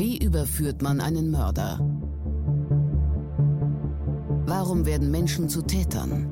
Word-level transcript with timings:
Wie 0.00 0.16
überführt 0.16 0.80
man 0.80 0.98
einen 0.98 1.30
Mörder? 1.30 1.78
Warum 4.46 4.86
werden 4.86 5.10
Menschen 5.10 5.50
zu 5.50 5.60
Tätern? 5.60 6.24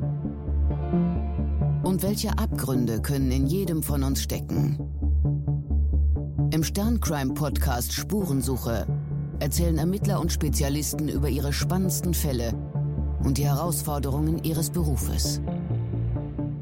Und 1.83 2.03
welche 2.03 2.31
Abgründe 2.39 3.03
können 3.03 3.31
in 3.31 3.47
jedem 3.47 3.83
von 3.83 4.05
uns 4.05 4.23
stecken? 4.23 4.79
Im 6.51 6.65
Sterncrime-Podcast 6.65 7.93
Spurensuche 7.93 8.87
erzählen 9.39 9.77
Ermittler 9.77 10.19
und 10.19 10.33
Spezialisten 10.33 11.11
über 11.11 11.29
ihre 11.29 11.53
spannendsten 11.53 12.15
Fälle 12.15 12.55
und 13.23 13.37
die 13.37 13.45
Herausforderungen 13.45 14.43
ihres 14.45 14.71
Berufes. 14.71 15.43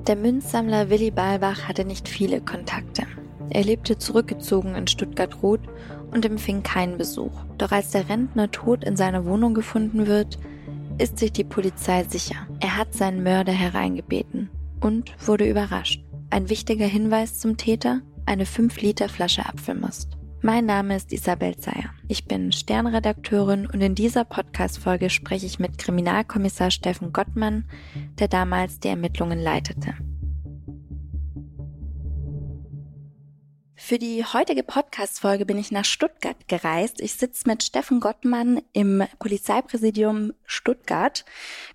Der 0.08 0.16
Münzsammler 0.16 0.90
Willi 0.90 1.12
Balbach 1.12 1.68
hatte 1.68 1.84
nicht 1.84 2.08
viele 2.08 2.40
Kontakte. 2.40 3.04
Er 3.50 3.62
lebte 3.62 3.96
zurückgezogen 3.96 4.74
in 4.74 4.88
Stuttgart-Roth 4.88 5.60
und 6.10 6.24
empfing 6.24 6.62
keinen 6.62 6.98
Besuch. 6.98 7.32
Doch 7.58 7.72
als 7.72 7.90
der 7.90 8.08
Rentner 8.08 8.50
tot 8.50 8.84
in 8.84 8.96
seiner 8.96 9.24
Wohnung 9.24 9.54
gefunden 9.54 10.06
wird, 10.06 10.38
ist 10.98 11.18
sich 11.18 11.32
die 11.32 11.44
Polizei 11.44 12.04
sicher. 12.04 12.46
Er 12.60 12.76
hat 12.76 12.94
seinen 12.94 13.22
Mörder 13.22 13.52
hereingebeten 13.52 14.50
und 14.80 15.12
wurde 15.26 15.48
überrascht. 15.48 16.02
Ein 16.30 16.48
wichtiger 16.48 16.86
Hinweis 16.86 17.38
zum 17.38 17.56
Täter? 17.56 18.00
Eine 18.24 18.44
5-Liter-Flasche 18.44 19.46
Apfelmust. 19.46 20.16
Mein 20.42 20.66
Name 20.66 20.96
ist 20.96 21.12
Isabel 21.12 21.56
Zeyer. 21.56 21.90
Ich 22.08 22.26
bin 22.26 22.52
Sternredakteurin 22.52 23.66
und 23.66 23.80
in 23.80 23.94
dieser 23.94 24.24
Podcast-Folge 24.24 25.10
spreche 25.10 25.46
ich 25.46 25.58
mit 25.58 25.78
Kriminalkommissar 25.78 26.70
Steffen 26.70 27.12
Gottmann, 27.12 27.64
der 28.18 28.28
damals 28.28 28.78
die 28.78 28.88
Ermittlungen 28.88 29.40
leitete. 29.40 29.94
Für 33.86 33.98
die 33.98 34.24
heutige 34.24 34.64
Podcast-Folge 34.64 35.46
bin 35.46 35.58
ich 35.58 35.70
nach 35.70 35.84
Stuttgart 35.84 36.48
gereist. 36.48 37.00
Ich 37.00 37.12
sitze 37.12 37.44
mit 37.46 37.62
Steffen 37.62 38.00
Gottmann 38.00 38.60
im 38.72 39.04
Polizeipräsidium 39.20 40.32
Stuttgart. 40.44 41.24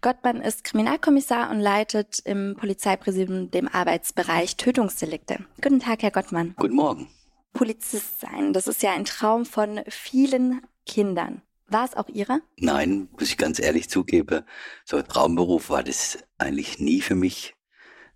Gottmann 0.02 0.42
ist 0.42 0.66
Kriminalkommissar 0.66 1.50
und 1.50 1.62
leitet 1.62 2.20
im 2.26 2.58
Polizeipräsidium 2.60 3.50
den 3.50 3.70
Arbeitsbereich 3.70 4.58
Tötungsdelikte. 4.58 5.46
Guten 5.62 5.80
Tag, 5.80 6.04
Herr 6.04 6.12
Gottmann. 6.12 6.54
Guten 6.58 6.76
Morgen. 6.76 7.08
Polizist 7.54 8.20
sein, 8.20 8.52
das 8.52 8.68
ist 8.68 8.84
ja 8.84 8.92
ein 8.92 9.06
Traum 9.06 9.46
von 9.46 9.80
vielen 9.88 10.64
Kindern. 10.86 11.42
War 11.70 11.86
es 11.86 11.96
auch 11.96 12.10
Ihrer? 12.10 12.42
Nein, 12.58 13.08
muss 13.14 13.30
ich 13.30 13.38
ganz 13.38 13.58
ehrlich 13.58 13.90
zugeben. 13.90 14.44
So 14.84 14.98
ein 14.98 15.08
Traumberuf 15.08 15.70
war 15.70 15.82
das 15.82 16.18
eigentlich 16.38 16.78
nie 16.78 17.00
für 17.00 17.16
mich. 17.16 17.56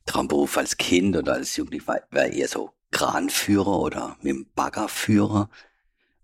Traumberuf 0.05 0.57
als 0.57 0.75
Kind 0.75 1.15
oder 1.15 1.35
als 1.35 1.55
Jugendlich 1.55 1.87
war, 1.87 2.01
war 2.11 2.25
eher 2.25 2.49
so 2.49 2.75
Kranführer 2.91 3.79
oder 3.79 4.17
mit 4.21 4.33
dem 4.33 4.47
Baggerführer. 4.55 5.49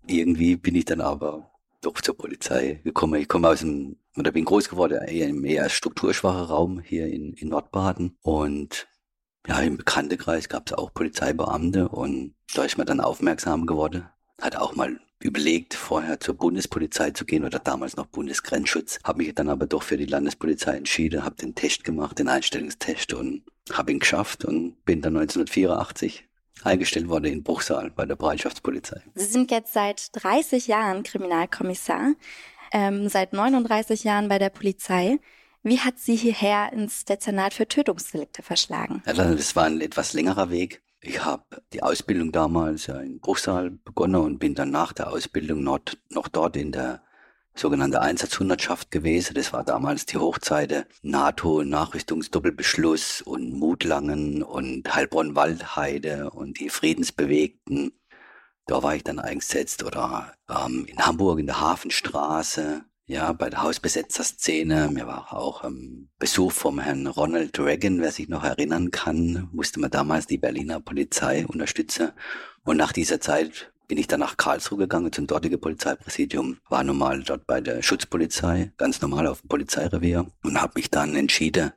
Irgendwie 0.06 0.56
bin 0.56 0.74
ich 0.74 0.84
dann 0.84 1.00
aber 1.00 1.50
doch 1.80 2.00
zur 2.00 2.16
Polizei 2.16 2.80
gekommen. 2.84 3.20
Ich 3.20 3.28
komme 3.28 3.48
aus 3.48 3.60
dem, 3.60 3.96
oder 4.16 4.32
bin 4.32 4.44
groß 4.44 4.68
geworden, 4.68 5.02
eher 5.06 5.28
im 5.28 5.44
eher 5.44 5.68
strukturschwachen 5.68 6.44
Raum 6.44 6.80
hier 6.80 7.06
in, 7.06 7.34
in 7.34 7.48
Nordbaden. 7.48 8.16
Und 8.22 8.88
ja, 9.46 9.60
im 9.60 9.76
Bekanntenkreis 9.76 10.48
gab 10.48 10.68
es 10.68 10.72
auch 10.72 10.94
Polizeibeamte 10.94 11.88
und 11.88 12.34
da 12.54 12.64
ist 12.64 12.78
man 12.78 12.86
dann 12.86 13.00
aufmerksam 13.00 13.66
geworden. 13.66 14.08
Hat 14.40 14.56
auch 14.56 14.74
mal 14.74 15.00
überlegt, 15.18 15.74
vorher 15.74 16.20
zur 16.20 16.34
Bundespolizei 16.34 17.10
zu 17.10 17.24
gehen 17.24 17.44
oder 17.44 17.58
damals 17.58 17.96
noch 17.96 18.06
Bundesgrenzschutz. 18.06 18.98
Habe 19.04 19.18
mich 19.18 19.34
dann 19.34 19.48
aber 19.48 19.66
doch 19.66 19.82
für 19.82 19.96
die 19.96 20.06
Landespolizei 20.06 20.76
entschieden, 20.76 21.24
habe 21.24 21.36
den 21.36 21.54
Test 21.54 21.84
gemacht, 21.84 22.18
den 22.18 22.28
Einstellungstest 22.28 23.14
und 23.14 23.42
habe 23.72 23.92
ihn 23.92 24.00
geschafft 24.00 24.44
und 24.44 24.84
bin 24.84 25.00
dann 25.00 25.16
1984 25.16 26.24
eingestellt 26.62 27.08
wurde 27.08 27.28
in 27.28 27.42
Bruchsal 27.42 27.90
bei 27.90 28.06
der 28.06 28.16
Bereitschaftspolizei. 28.16 29.02
Sie 29.14 29.24
sind 29.24 29.50
jetzt 29.50 29.72
seit 29.72 30.10
30 30.12 30.66
Jahren 30.66 31.02
Kriminalkommissar, 31.02 32.12
ähm, 32.72 33.08
seit 33.08 33.32
39 33.32 34.04
Jahren 34.04 34.28
bei 34.28 34.38
der 34.38 34.50
Polizei. 34.50 35.18
Wie 35.62 35.78
hat 35.78 35.98
Sie 35.98 36.16
hierher 36.16 36.72
ins 36.72 37.04
Dezernat 37.04 37.54
für 37.54 37.68
Tötungsdelikte 37.68 38.42
verschlagen? 38.42 39.02
Ja, 39.06 39.12
das 39.12 39.54
war 39.54 39.64
ein 39.64 39.80
etwas 39.80 40.12
längerer 40.12 40.50
Weg. 40.50 40.82
Ich 41.00 41.24
habe 41.24 41.44
die 41.72 41.82
Ausbildung 41.82 42.32
damals 42.32 42.86
ja 42.86 43.00
in 43.00 43.20
Bruchsal 43.20 43.70
begonnen 43.70 44.16
und 44.16 44.38
bin 44.38 44.54
dann 44.54 44.70
nach 44.70 44.92
der 44.92 45.10
Ausbildung 45.10 45.62
noch, 45.62 45.80
noch 46.10 46.28
dort 46.28 46.56
in 46.56 46.72
der 46.72 47.02
sogenannte 47.54 48.00
Einsatzhundertschaft 48.00 48.90
gewesen. 48.90 49.34
Das 49.34 49.52
war 49.52 49.64
damals 49.64 50.06
die 50.06 50.16
Hochzeit 50.16 50.86
NATO, 51.02 51.64
Nachrüstungsdoppelbeschluss 51.64 53.22
und 53.22 53.52
Mutlangen 53.52 54.42
und 54.42 54.94
Heilbronn-Waldheide 54.94 56.30
und 56.30 56.60
die 56.60 56.70
Friedensbewegten. 56.70 57.92
Da 58.66 58.82
war 58.82 58.94
ich 58.94 59.04
dann 59.04 59.18
eingesetzt 59.18 59.82
oder 59.82 60.34
ähm, 60.48 60.86
in 60.86 60.98
Hamburg 61.04 61.40
in 61.40 61.46
der 61.46 61.60
Hafenstraße, 61.60 62.84
ja, 63.06 63.32
bei 63.32 63.50
der 63.50 63.62
Hausbesetzerszene. 63.62 64.88
Mir 64.88 65.06
war 65.06 65.32
auch 65.32 65.64
ähm, 65.64 66.08
Besuch 66.18 66.52
vom 66.52 66.78
Herrn 66.78 67.06
Ronald 67.06 67.58
Reagan, 67.58 68.00
wer 68.00 68.12
sich 68.12 68.28
noch 68.28 68.44
erinnern 68.44 68.90
kann, 68.90 69.48
musste 69.52 69.80
man 69.80 69.90
damals 69.90 70.26
die 70.26 70.38
Berliner 70.38 70.80
Polizei 70.80 71.44
unterstützen. 71.46 72.12
Und 72.64 72.76
nach 72.76 72.92
dieser 72.92 73.20
Zeit 73.20 73.72
bin 73.92 73.98
ich 73.98 74.06
dann 74.06 74.20
nach 74.20 74.38
Karlsruhe 74.38 74.78
gegangen 74.78 75.12
zum 75.12 75.26
dortigen 75.26 75.60
Polizeipräsidium, 75.60 76.56
war 76.70 76.82
normal 76.82 77.22
dort 77.24 77.46
bei 77.46 77.60
der 77.60 77.82
Schutzpolizei, 77.82 78.72
ganz 78.78 79.02
normal 79.02 79.26
auf 79.26 79.42
dem 79.42 79.48
Polizeirevier. 79.48 80.24
Und 80.42 80.62
habe 80.62 80.72
mich 80.76 80.88
dann 80.88 81.14
entschieden, 81.14 81.72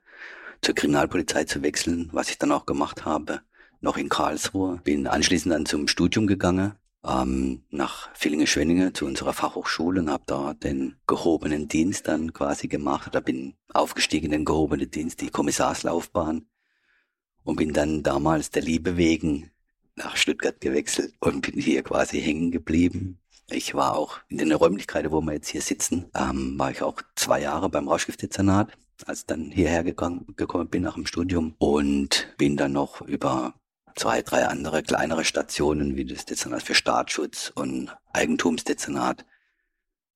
zur 0.61 0.75
Kriminalpolizei 0.75 1.43
zu 1.43 1.61
wechseln, 1.61 2.07
was 2.13 2.29
ich 2.29 2.37
dann 2.37 2.53
auch 2.53 2.65
gemacht 2.65 3.03
habe, 3.03 3.41
noch 3.81 3.97
in 3.97 4.07
Karlsruhe. 4.07 4.79
Bin 4.85 5.07
anschließend 5.07 5.53
dann 5.53 5.65
zum 5.65 5.89
Studium 5.89 6.25
gegangen, 6.25 6.75
ähm, 7.05 7.65
nach 7.69 8.07
Villingen-Schwenningen 8.13 8.93
zu 8.93 9.05
unserer 9.05 9.33
Fachhochschule 9.33 9.99
und 9.99 10.09
habe 10.09 10.23
da 10.25 10.53
den 10.53 10.95
gehobenen 11.07 11.67
Dienst 11.67 12.07
dann 12.07 12.31
quasi 12.31 12.69
gemacht. 12.69 13.07
Oder 13.09 13.19
bin 13.19 13.55
aufgestiegen 13.73 14.27
in 14.27 14.31
den 14.31 14.45
gehobenen 14.45 14.89
Dienst, 14.89 15.19
die 15.19 15.31
Kommissarslaufbahn 15.31 16.45
und 17.43 17.57
bin 17.57 17.73
dann 17.73 18.03
damals 18.03 18.51
der 18.51 18.61
Liebe 18.61 18.95
wegen 18.95 19.51
nach 19.95 20.17
Stuttgart 20.17 20.59
gewechselt 20.61 21.13
und 21.19 21.41
bin 21.41 21.59
hier 21.59 21.83
quasi 21.83 22.21
hängen 22.21 22.51
geblieben. 22.51 23.19
Ich 23.49 23.75
war 23.75 23.95
auch 23.95 24.19
in 24.27 24.37
den 24.37 24.51
Räumlichkeiten, 24.51 25.11
wo 25.11 25.21
wir 25.21 25.33
jetzt 25.33 25.49
hier 25.49 25.61
sitzen, 25.61 26.09
ähm, 26.15 26.57
war 26.57 26.71
ich 26.71 26.81
auch 26.81 27.01
zwei 27.15 27.41
Jahre 27.41 27.69
beim 27.69 27.87
Rauschgiftdezernat, 27.87 28.71
als 29.05 29.25
dann 29.25 29.51
hierher 29.51 29.83
gegangen, 29.83 30.25
gekommen 30.35 30.69
bin 30.69 30.83
nach 30.83 30.95
dem 30.95 31.05
Studium 31.05 31.55
und 31.59 32.33
bin 32.37 32.57
dann 32.57 32.73
noch 32.73 33.01
über 33.01 33.53
zwei, 33.95 34.21
drei 34.21 34.47
andere 34.47 34.83
kleinere 34.83 35.25
Stationen 35.25 35.95
wie 35.95 36.05
das 36.05 36.25
Dezernat 36.25 36.63
für 36.63 36.75
Staatsschutz 36.75 37.51
und 37.53 37.95
Eigentumsdezernat 38.13 39.25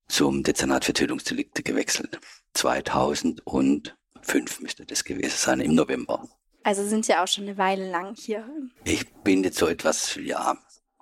zum 0.07 0.43
Dezernat 0.43 0.85
für 0.85 0.93
Tötungsdelikte 0.93 1.63
gewechselt. 1.63 2.19
2005 2.55 4.59
müsste 4.59 4.85
das 4.85 5.03
gewesen 5.03 5.37
sein, 5.37 5.59
im 5.61 5.75
November. 5.75 6.27
Also 6.69 6.85
sind 6.87 7.03
Sie 7.03 7.15
auch 7.15 7.27
schon 7.27 7.45
eine 7.45 7.57
Weile 7.57 7.89
lang 7.89 8.15
hier? 8.15 8.47
Ich 8.83 9.11
bin 9.23 9.43
jetzt 9.43 9.57
so 9.57 9.65
etwas, 9.65 10.19
ja, 10.21 10.55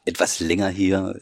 etwas 0.05 0.39
länger 0.39 0.69
hier. 0.69 1.19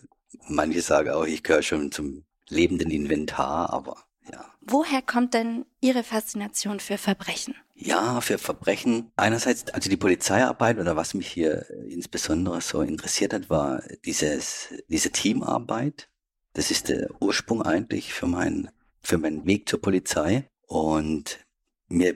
Manche 0.47 0.83
sagen 0.83 1.09
auch, 1.09 1.25
ich 1.25 1.41
gehöre 1.41 1.63
schon 1.63 1.91
zum 1.91 2.25
lebenden 2.47 2.91
Inventar, 2.91 3.73
aber 3.73 4.03
ja. 4.31 4.45
Woher 4.61 5.01
kommt 5.01 5.33
denn 5.33 5.65
Ihre 5.81 6.03
Faszination 6.03 6.79
für 6.79 6.99
Verbrechen? 6.99 7.55
Ja, 7.73 8.21
für 8.21 8.37
Verbrechen. 8.37 9.11
Einerseits, 9.15 9.73
also 9.73 9.89
die 9.89 9.97
Polizeiarbeit 9.97 10.77
oder 10.77 10.95
was 10.95 11.15
mich 11.15 11.27
hier 11.27 11.67
insbesondere 11.89 12.61
so 12.61 12.81
interessiert 12.81 13.33
hat, 13.33 13.49
war 13.49 13.81
dieses, 14.05 14.67
diese 14.87 15.09
Teamarbeit. 15.09 16.07
Das 16.53 16.69
ist 16.69 16.89
der 16.89 17.09
Ursprung 17.19 17.63
eigentlich 17.63 18.13
für 18.13 18.27
meinen, 18.27 18.69
für 19.01 19.17
meinen 19.17 19.47
Weg 19.47 19.67
zur 19.67 19.81
Polizei. 19.81 20.47
Und 20.67 21.39
mir 21.87 22.15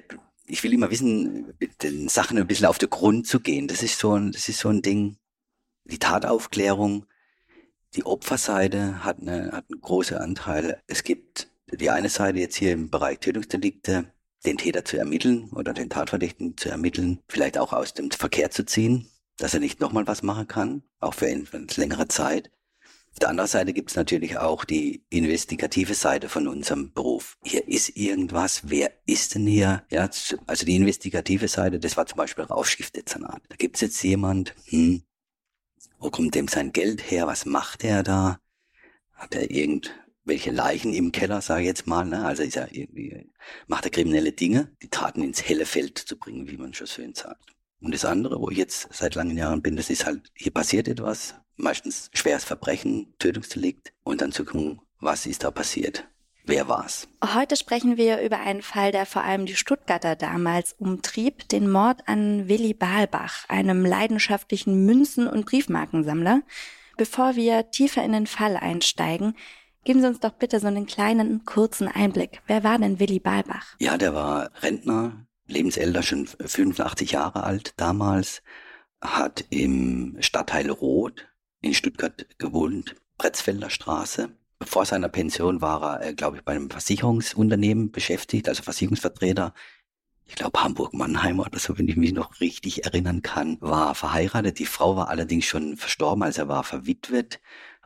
ich 0.49 0.63
will 0.63 0.73
immer 0.73 0.89
wissen, 0.89 1.53
mit 1.59 1.83
den 1.83 2.09
Sachen 2.09 2.37
ein 2.37 2.47
bisschen 2.47 2.65
auf 2.65 2.77
den 2.77 2.89
Grund 2.89 3.27
zu 3.27 3.39
gehen. 3.39 3.67
Das 3.67 3.83
ist 3.83 3.99
so 3.99 4.13
ein, 4.13 4.31
das 4.31 4.49
ist 4.49 4.59
so 4.59 4.69
ein 4.69 4.81
Ding. 4.81 5.17
Die 5.85 5.99
Tataufklärung, 5.99 7.05
die 7.95 8.05
Opferseite 8.05 9.03
hat, 9.03 9.19
eine, 9.19 9.51
hat 9.51 9.65
einen 9.71 9.81
großen 9.81 10.17
Anteil. 10.17 10.81
Es 10.87 11.03
gibt 11.03 11.49
die 11.71 11.89
eine 11.89 12.09
Seite 12.09 12.39
jetzt 12.39 12.55
hier 12.55 12.71
im 12.73 12.89
Bereich 12.89 13.19
Tötungsdelikte, 13.19 14.11
den 14.45 14.57
Täter 14.57 14.85
zu 14.85 14.97
ermitteln 14.97 15.49
oder 15.51 15.73
den 15.73 15.89
Tatverdächtigen 15.89 16.57
zu 16.57 16.69
ermitteln, 16.69 17.19
vielleicht 17.27 17.57
auch 17.57 17.73
aus 17.73 17.93
dem 17.93 18.09
Verkehr 18.09 18.49
zu 18.49 18.65
ziehen, 18.65 19.07
dass 19.37 19.53
er 19.53 19.59
nicht 19.59 19.79
nochmal 19.79 20.07
was 20.07 20.23
machen 20.23 20.47
kann, 20.47 20.83
auch 20.99 21.13
für 21.13 21.27
eine 21.27 21.45
längere 21.75 22.07
Zeit. 22.07 22.49
Auf 23.11 23.19
der 23.19 23.29
anderen 23.29 23.49
Seite 23.49 23.73
gibt 23.73 23.89
es 23.89 23.95
natürlich 23.95 24.37
auch 24.37 24.63
die 24.63 25.03
investigative 25.09 25.93
Seite 25.93 26.29
von 26.29 26.47
unserem 26.47 26.93
Beruf. 26.93 27.37
Hier 27.43 27.67
ist 27.67 27.97
irgendwas, 27.97 28.61
wer 28.69 28.91
ist 29.05 29.35
denn 29.35 29.47
hier? 29.47 29.83
Ja, 29.89 30.09
also 30.47 30.65
die 30.65 30.75
investigative 30.75 31.47
Seite, 31.47 31.79
das 31.79 31.97
war 31.97 32.05
zum 32.05 32.17
Beispiel 32.17 32.45
Rauschgiftdezernat. 32.45 33.41
Da 33.49 33.55
gibt 33.55 33.75
es 33.75 33.81
jetzt 33.81 34.01
jemand, 34.03 34.55
hm, 34.65 35.03
wo 35.99 36.09
kommt 36.09 36.35
dem 36.35 36.47
sein 36.47 36.71
Geld 36.71 37.11
her? 37.11 37.27
Was 37.27 37.45
macht 37.45 37.83
er 37.83 38.03
da? 38.03 38.39
Hat 39.13 39.35
er 39.35 39.51
irgendwelche 39.51 40.51
Leichen 40.51 40.93
im 40.93 41.11
Keller, 41.11 41.41
sage 41.41 41.61
ich 41.61 41.67
jetzt 41.67 41.87
mal, 41.87 42.05
ne? 42.05 42.23
Also 42.25 42.43
ist 42.43 42.55
er 42.55 42.73
irgendwie, 42.73 43.29
macht 43.67 43.85
er 43.85 43.91
kriminelle 43.91 44.31
Dinge, 44.31 44.71
die 44.81 44.89
Taten 44.89 45.23
ins 45.23 45.43
helle 45.43 45.65
Feld 45.65 45.97
zu 45.97 46.17
bringen, 46.17 46.49
wie 46.49 46.57
man 46.57 46.73
schon 46.73 46.87
schön 46.87 47.13
sagt. 47.13 47.53
Und 47.81 47.93
das 47.93 48.05
andere, 48.05 48.39
wo 48.39 48.49
ich 48.49 48.57
jetzt 48.57 48.87
seit 48.91 49.15
langen 49.15 49.37
Jahren 49.37 49.61
bin, 49.61 49.75
das 49.75 49.89
ist 49.89 50.05
halt, 50.05 50.31
hier 50.35 50.53
passiert 50.53 50.87
etwas, 50.87 51.35
meistens 51.59 52.09
schweres 52.13 52.43
Verbrechen, 52.43 53.13
Tötungsdelikt 53.19 53.93
und 54.03 54.21
dann 54.21 54.31
zu 54.31 54.45
gucken, 54.45 54.81
was 54.99 55.25
ist 55.25 55.43
da 55.43 55.51
passiert. 55.51 56.07
Wer 56.45 56.67
war's? 56.67 57.07
Heute 57.23 57.55
sprechen 57.55 57.97
wir 57.97 58.21
über 58.21 58.39
einen 58.39 58.63
Fall, 58.63 58.91
der 58.91 59.05
vor 59.05 59.23
allem 59.23 59.45
die 59.45 59.55
Stuttgarter 59.55 60.15
damals 60.15 60.73
umtrieb, 60.79 61.47
den 61.49 61.69
Mord 61.69 62.01
an 62.07 62.47
Willi 62.47 62.73
Balbach, 62.73 63.47
einem 63.49 63.85
leidenschaftlichen 63.85 64.85
Münzen- 64.85 65.27
und 65.27 65.45
Briefmarkensammler. 65.45 66.41
Bevor 66.97 67.35
wir 67.35 67.69
tiefer 67.69 68.03
in 68.03 68.13
den 68.13 68.25
Fall 68.25 68.57
einsteigen, 68.57 69.35
geben 69.83 70.01
Sie 70.01 70.07
uns 70.07 70.21
doch 70.21 70.33
bitte 70.33 70.59
so 70.59 70.67
einen 70.67 70.87
kleinen, 70.87 71.45
kurzen 71.45 71.87
Einblick. 71.87 72.41
Wer 72.47 72.63
war 72.63 72.79
denn 72.79 72.99
Willi 72.99 73.19
Balbach? 73.19 73.75
Ja, 73.77 73.97
der 73.97 74.15
war 74.15 74.49
Rentner, 74.63 75.27
lebensälter, 75.45 76.01
schon 76.01 76.25
85 76.25 77.11
Jahre 77.11 77.43
alt 77.43 77.73
damals, 77.77 78.41
hat 79.01 79.45
im 79.49 80.17
Stadtteil 80.19 80.71
Roth 80.71 81.28
in 81.61 81.73
Stuttgart 81.73 82.25
gewohnt, 82.37 82.95
Pretzfelder 83.17 83.69
Straße. 83.69 84.29
Vor 84.61 84.85
seiner 84.85 85.09
Pension 85.09 85.61
war 85.61 86.01
er, 86.01 86.09
äh, 86.09 86.13
glaube 86.13 86.37
ich, 86.37 86.43
bei 86.43 86.53
einem 86.53 86.69
Versicherungsunternehmen 86.69 87.91
beschäftigt, 87.91 88.49
also 88.49 88.63
Versicherungsvertreter. 88.63 89.53
Ich 90.25 90.35
glaube, 90.35 90.61
Hamburg-Mannheim 90.61 91.39
oder 91.39 91.57
so, 91.57 91.77
wenn 91.77 91.87
ich 91.87 91.95
mich 91.95 92.13
noch 92.13 92.39
richtig 92.39 92.85
erinnern 92.85 93.21
kann, 93.21 93.57
war 93.61 93.95
verheiratet. 93.95 94.59
Die 94.59 94.65
Frau 94.65 94.95
war 94.95 95.09
allerdings 95.09 95.45
schon 95.45 95.75
verstorben, 95.75 96.23
als 96.23 96.37
er 96.37 96.47
war 96.47 96.63
verwitwet 96.63 97.39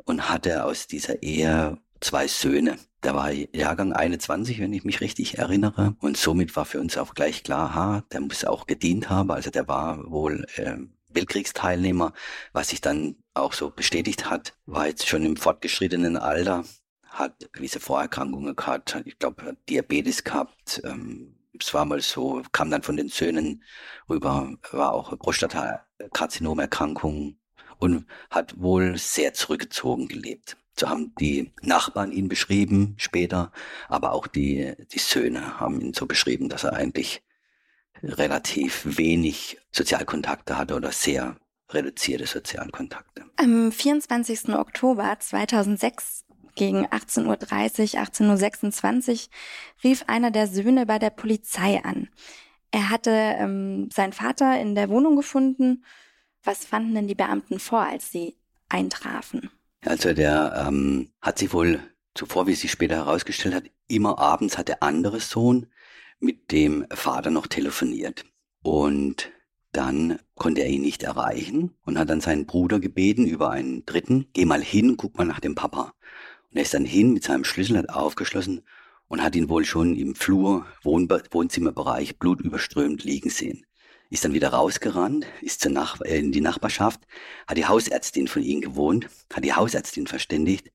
und 0.04 0.30
hatte 0.30 0.66
aus 0.66 0.88
dieser 0.88 1.24
Ehe 1.24 1.78
zwei 2.02 2.28
Söhne. 2.28 2.78
Der 3.04 3.16
war 3.16 3.32
Jahrgang 3.32 3.94
21, 3.94 4.60
wenn 4.60 4.74
ich 4.74 4.84
mich 4.84 5.02
richtig 5.02 5.38
erinnere. 5.38 5.96
Und 6.00 6.18
somit 6.18 6.56
war 6.56 6.66
für 6.66 6.80
uns 6.80 6.98
auch 6.98 7.14
gleich 7.14 7.44
klar, 7.44 7.76
ha, 7.76 8.04
der 8.12 8.22
muss 8.22 8.46
auch 8.46 8.68
gedient 8.68 9.10
haben. 9.10 9.32
Also 9.32 9.50
der 9.50 9.68
war 9.68 10.10
wohl 10.12 10.46
äh, 10.56 10.78
Weltkriegsteilnehmer, 11.16 12.14
was 12.52 12.70
sich 12.70 12.82
dann 12.82 13.16
auch 13.34 13.54
so 13.54 13.70
bestätigt 13.70 14.30
hat, 14.30 14.58
war 14.66 14.88
jetzt 14.88 15.08
schon 15.08 15.26
im 15.26 15.38
fortgeschrittenen 15.38 16.18
Alter, 16.18 16.66
hat 17.04 17.52
gewisse 17.54 17.80
Vorerkrankungen 17.80 18.56
gehabt, 18.56 19.00
ich 19.06 19.20
glaube 19.20 19.56
Diabetes 19.70 20.24
gehabt, 20.24 20.82
ähm, 20.84 21.36
es 21.60 21.74
war 21.74 21.86
mal 21.86 22.02
so, 22.02 22.42
kam 22.52 22.70
dann 22.72 22.84
von 22.84 22.98
den 22.98 23.08
Söhnen 23.10 23.64
rüber, 24.10 24.58
war 24.72 24.94
auch 24.94 25.18
Prostatakarzinom-Erkrankung 25.18 27.38
und 27.78 28.06
hat 28.30 28.60
wohl 28.60 28.98
sehr 28.98 29.34
zurückgezogen 29.34 30.08
gelebt. 30.08 30.58
So 30.78 30.90
haben 30.90 31.14
die 31.20 31.52
Nachbarn 31.62 32.12
ihn 32.12 32.30
beschrieben 32.30 32.96
später, 32.98 33.52
aber 33.88 34.14
auch 34.14 34.26
die, 34.26 34.74
die 34.92 35.00
Söhne 35.00 35.60
haben 35.60 35.80
ihn 35.80 35.94
so 35.94 36.08
beschrieben, 36.08 36.50
dass 36.50 36.64
er 36.64 36.74
eigentlich 36.74 37.22
relativ 38.02 38.98
wenig 38.98 39.60
Sozialkontakte 39.74 40.58
hatte 40.58 40.76
oder 40.76 40.92
sehr 40.92 41.38
reduzierte 41.70 42.28
Sozialkontakte. 42.28 43.26
Am 43.38 43.72
24. 43.72 44.50
Oktober 44.50 45.16
2006 45.20 46.26
gegen 46.56 46.86
18.30 46.86 47.96
Uhr, 47.96 48.02
18.26 48.02 49.12
Uhr 49.12 49.20
rief 49.84 50.04
einer 50.08 50.32
der 50.32 50.48
Söhne 50.48 50.86
bei 50.86 51.00
der 51.00 51.10
Polizei 51.10 51.84
an. 51.84 52.10
Er 52.72 52.90
hatte 52.90 53.12
ähm, 53.12 53.90
seinen 53.92 54.14
Vater 54.14 54.60
in 54.60 54.76
der 54.76 54.90
Wohnung 54.90 55.16
gefunden. 55.16 55.84
Was 56.44 56.66
fanden 56.66 56.96
denn 56.96 57.08
die 57.08 57.16
Beamten 57.16 57.60
vor, 57.60 57.82
als 57.82 58.12
sie 58.12 58.36
eintrafen? 58.70 59.50
Also 59.86 60.14
der 60.14 60.66
ähm, 60.68 61.12
hat 61.22 61.40
sich 61.40 61.54
wohl 61.54 61.80
zuvor, 62.16 62.48
wie 62.48 62.56
sich 62.56 62.72
später 62.72 62.96
herausgestellt 62.96 63.56
hat, 63.56 63.64
immer 63.88 64.20
abends 64.20 64.58
hat 64.58 64.68
der 64.68 64.84
andere 64.84 65.20
Sohn 65.20 65.68
mit 66.20 66.52
dem 66.52 66.86
Vater 66.92 67.32
noch 67.32 67.48
telefoniert. 67.48 68.26
Und 68.62 69.32
dann 69.74 70.20
konnte 70.36 70.62
er 70.62 70.70
ihn 70.70 70.82
nicht 70.82 71.04
erreichen 71.04 71.72
und 71.84 71.98
hat 71.98 72.10
dann 72.10 72.22
seinen 72.22 72.46
Bruder 72.46 72.80
gebeten 72.80 73.26
über 73.26 73.50
einen 73.50 73.86
Dritten, 73.86 74.28
geh 74.34 74.46
mal 74.46 74.62
hin, 74.62 74.98
guck 74.98 75.18
mal 75.18 75.26
nach 75.26 75.40
dem 75.40 75.56
Papa. 75.56 75.94
Und 76.52 76.58
er 76.58 76.62
ist 76.62 76.74
dann 76.74 76.86
hin 76.86 77.14
mit 77.14 77.24
seinem 77.24 77.44
Schlüssel, 77.44 77.78
hat 77.78 77.90
aufgeschlossen 77.90 78.62
und 79.08 79.24
hat 79.24 79.36
ihn 79.36 79.50
wohl 79.50 79.66
schon 79.66 79.96
im 79.96 80.16
Flur, 80.16 80.66
Wohn 80.84 81.10
Wohnzimmerbereich, 81.10 82.20
blutüberströmt 82.20 83.04
liegen 83.04 83.30
sehen. 83.30 83.66
Ist 84.12 84.24
dann 84.24 84.34
wieder 84.34 84.50
rausgerannt, 84.50 85.26
ist 85.42 85.62
zur 85.62 85.72
Nach 85.72 86.00
äh, 86.02 86.20
in 86.20 86.32
die 86.32 86.42
Nachbarschaft, 86.42 87.02
hat 87.48 87.58
die 87.58 87.66
Hausärztin 87.66 88.28
von 88.28 88.44
ihm 88.44 88.62
gewohnt, 88.62 89.10
hat 89.34 89.44
die 89.44 89.54
Hausärztin 89.54 90.06
verständigt, 90.06 90.72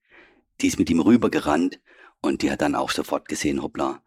die 0.61 0.67
ist 0.67 0.79
mit 0.79 0.91
ihm 0.91 1.00
rübergerannt 1.00 1.81
und 2.21 2.43
die 2.43 2.50
hat 2.50 2.62
dann 2.62 2.75
auch 2.75 2.91
sofort 2.91 3.29
gesehen, 3.29 3.62
hoppla, 3.62 4.03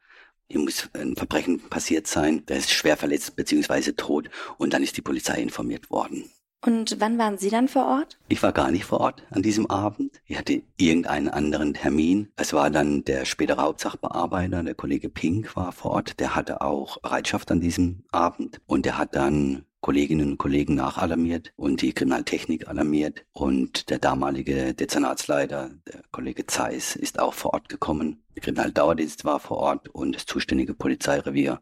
hier 0.52 0.62
muss 0.62 0.90
ein 0.94 1.16
Verbrechen 1.16 1.60
passiert 1.70 2.08
sein, 2.08 2.46
der 2.48 2.58
ist 2.58 2.72
schwer 2.72 2.98
verletzt 2.98 3.36
bzw. 3.36 3.94
tot 3.94 4.30
und 4.58 4.74
dann 4.74 4.84
ist 4.84 4.98
die 4.98 5.02
Polizei 5.02 5.42
informiert 5.42 5.90
worden. 5.90 6.30
Und 6.64 6.98
wann 7.00 7.18
waren 7.18 7.40
Sie 7.40 7.50
dann 7.50 7.68
vor 7.68 7.86
Ort? 7.86 8.20
Ich 8.28 8.44
war 8.44 8.52
gar 8.52 8.70
nicht 8.70 8.86
vor 8.86 9.00
Ort 9.00 9.24
an 9.32 9.42
diesem 9.42 9.66
Abend. 9.72 10.22
Ich 10.26 10.38
hatte 10.38 10.62
irgendeinen 10.78 11.28
anderen 11.28 11.74
Termin. 11.74 12.30
Es 12.36 12.54
war 12.54 12.70
dann 12.70 13.04
der 13.04 13.26
spätere 13.26 13.64
Hauptsachbearbeiter, 13.64 14.62
der 14.62 14.76
Kollege 14.76 15.10
Pink 15.10 15.56
war 15.56 15.72
vor 15.72 15.92
Ort. 15.92 16.20
Der 16.20 16.36
hatte 16.36 16.62
auch 16.62 17.00
Bereitschaft 17.00 17.50
an 17.50 17.62
diesem 17.62 18.04
Abend 18.12 18.62
und 18.68 18.86
der 18.86 19.00
hat 19.00 19.16
dann 19.16 19.66
Kolleginnen 19.82 20.32
und 20.32 20.38
Kollegen 20.38 20.76
nachalarmiert 20.76 21.54
und 21.56 21.82
die 21.82 21.94
Kriminaltechnik 21.94 22.68
alarmiert. 22.68 23.26
Und 23.34 23.90
der 23.90 23.98
damalige 23.98 24.74
Dezernatsleiter, 24.76 25.72
der 25.88 26.04
Kollege 26.12 26.46
Zeiss, 26.46 26.96
ist 26.96 27.20
auch 27.20 27.34
vor 27.34 27.54
Ort 27.56 27.68
gekommen. 27.68 28.24
Der 28.36 28.44
Kriminaldauerdienst 28.44 29.26
war 29.26 29.40
vor 29.40 29.58
Ort 29.58 29.90
und 29.90 30.16
das 30.16 30.26
zuständige 30.26 30.76
Polizeirevier. 30.76 31.62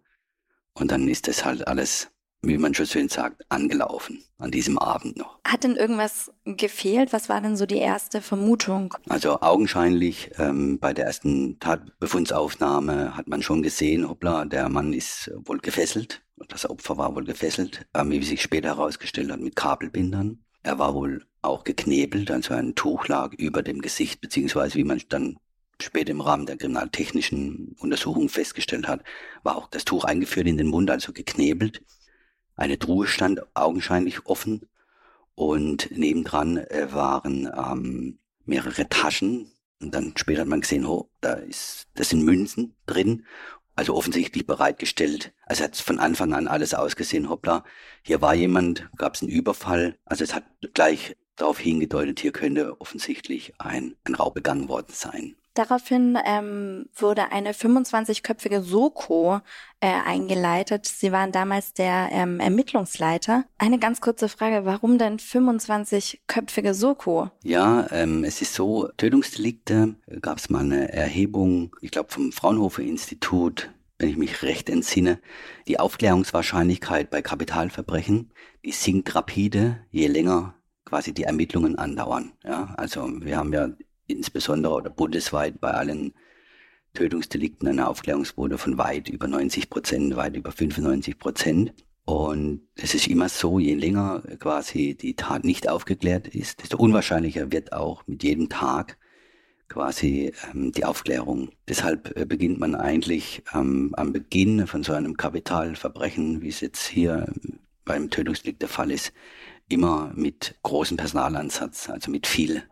Und 0.74 0.92
dann 0.92 1.07
ist 1.07 1.27
das 1.27 1.45
halt 1.45 1.68
alles, 1.68 2.12
wie 2.42 2.58
man 2.58 2.74
schon 2.74 2.86
schön 2.86 3.10
sagt, 3.10 3.44
angelaufen 3.50 4.24
an 4.38 4.52
diesem 4.52 4.78
Abend 4.78 5.18
noch. 5.18 5.40
Hat 5.46 5.64
denn 5.64 5.76
irgendwas 5.76 6.32
gefehlt? 6.46 7.12
Was 7.12 7.28
war 7.28 7.42
denn 7.42 7.58
so 7.58 7.66
die 7.66 7.78
erste 7.78 8.22
Vermutung? 8.22 8.96
Also 9.10 9.42
augenscheinlich 9.42 10.32
ähm, 10.38 10.80
bei 10.80 10.94
der 10.94 11.06
ersten 11.06 11.60
Tatbefundsaufnahme 11.60 13.18
hat 13.18 13.28
man 13.28 13.42
schon 13.42 13.62
gesehen, 13.62 14.08
hoppla, 14.08 14.46
der 14.46 14.70
Mann 14.70 14.94
ist 14.94 15.32
wohl 15.46 15.60
gefesselt 15.60 16.22
das 16.48 16.70
Opfer 16.70 16.98
war 16.98 17.16
wohl 17.16 17.26
gefesselt, 17.26 17.86
ähm, 17.94 18.12
wie 18.12 18.24
sich 18.24 18.42
später 18.42 18.70
herausgestellt 18.70 19.32
hat, 19.32 19.40
mit 19.40 19.56
Kabelbindern. 19.56 20.40
Er 20.64 20.80
war 20.80 20.94
wohl 20.94 21.26
auch 21.42 21.64
geknebelt, 21.64 22.32
also 22.32 22.54
ein 22.54 22.76
Tuch 22.76 23.08
lag 23.08 23.34
über 23.34 23.64
dem 23.64 23.82
Gesicht, 23.82 24.22
beziehungsweise 24.22 24.76
wie 24.76 24.84
man 24.84 25.02
dann 25.10 25.38
später 25.82 26.12
im 26.12 26.22
Rahmen 26.22 26.46
der 26.46 26.58
kriminaltechnischen 26.58 27.76
Untersuchung 27.80 28.28
festgestellt 28.28 28.88
hat, 28.88 29.04
war 29.44 29.56
auch 29.56 29.68
das 29.68 29.86
Tuch 29.86 30.04
eingeführt 30.04 30.48
in 30.48 30.58
den 30.58 30.68
Mund, 30.68 30.92
also 30.92 31.14
geknebelt. 31.14 31.82
Eine 32.60 32.78
Truhe 32.78 33.08
stand 33.08 33.42
augenscheinlich 33.56 34.26
offen 34.26 34.68
und 35.33 35.90
nebendran 35.92 36.57
äh, 36.57 36.92
waren 36.92 37.50
ähm, 37.56 38.19
mehrere 38.44 38.90
Taschen. 38.90 39.50
Und 39.81 39.95
dann 39.95 40.12
später 40.18 40.42
hat 40.42 40.50
man 40.50 40.60
gesehen, 40.60 40.86
oh, 40.86 41.10
da 41.22 41.36
ist, 41.36 41.88
das 41.94 42.10
sind 42.10 42.26
Münzen 42.26 42.76
drin 42.86 43.26
also 43.80 43.95
offensichtlich 43.95 44.45
bereitgestellt. 44.45 45.31
Also 45.45 45.64
hat 45.64 45.78
von 45.78 46.00
Anfang 46.00 46.33
an 46.33 46.50
alles 46.50 46.74
ausgesehen, 46.74 47.30
hoppla, 47.30 47.64
hier 48.04 48.22
war 48.22 48.36
jemand, 48.36 48.90
gab 48.98 49.16
es 49.16 49.22
einen 49.22 49.31
Überfall. 49.31 49.98
Also 50.04 50.26
es 50.26 50.36
hat 50.36 50.44
gleich 50.74 51.16
darauf 51.38 51.60
hingedeutet, 51.60 52.19
hier 52.19 52.33
könnte 52.33 52.81
offensichtlich 52.81 53.54
ein, 53.57 53.95
ein 54.04 54.16
Raub 54.16 54.33
begangen 54.33 54.68
worden 54.68 54.92
sein. 54.92 55.38
Daraufhin 55.54 56.18
ähm, 56.26 56.86
wurde 56.96 57.32
eine 57.32 57.54
25-köpfige 57.54 58.62
Soko 58.62 59.42
äh, 59.80 59.88
eingeleitet. 59.88 60.86
Sie 60.86 61.12
waren 61.12 61.32
damals 61.32 61.74
der 61.74 62.10
ähm, 62.12 62.40
Ermittlungsleiter. 62.40 63.46
Eine 63.58 63.80
ganz 63.80 64.00
kurze 64.00 64.30
Frage, 64.30 64.66
warum 64.66 64.98
denn 64.98 65.18
25-köpfige 65.18 66.74
Soko? 66.74 67.30
Ja, 67.44 67.88
ähm, 67.92 68.24
es 68.24 68.42
ist 68.42 68.54
so, 68.54 68.90
Tötungsdelikte, 68.98 69.96
äh, 70.08 70.20
gab 70.20 70.38
es 70.38 70.50
mal 70.50 70.60
eine 70.60 70.94
Erhebung, 70.94 71.76
ich 71.82 71.92
glaube 71.92 72.12
vom 72.12 72.32
Fraunhofer 72.32 72.84
Institut, 72.84 73.72
wenn 73.98 74.10
ich 74.10 74.18
mich 74.18 74.44
recht 74.44 74.70
entsinne, 74.70 75.20
die 75.68 75.80
Aufklärungswahrscheinlichkeit 75.80 77.10
bei 77.10 77.22
Kapitalverbrechen, 77.22 78.32
die 78.64 78.72
sinkt 78.72 79.14
rapide, 79.16 79.86
je 79.92 80.08
länger 80.08 80.56
quasi 80.86 81.14
die 81.14 81.24
Ermittlungen 81.24 81.78
andauern. 81.78 82.32
Ja, 82.44 82.74
also 82.78 83.08
wir 83.22 83.38
haben 83.38 83.54
ja 83.54 83.70
insbesondere 84.09 84.73
oder 84.73 84.89
bundesweit 84.89 85.59
bei 85.61 85.71
allen 85.71 86.13
Tötungsdelikten 86.94 87.68
eine 87.68 87.87
Aufklärungsquote 87.87 88.57
von 88.57 88.78
weit 88.78 89.09
über 89.09 89.28
90 89.28 89.69
Prozent, 89.69 90.16
weit 90.16 90.35
über 90.35 90.51
95 90.51 91.19
Prozent. 91.19 91.73
Und 92.06 92.61
es 92.75 92.95
ist 92.95 93.07
immer 93.07 93.30
so, 93.30 93.59
je 93.59 93.75
länger 93.75 94.23
quasi 94.39 94.95
die 94.95 95.16
Tat 95.16 95.44
nicht 95.44 95.69
aufgeklärt 95.69 96.28
ist, 96.28 96.61
desto 96.61 96.78
unwahrscheinlicher 96.78 97.51
wird 97.51 97.71
auch 97.71 98.07
mit 98.07 98.23
jedem 98.23 98.49
Tag 98.49 98.97
quasi 99.68 100.33
ähm, 100.51 100.71
die 100.71 100.85
Aufklärung. 100.85 101.51
Deshalb 101.68 102.18
äh, 102.18 102.25
beginnt 102.25 102.59
man 102.59 102.73
eigentlich 102.73 103.44
ähm, 103.54 103.94
am 103.95 104.11
Beginn 104.11 104.66
von 104.66 104.83
so 104.83 104.94
einem 104.94 105.18
Kapitalverbrechen, 105.18 106.42
wie 106.42 106.49
es 106.49 106.61
jetzt 106.61 106.87
hier 106.87 107.31
beim 107.85 108.09
Tötungsdelikt 108.09 108.63
der 108.63 108.69
Fall 108.69 108.89
ist, 108.89 109.13
immer 109.68 110.11
mit 110.16 110.56
großem 110.63 110.97
Personalansatz, 110.97 111.89
also 111.89 112.09
mit 112.09 112.25
viel 112.25 112.63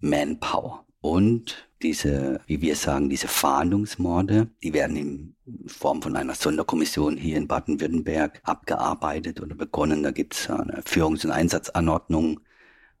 Manpower. 0.00 0.85
Und 1.06 1.68
diese, 1.82 2.40
wie 2.48 2.60
wir 2.62 2.74
sagen, 2.74 3.08
diese 3.08 3.28
Fahndungsmorde, 3.28 4.48
die 4.64 4.72
werden 4.72 4.96
in 4.96 5.36
Form 5.68 6.02
von 6.02 6.16
einer 6.16 6.34
Sonderkommission 6.34 7.16
hier 7.16 7.36
in 7.36 7.46
Baden-Württemberg 7.46 8.40
abgearbeitet 8.42 9.40
oder 9.40 9.54
begonnen. 9.54 10.02
Da 10.02 10.10
gibt 10.10 10.34
es 10.34 10.50
eine 10.50 10.82
Führungs- 10.84 11.24
und 11.24 11.30
Einsatzanordnung 11.30 12.40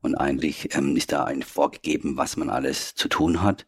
und 0.02 0.14
eigentlich 0.14 0.72
ähm, 0.76 0.94
ist 0.94 1.10
da 1.10 1.24
ein 1.24 1.42
vorgegeben, 1.42 2.16
was 2.16 2.36
man 2.36 2.48
alles 2.48 2.94
zu 2.94 3.08
tun 3.08 3.42
hat. 3.42 3.66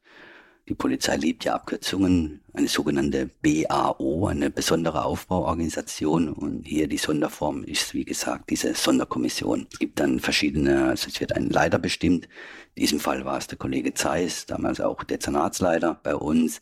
Die 0.69 0.75
Polizei 0.75 1.17
liebt 1.17 1.47
ja 1.47 1.55
Abkürzungen, 1.55 2.43
eine 2.53 2.69
sogenannte 2.69 3.31
BAO, 3.41 4.27
eine 4.27 4.51
besondere 4.51 5.07
Aufbauorganisation. 5.07 6.29
Und 6.29 6.67
hier 6.67 6.89
die 6.89 6.99
Sonderform 6.99 7.65
ist, 7.65 7.95
wie 7.95 8.05
gesagt, 8.05 8.51
diese 8.51 8.75
Sonderkommission. 8.75 9.67
Es 9.73 9.79
gibt 9.79 9.99
dann 9.99 10.21
verschiedene, 10.21 10.85
also 10.85 11.09
es 11.09 11.21
wird 11.21 11.35
ein 11.35 11.49
Leiter 11.49 11.79
bestimmt. 11.79 12.27
In 12.75 12.83
diesem 12.83 13.01
Fall 13.01 13.25
war 13.25 13.39
es 13.39 13.47
der 13.47 13.57
Kollege 13.57 13.95
Zeiss, 13.95 14.45
damals 14.45 14.79
auch 14.83 15.05
Dezernatsleiter 15.05 16.01
bei 16.03 16.15
uns. 16.15 16.61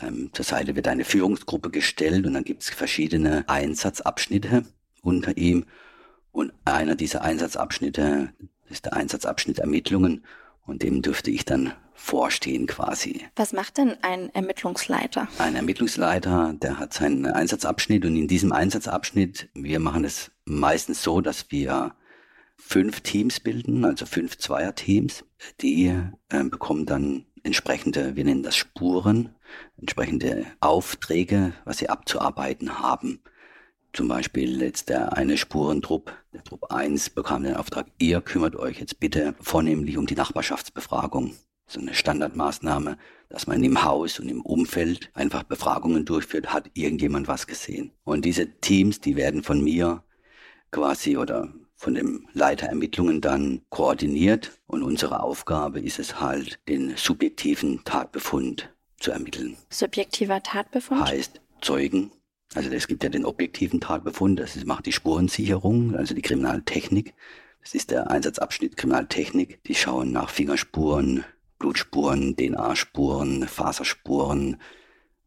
Ähm, 0.00 0.30
zur 0.32 0.44
Seite 0.46 0.74
wird 0.74 0.88
eine 0.88 1.04
Führungsgruppe 1.04 1.68
gestellt 1.68 2.26
und 2.26 2.32
dann 2.32 2.44
gibt 2.44 2.62
es 2.62 2.70
verschiedene 2.70 3.46
Einsatzabschnitte 3.46 4.64
unter 5.02 5.36
ihm. 5.36 5.66
Und 6.32 6.54
einer 6.64 6.94
dieser 6.94 7.20
Einsatzabschnitte 7.20 8.32
ist 8.70 8.86
der 8.86 8.94
Einsatzabschnitt 8.94 9.58
Ermittlungen 9.58 10.24
und 10.64 10.82
dem 10.82 11.02
dürfte 11.02 11.30
ich 11.30 11.44
dann 11.44 11.74
vorstehen 11.94 12.66
quasi. 12.66 13.24
Was 13.36 13.52
macht 13.52 13.78
denn 13.78 13.96
ein 14.02 14.28
Ermittlungsleiter? 14.34 15.28
Ein 15.38 15.56
Ermittlungsleiter, 15.56 16.54
der 16.60 16.78
hat 16.78 16.92
seinen 16.92 17.26
Einsatzabschnitt 17.26 18.04
und 18.04 18.16
in 18.16 18.28
diesem 18.28 18.52
Einsatzabschnitt, 18.52 19.48
wir 19.54 19.80
machen 19.80 20.04
es 20.04 20.30
meistens 20.44 21.02
so, 21.02 21.20
dass 21.20 21.50
wir 21.50 21.94
fünf 22.56 23.00
Teams 23.00 23.40
bilden, 23.40 23.84
also 23.84 24.06
fünf 24.06 24.38
Zweierteams, 24.38 25.24
die 25.60 25.86
äh, 26.28 26.44
bekommen 26.44 26.86
dann 26.86 27.26
entsprechende, 27.42 28.16
wir 28.16 28.24
nennen 28.24 28.42
das 28.42 28.56
Spuren, 28.56 29.34
entsprechende 29.76 30.46
Aufträge, 30.60 31.52
was 31.64 31.78
sie 31.78 31.88
abzuarbeiten 31.88 32.80
haben. 32.80 33.20
Zum 33.92 34.08
Beispiel 34.08 34.60
jetzt 34.60 34.88
der 34.88 35.16
eine 35.16 35.36
Spurentrupp, 35.36 36.12
der 36.32 36.42
Trupp 36.42 36.72
1 36.72 37.10
bekam 37.10 37.44
den 37.44 37.54
Auftrag, 37.54 37.86
ihr 37.98 38.20
kümmert 38.20 38.56
euch 38.56 38.80
jetzt 38.80 38.98
bitte 38.98 39.34
vornehmlich 39.40 39.96
um 39.98 40.06
die 40.06 40.16
Nachbarschaftsbefragung. 40.16 41.36
So 41.74 41.80
eine 41.80 41.94
Standardmaßnahme, 41.94 42.96
dass 43.28 43.48
man 43.48 43.64
im 43.64 43.82
Haus 43.82 44.20
und 44.20 44.28
im 44.28 44.42
Umfeld 44.42 45.10
einfach 45.12 45.42
Befragungen 45.42 46.04
durchführt, 46.04 46.52
hat 46.52 46.70
irgendjemand 46.74 47.26
was 47.26 47.48
gesehen. 47.48 47.90
Und 48.04 48.24
diese 48.24 48.46
Teams, 48.60 49.00
die 49.00 49.16
werden 49.16 49.42
von 49.42 49.60
mir 49.60 50.04
quasi 50.70 51.16
oder 51.16 51.52
von 51.74 51.94
dem 51.94 52.28
Leiter 52.32 52.68
Ermittlungen 52.68 53.20
dann 53.20 53.62
koordiniert 53.70 54.52
und 54.68 54.84
unsere 54.84 55.20
Aufgabe 55.20 55.80
ist 55.80 55.98
es 55.98 56.20
halt, 56.20 56.60
den 56.68 56.96
subjektiven 56.96 57.82
Tatbefund 57.82 58.72
zu 59.00 59.10
ermitteln. 59.10 59.56
Subjektiver 59.68 60.44
Tatbefund? 60.44 61.04
Heißt 61.04 61.40
Zeugen, 61.60 62.12
also 62.54 62.70
es 62.70 62.86
gibt 62.86 63.02
ja 63.02 63.08
den 63.08 63.24
objektiven 63.24 63.80
Tatbefund, 63.80 64.38
das 64.38 64.64
macht 64.64 64.86
die 64.86 64.92
Spurensicherung, 64.92 65.96
also 65.96 66.14
die 66.14 66.22
Kriminaltechnik. 66.22 67.14
Das 67.62 67.74
ist 67.74 67.90
der 67.90 68.10
Einsatzabschnitt 68.10 68.76
Kriminaltechnik. 68.76 69.64
Die 69.64 69.74
schauen 69.74 70.12
nach 70.12 70.28
Fingerspuren, 70.28 71.24
Blutspuren, 71.64 72.36
DNA-Spuren, 72.36 73.48
Faserspuren, 73.48 74.58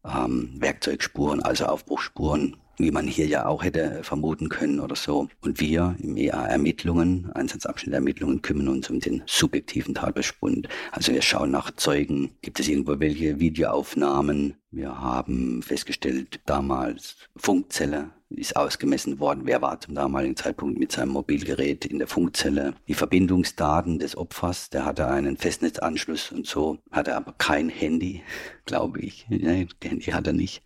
ähm, 0.04 0.54
Werkzeugspuren, 0.56 1.42
also 1.42 1.66
Aufbruchsspuren, 1.66 2.56
wie 2.76 2.92
man 2.92 3.08
hier 3.08 3.26
ja 3.26 3.46
auch 3.46 3.64
hätte 3.64 4.04
vermuten 4.04 4.48
können 4.48 4.78
oder 4.78 4.94
so. 4.94 5.28
Und 5.40 5.58
wir 5.58 5.96
im 5.98 6.16
EA 6.16 6.46
Ermittlungen, 6.46 7.32
Einsatzabschnitt 7.32 7.92
Ermittlungen, 7.92 8.40
kümmern 8.40 8.68
uns 8.68 8.88
um 8.88 9.00
den 9.00 9.24
subjektiven 9.26 9.96
Tatbefund. 9.96 10.68
Also 10.92 11.12
wir 11.12 11.22
schauen 11.22 11.50
nach 11.50 11.72
Zeugen, 11.72 12.30
gibt 12.40 12.60
es 12.60 12.68
irgendwo 12.68 13.00
welche 13.00 13.40
Videoaufnahmen. 13.40 14.54
Wir 14.70 14.96
haben 14.96 15.60
festgestellt, 15.62 16.38
damals 16.46 17.16
Funkzelle 17.34 18.10
ist 18.30 18.56
ausgemessen 18.56 19.20
worden, 19.20 19.42
wer 19.44 19.62
war 19.62 19.80
zum 19.80 19.94
damaligen 19.94 20.36
Zeitpunkt 20.36 20.78
mit 20.78 20.92
seinem 20.92 21.10
Mobilgerät 21.10 21.84
in 21.84 21.98
der 21.98 22.08
Funkzelle. 22.08 22.74
Die 22.86 22.94
Verbindungsdaten 22.94 23.98
des 23.98 24.16
Opfers, 24.16 24.70
der 24.70 24.84
hatte 24.84 25.08
einen 25.08 25.36
Festnetzanschluss 25.36 26.32
und 26.32 26.46
so, 26.46 26.78
hatte 26.90 27.16
aber 27.16 27.34
kein 27.38 27.68
Handy, 27.68 28.22
glaube 28.66 29.00
ich. 29.00 29.26
Nee, 29.28 29.68
Handy 29.82 30.06
hat 30.06 30.26
er 30.26 30.32
nicht 30.32 30.62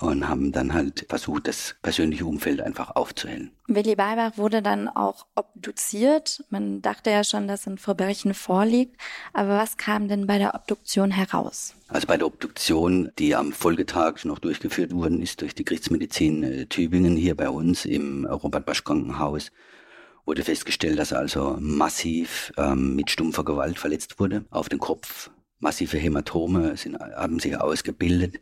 und 0.00 0.28
haben 0.28 0.52
dann 0.52 0.72
halt 0.72 1.06
versucht, 1.08 1.48
das 1.48 1.76
persönliche 1.82 2.24
Umfeld 2.24 2.60
einfach 2.60 2.96
aufzuhellen. 2.96 3.52
Willi 3.66 3.94
Balbach 3.94 4.36
wurde 4.36 4.62
dann 4.62 4.88
auch 4.88 5.26
obduziert. 5.34 6.44
Man 6.50 6.82
dachte 6.82 7.10
ja 7.10 7.22
schon, 7.22 7.46
dass 7.46 7.66
ein 7.66 7.78
Verbrechen 7.78 8.34
vorliegt. 8.34 9.00
Aber 9.32 9.58
was 9.58 9.76
kam 9.76 10.08
denn 10.08 10.26
bei 10.26 10.38
der 10.38 10.54
Obduktion 10.54 11.10
heraus? 11.10 11.74
Also 11.88 12.06
bei 12.06 12.16
der 12.16 12.26
Obduktion, 12.26 13.10
die 13.18 13.34
am 13.34 13.52
Folgetag 13.52 14.24
noch 14.24 14.38
durchgeführt 14.38 14.92
worden 14.92 15.20
ist 15.20 15.40
durch 15.40 15.54
die 15.54 15.64
Gerichtsmedizin 15.64 16.42
äh, 16.42 16.66
Tübingen 16.66 17.16
hier 17.16 17.36
bei 17.36 17.48
uns 17.48 17.84
im 17.84 18.24
Robert 18.26 18.66
Basch 18.66 18.84
Krankenhaus, 18.84 19.52
wurde 20.24 20.44
festgestellt, 20.44 20.98
dass 20.98 21.12
er 21.12 21.18
also 21.18 21.56
massiv 21.60 22.52
ähm, 22.56 22.96
mit 22.96 23.10
stumpfer 23.10 23.44
Gewalt 23.44 23.78
verletzt 23.78 24.18
wurde 24.20 24.44
auf 24.50 24.68
den 24.68 24.78
Kopf. 24.78 25.30
Massive 25.58 25.98
Hämatome 25.98 26.76
sind, 26.76 26.98
haben 26.98 27.38
sich 27.38 27.56
ausgebildet 27.56 28.40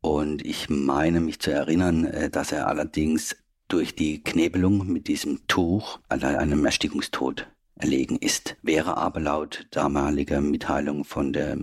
und 0.00 0.44
ich 0.44 0.68
meine 0.68 1.20
mich 1.20 1.40
zu 1.40 1.50
erinnern, 1.50 2.04
äh, 2.04 2.30
dass 2.30 2.52
er 2.52 2.68
allerdings 2.68 3.36
durch 3.68 3.94
die 3.94 4.22
Knebelung 4.22 4.86
mit 4.86 5.08
diesem 5.08 5.46
Tuch 5.46 6.00
an 6.08 6.22
einem 6.22 6.64
Erstickungstod 6.64 7.48
erlegen 7.76 8.16
ist, 8.16 8.56
wäre 8.62 8.96
aber 8.96 9.20
laut 9.20 9.66
damaliger 9.70 10.40
Mitteilung 10.40 11.04
von 11.04 11.32
der 11.32 11.56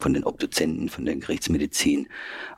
von 0.00 0.12
den 0.12 0.24
Obduzenten, 0.24 0.90
von 0.90 1.06
der 1.06 1.16
Gerichtsmedizin 1.16 2.08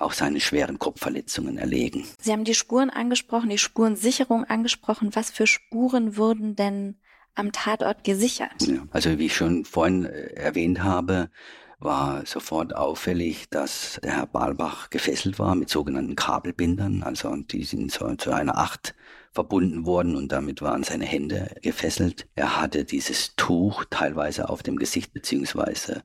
auch 0.00 0.12
seine 0.12 0.40
schweren 0.40 0.80
Kopfverletzungen 0.80 1.58
erlegen. 1.58 2.04
Sie 2.20 2.32
haben 2.32 2.42
die 2.42 2.54
Spuren 2.54 2.90
angesprochen, 2.90 3.50
die 3.50 3.58
Spurensicherung 3.58 4.44
angesprochen. 4.44 5.10
Was 5.14 5.30
für 5.30 5.46
Spuren 5.46 6.16
wurden 6.16 6.56
denn 6.56 6.96
am 7.36 7.52
Tatort 7.52 8.02
gesichert? 8.02 8.62
Ja, 8.62 8.84
also 8.90 9.18
wie 9.18 9.26
ich 9.26 9.36
schon 9.36 9.64
vorhin 9.64 10.06
äh, 10.06 10.32
erwähnt 10.34 10.82
habe, 10.82 11.30
war 11.78 12.24
sofort 12.24 12.74
auffällig, 12.74 13.48
dass 13.50 14.00
der 14.02 14.16
Herr 14.16 14.26
Balbach 14.26 14.90
gefesselt 14.90 15.38
war 15.38 15.54
mit 15.54 15.68
sogenannten 15.68 16.16
Kabelbindern. 16.16 17.02
Also 17.02 17.34
die 17.36 17.64
sind 17.64 17.92
so 17.92 18.14
zu 18.16 18.32
einer 18.32 18.56
Acht 18.56 18.94
verbunden 19.32 19.84
worden 19.84 20.16
und 20.16 20.32
damit 20.32 20.62
waren 20.62 20.82
seine 20.82 21.04
Hände 21.04 21.54
gefesselt. 21.62 22.26
Er 22.34 22.60
hatte 22.60 22.84
dieses 22.84 23.36
Tuch 23.36 23.84
teilweise 23.90 24.48
auf 24.48 24.62
dem 24.62 24.76
Gesicht 24.76 25.12
beziehungsweise 25.12 26.02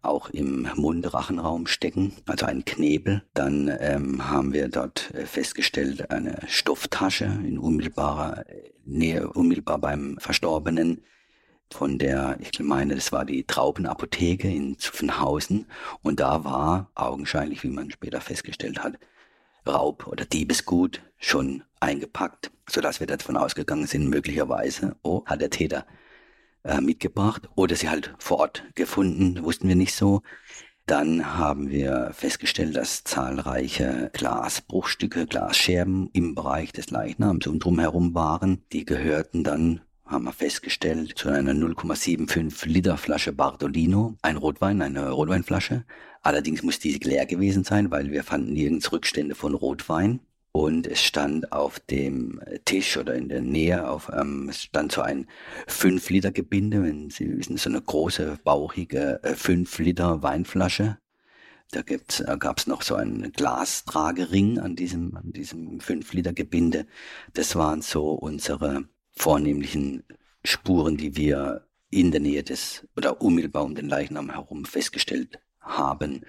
auch 0.00 0.30
im 0.30 0.68
Mundrachenraum 0.76 1.66
stecken, 1.66 2.12
also 2.26 2.46
ein 2.46 2.64
Knebel. 2.64 3.24
Dann 3.34 3.68
ähm, 3.80 4.30
haben 4.30 4.52
wir 4.52 4.68
dort 4.68 5.12
äh, 5.12 5.26
festgestellt 5.26 6.12
eine 6.12 6.38
Stofftasche 6.46 7.24
in 7.24 7.58
unmittelbarer 7.58 8.44
Nähe, 8.84 9.28
unmittelbar 9.28 9.78
beim 9.78 10.16
Verstorbenen 10.20 11.02
von 11.72 11.98
der, 11.98 12.38
ich 12.40 12.58
meine, 12.60 12.94
das 12.94 13.12
war 13.12 13.24
die 13.24 13.44
Traubenapotheke 13.44 14.48
in 14.48 14.78
Zuffenhausen 14.78 15.66
und 16.02 16.20
da 16.20 16.44
war 16.44 16.90
augenscheinlich, 16.94 17.62
wie 17.62 17.68
man 17.68 17.90
später 17.90 18.20
festgestellt 18.20 18.82
hat, 18.82 18.98
Raub 19.66 20.06
oder 20.06 20.24
Diebesgut 20.24 21.02
schon 21.18 21.62
eingepackt, 21.80 22.50
sodass 22.68 23.00
wir 23.00 23.06
davon 23.06 23.36
ausgegangen 23.36 23.86
sind, 23.86 24.08
möglicherweise, 24.08 24.96
oh, 25.02 25.24
hat 25.26 25.40
der 25.40 25.50
Täter 25.50 25.86
äh, 26.64 26.80
mitgebracht 26.80 27.48
oder 27.54 27.76
sie 27.76 27.88
halt 27.88 28.14
vor 28.18 28.38
Ort 28.38 28.64
gefunden, 28.74 29.44
wussten 29.44 29.68
wir 29.68 29.76
nicht 29.76 29.94
so. 29.94 30.22
Dann 30.86 31.36
haben 31.36 31.68
wir 31.68 32.12
festgestellt, 32.14 32.74
dass 32.74 33.04
zahlreiche 33.04 34.10
Glasbruchstücke, 34.14 35.26
Glasscherben 35.26 36.08
im 36.14 36.34
Bereich 36.34 36.72
des 36.72 36.90
Leichnams 36.90 37.46
und 37.46 37.62
drumherum 37.62 38.14
waren. 38.14 38.64
Die 38.72 38.86
gehörten 38.86 39.44
dann 39.44 39.82
haben 40.08 40.24
wir 40.24 40.32
festgestellt, 40.32 41.18
zu 41.18 41.28
einer 41.28 41.52
0,75 41.52 42.66
Liter 42.66 42.96
Flasche 42.96 43.32
Bardolino, 43.32 44.16
ein 44.22 44.36
Rotwein, 44.36 44.80
eine 44.80 45.10
Rotweinflasche. 45.10 45.84
Allerdings 46.22 46.62
muss 46.62 46.78
diese 46.78 46.98
leer 47.00 47.26
gewesen 47.26 47.62
sein, 47.62 47.90
weil 47.90 48.10
wir 48.10 48.24
fanden 48.24 48.54
nirgends 48.54 48.90
Rückstände 48.90 49.34
von 49.34 49.54
Rotwein. 49.54 50.20
Und 50.50 50.86
es 50.86 51.02
stand 51.02 51.52
auf 51.52 51.78
dem 51.78 52.40
Tisch 52.64 52.96
oder 52.96 53.14
in 53.14 53.28
der 53.28 53.42
Nähe 53.42 53.88
auf, 53.88 54.10
ähm, 54.12 54.48
es 54.48 54.62
stand 54.62 54.92
so 54.92 55.02
ein 55.02 55.26
5 55.66 56.08
Liter 56.10 56.32
Gebinde, 56.32 56.82
wenn 56.82 57.10
Sie 57.10 57.36
wissen, 57.36 57.58
so 57.58 57.68
eine 57.68 57.82
große, 57.82 58.38
bauchige 58.42 59.22
äh, 59.22 59.34
5 59.34 59.78
Liter 59.78 60.22
Weinflasche. 60.22 60.98
Da 61.70 61.80
äh, 61.80 62.38
gab's 62.38 62.66
noch 62.66 62.80
so 62.82 62.94
einen 62.94 63.30
Glastragering 63.32 64.58
an 64.58 64.74
diesem, 64.74 65.14
an 65.16 65.32
diesem 65.32 65.80
5 65.80 66.14
Liter 66.14 66.32
Gebinde. 66.32 66.86
Das 67.34 67.54
waren 67.54 67.82
so 67.82 68.12
unsere 68.12 68.88
vornehmlichen 69.18 70.04
Spuren, 70.44 70.96
die 70.96 71.16
wir 71.16 71.66
in 71.90 72.10
der 72.10 72.20
Nähe 72.20 72.42
des 72.42 72.86
oder 72.96 73.20
unmittelbar 73.20 73.64
um 73.64 73.74
den 73.74 73.88
Leichnam 73.88 74.30
herum 74.30 74.64
festgestellt 74.64 75.38
haben. 75.60 76.22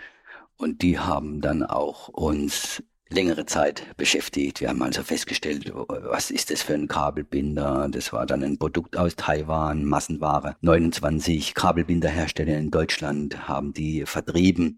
Und 0.58 0.81
die 0.81 1.00
haben 1.00 1.41
dann 1.41 1.63
auch 1.63 2.10
uns 2.10 2.84
längere 3.10 3.46
Zeit 3.46 3.84
beschäftigt. 3.98 4.62
Wir 4.62 4.69
haben 4.69 4.81
also 4.81 5.03
festgestellt, 5.03 5.72
was 5.74 6.31
ist 6.31 6.51
das 6.51 6.62
für 6.62 6.75
ein 6.75 6.88
Kabelbinder? 6.88 7.88
Das 7.89 8.13
war 8.13 8.25
dann 8.25 8.43
ein 8.43 8.58
Produkt 8.58 8.98
aus 8.98 9.15
Taiwan, 9.15 9.84
Massenware. 9.84 10.55
29 10.62 11.55
Kabelbinderhersteller 11.55 12.58
in 12.58 12.72
Deutschland 12.72 13.48
haben 13.48 13.74
die 13.74 14.05
vertrieben. 14.05 14.77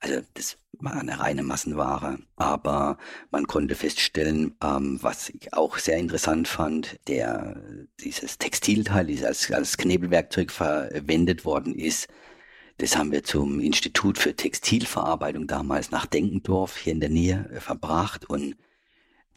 Also 0.00 0.20
das 0.34 0.58
war 0.72 0.94
eine 0.94 1.18
reine 1.18 1.42
Massenware. 1.42 2.18
Aber 2.36 2.98
man 3.30 3.46
konnte 3.46 3.74
feststellen, 3.74 4.54
ähm, 4.62 4.98
was 5.02 5.28
ich 5.30 5.52
auch 5.52 5.78
sehr 5.78 5.98
interessant 5.98 6.48
fand, 6.48 6.98
der 7.08 7.60
dieses 8.00 8.38
Textilteil, 8.38 9.06
das 9.06 9.24
als, 9.24 9.52
als 9.52 9.76
Knebelwerkzeug 9.76 10.50
verwendet 10.52 11.44
worden 11.44 11.74
ist, 11.74 12.08
das 12.78 12.96
haben 12.96 13.10
wir 13.10 13.24
zum 13.24 13.58
Institut 13.58 14.18
für 14.18 14.36
Textilverarbeitung 14.36 15.48
damals 15.48 15.90
nach 15.90 16.06
Denkendorf 16.06 16.76
hier 16.76 16.92
in 16.92 17.00
der 17.00 17.10
Nähe 17.10 17.50
äh, 17.52 17.60
verbracht 17.60 18.28
und 18.30 18.56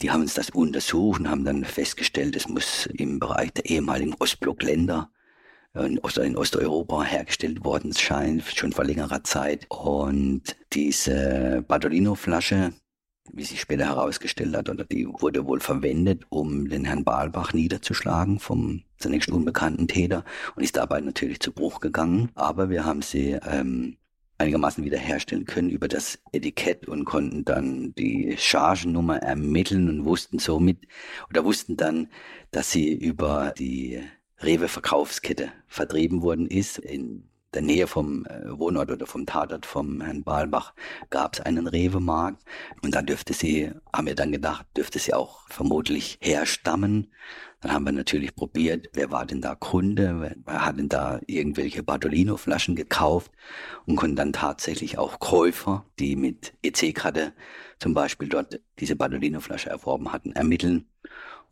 die 0.02 0.12
haben 0.12 0.22
uns 0.22 0.34
das 0.34 0.50
untersucht 0.50 1.20
und 1.20 1.30
haben 1.30 1.46
dann 1.46 1.64
festgestellt, 1.64 2.36
es 2.36 2.48
muss 2.48 2.88
im 2.88 3.20
Bereich 3.20 3.52
der 3.54 3.66
ehemaligen 3.66 4.16
Ostblockländer 4.16 5.12
in, 5.74 6.00
Ost 6.00 6.18
in 6.18 6.38
Osteuropa 6.38 7.04
hergestellt 7.04 7.64
worden 7.64 7.94
scheint, 7.94 8.44
schon 8.44 8.74
vor 8.74 8.86
längerer 8.86 9.24
Zeit. 9.24 9.66
Und 9.70 10.56
diese 10.74 11.64
Badolino-Flasche, 11.68 12.74
wie 13.32 13.44
sich 13.44 13.62
später 13.62 13.86
herausgestellt 13.86 14.56
hat, 14.56 14.70
oder 14.70 14.84
die 14.84 15.08
wurde 15.08 15.46
wohl 15.46 15.60
verwendet, 15.60 16.24
um 16.30 16.70
den 16.70 16.86
Herrn 16.86 17.04
Balbach 17.04 17.54
niederzuschlagen 17.54 18.40
vom 18.40 18.84
zunächst 18.98 19.32
unbekannten 19.32 19.88
Täter 19.88 20.26
und 20.56 20.64
ist 20.64 20.78
dabei 20.78 21.02
natürlich 21.02 21.40
zu 21.40 21.52
Bruch 21.52 21.80
gegangen. 21.80 22.30
Aber 22.36 22.70
wir 22.70 22.86
haben 22.86 23.02
sie 23.02 23.38
ähm, 23.46 23.98
einigermaßen 24.38 24.84
wiederherstellen 24.84 25.46
können 25.46 25.70
über 25.70 25.88
das 25.88 26.20
Etikett 26.34 26.88
und 26.88 27.06
konnten 27.06 27.46
dann 27.46 27.94
die 27.96 28.36
Chargennummer 28.38 29.18
ermitteln 29.18 29.88
und 29.88 30.06
wussten 30.06 30.40
somit 30.40 30.88
oder 31.30 31.46
wussten 31.46 31.78
dann, 31.78 32.10
dass 32.52 32.72
sie 32.72 32.94
über 32.94 33.54
die 33.58 34.02
Rewe 34.44 34.68
Verkaufskette 34.68 35.52
vertrieben 35.68 36.22
worden 36.22 36.48
ist. 36.48 36.80
In 36.80 37.30
der 37.54 37.62
Nähe 37.62 37.86
vom 37.86 38.26
äh, 38.26 38.58
Wohnort 38.58 38.92
oder 38.92 39.06
vom 39.06 39.26
Tatort 39.26 39.66
vom 39.66 40.02
Herrn 40.02 40.24
Balbach 40.24 40.74
gab 41.10 41.36
es 41.36 41.42
einen 41.42 41.68
Rewe-Markt. 41.68 42.44
Und 42.82 42.96
da 42.96 43.02
dürfte 43.02 43.34
sie, 43.34 43.72
haben 43.94 44.08
wir 44.08 44.16
dann 44.16 44.32
gedacht, 44.32 44.66
dürfte 44.76 45.00
sie 45.00 45.14
auch 45.14 45.48
vermutlich 45.50 46.18
herstammen. 46.22 47.12
Dann 47.60 47.74
haben 47.74 47.86
wir 47.86 47.92
natürlich 47.92 48.36
probiert, 48.36 48.90
wer 48.94 49.12
war 49.12 49.26
denn 49.26 49.42
da 49.42 49.54
Kunde, 49.54 50.36
wer 50.46 50.66
hat 50.66 50.78
denn 50.78 50.90
da 50.90 51.20
irgendwelche 51.28 51.84
Bartolino-Flaschen 51.84 52.76
gekauft? 52.76 53.32
Und 53.86 53.98
konnten 53.98 54.16
dann 54.16 54.34
tatsächlich 54.34 54.98
auch 54.98 55.20
Käufer, 55.20 55.86
die 56.00 56.16
mit 56.16 56.54
EC-Karte 56.64 57.34
zum 57.78 57.94
Beispiel 57.94 58.30
dort 58.30 58.60
diese 58.80 58.96
Bartolino-Flasche 58.96 59.70
erworben 59.70 60.12
hatten, 60.12 60.32
ermitteln 60.32 60.88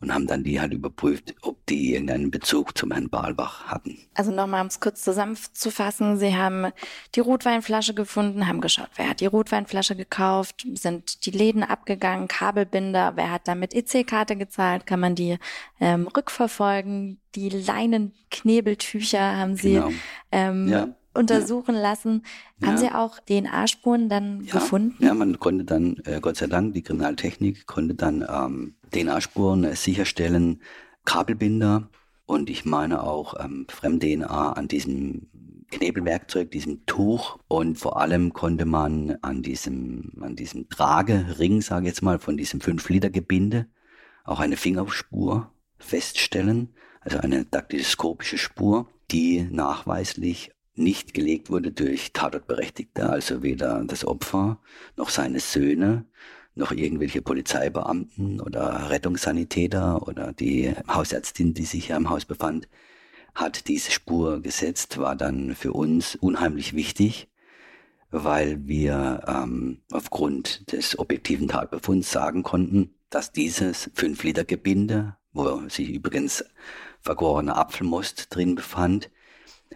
und 0.00 0.14
haben 0.14 0.26
dann 0.26 0.44
die 0.44 0.60
halt 0.60 0.72
überprüft, 0.72 1.34
ob 1.42 1.64
die 1.66 1.92
irgendeinen 1.92 2.30
Bezug 2.30 2.76
zum 2.76 2.90
Herrn 2.90 3.10
Balbach 3.10 3.66
hatten. 3.66 3.98
Also 4.14 4.30
nochmal, 4.30 4.62
um 4.62 4.68
es 4.68 4.80
kurz 4.80 5.02
zusammenzufassen, 5.02 6.16
Sie 6.18 6.34
haben 6.34 6.72
die 7.14 7.20
Rotweinflasche 7.20 7.94
gefunden, 7.94 8.46
haben 8.46 8.60
geschaut, 8.60 8.90
wer 8.96 9.10
hat 9.10 9.20
die 9.20 9.26
Rotweinflasche 9.26 9.96
gekauft, 9.96 10.66
sind 10.74 11.26
die 11.26 11.30
Läden 11.30 11.62
abgegangen, 11.62 12.28
Kabelbinder, 12.28 13.12
wer 13.16 13.30
hat 13.30 13.46
damit 13.46 13.74
EC-Karte 13.74 14.36
gezahlt, 14.36 14.86
kann 14.86 15.00
man 15.00 15.14
die 15.14 15.38
ähm, 15.80 16.08
rückverfolgen, 16.08 17.20
die 17.34 17.50
Leinenknebeltücher 17.50 19.36
haben 19.36 19.56
Sie 19.56 19.74
genau. 19.74 19.92
ähm, 20.32 20.68
ja 20.68 20.88
untersuchen 21.14 21.74
ja. 21.74 21.82
lassen. 21.82 22.24
Haben 22.62 22.72
ja. 22.72 22.78
Sie 22.78 22.90
auch 22.90 23.18
DNA-Spuren 23.20 24.08
dann 24.08 24.44
ja. 24.44 24.54
gefunden? 24.54 24.96
Ja, 25.04 25.14
man 25.14 25.38
konnte 25.38 25.64
dann, 25.64 25.96
äh, 26.04 26.20
Gott 26.20 26.36
sei 26.36 26.46
Dank, 26.46 26.74
die 26.74 26.82
Kriminaltechnik 26.82 27.66
konnte 27.66 27.94
dann 27.94 28.24
ähm, 28.28 28.74
DNA-Spuren 28.92 29.64
äh, 29.64 29.76
sicherstellen, 29.76 30.62
Kabelbinder 31.04 31.88
und 32.26 32.50
ich 32.50 32.64
meine 32.64 33.02
auch 33.02 33.34
ähm, 33.42 33.66
Fremd-DNA 33.68 34.52
an 34.52 34.68
diesem 34.68 35.28
Knebelwerkzeug, 35.70 36.50
diesem 36.50 36.84
Tuch 36.86 37.38
und 37.48 37.78
vor 37.78 38.00
allem 38.00 38.32
konnte 38.32 38.64
man 38.64 39.16
an 39.22 39.42
diesem, 39.42 40.12
an 40.20 40.36
diesem 40.36 40.68
Tragering, 40.68 41.60
sage 41.60 41.86
ich 41.86 41.92
jetzt 41.92 42.02
mal, 42.02 42.18
von 42.18 42.36
diesem 42.36 42.60
5-Liter-Gebinde 42.60 43.66
auch 44.24 44.40
eine 44.40 44.56
Fingerspur 44.56 45.52
feststellen, 45.78 46.74
also 47.00 47.18
eine 47.18 47.44
daktyloskopische 47.44 48.38
Spur, 48.38 48.88
die 49.10 49.42
nachweislich 49.50 50.52
nicht 50.74 51.14
gelegt 51.14 51.50
wurde 51.50 51.72
durch 51.72 52.12
Tatortberechtigte, 52.12 53.08
also 53.08 53.42
weder 53.42 53.84
das 53.84 54.04
Opfer 54.04 54.58
noch 54.96 55.10
seine 55.10 55.40
Söhne 55.40 56.06
noch 56.54 56.72
irgendwelche 56.72 57.22
Polizeibeamten 57.22 58.40
oder 58.40 58.90
Rettungssanitäter 58.90 60.06
oder 60.06 60.32
die 60.32 60.74
Hausärztin, 60.88 61.54
die 61.54 61.64
sich 61.64 61.88
ja 61.88 61.96
im 61.96 62.10
Haus 62.10 62.24
befand, 62.24 62.68
hat 63.34 63.68
diese 63.68 63.90
Spur 63.90 64.42
gesetzt, 64.42 64.98
war 64.98 65.16
dann 65.16 65.54
für 65.54 65.72
uns 65.72 66.16
unheimlich 66.16 66.74
wichtig, 66.74 67.28
weil 68.10 68.66
wir 68.66 69.22
ähm, 69.26 69.80
aufgrund 69.92 70.72
des 70.72 70.98
objektiven 70.98 71.48
Tatbefunds 71.48 72.10
sagen 72.10 72.42
konnten, 72.42 72.94
dass 73.08 73.32
dieses 73.32 73.90
5-Liter-Gebinde, 73.92 75.16
wo 75.32 75.68
sich 75.68 75.90
übrigens 75.90 76.44
vergorener 77.00 77.56
Apfelmost 77.56 78.34
drin 78.34 78.56
befand, 78.56 79.10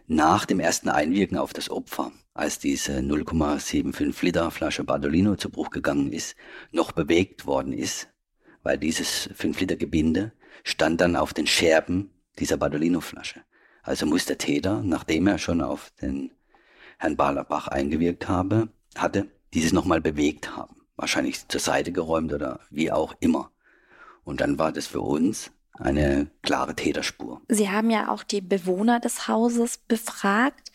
nach 0.07 0.45
dem 0.45 0.61
ersten 0.61 0.89
Einwirken 0.89 1.39
auf 1.39 1.53
das 1.53 1.71
Opfer, 1.71 2.13
als 2.35 2.59
diese 2.59 2.99
0,75 2.99 4.25
Liter 4.25 4.51
Flasche 4.51 4.85
Bardolino 4.85 5.37
zu 5.37 5.51
Bruch 5.51 5.71
gegangen 5.71 6.13
ist, 6.13 6.37
noch 6.73 6.93
bewegt 6.93 7.47
worden 7.47 7.73
ist, 7.73 8.09
weil 8.63 8.79
dieses 8.79 9.31
5 9.35 9.61
Liter 9.61 9.77
Gebinde 9.77 10.33
stand 10.63 11.01
dann 11.01 11.17
auf 11.17 11.33
den 11.33 11.47
Scherben 11.47 12.11
dieser 12.39 12.57
Bardolino 12.57 13.01
Flasche. 13.01 13.43
Also 13.83 14.07
muss 14.07 14.25
der 14.25 14.39
Täter, 14.39 14.83
nachdem 14.83 15.27
er 15.27 15.39
schon 15.39 15.61
auf 15.61 15.93
den 16.01 16.33
Herrn 16.99 17.17
Ballerbach 17.17 17.69
eingewirkt 17.69 18.29
habe, 18.29 18.69
hatte, 18.97 19.31
dieses 19.53 19.73
nochmal 19.73 20.01
bewegt 20.01 20.57
haben. 20.57 20.77
Wahrscheinlich 20.97 21.47
zur 21.49 21.61
Seite 21.61 21.93
geräumt 21.93 22.33
oder 22.33 22.61
wie 22.71 22.91
auch 22.91 23.15
immer. 23.21 23.51
Und 24.25 24.41
dann 24.41 24.59
war 24.59 24.73
das 24.73 24.87
für 24.87 25.01
uns 25.01 25.51
eine 25.79 26.29
klare 26.43 26.75
Täterspur. 26.75 27.41
Sie 27.49 27.71
haben 27.71 27.91
ja 27.91 28.11
auch 28.11 28.23
die 28.23 28.41
Bewohner 28.41 29.01
des 29.01 29.29
Hauses 29.29 29.79
befragt. 29.79 30.73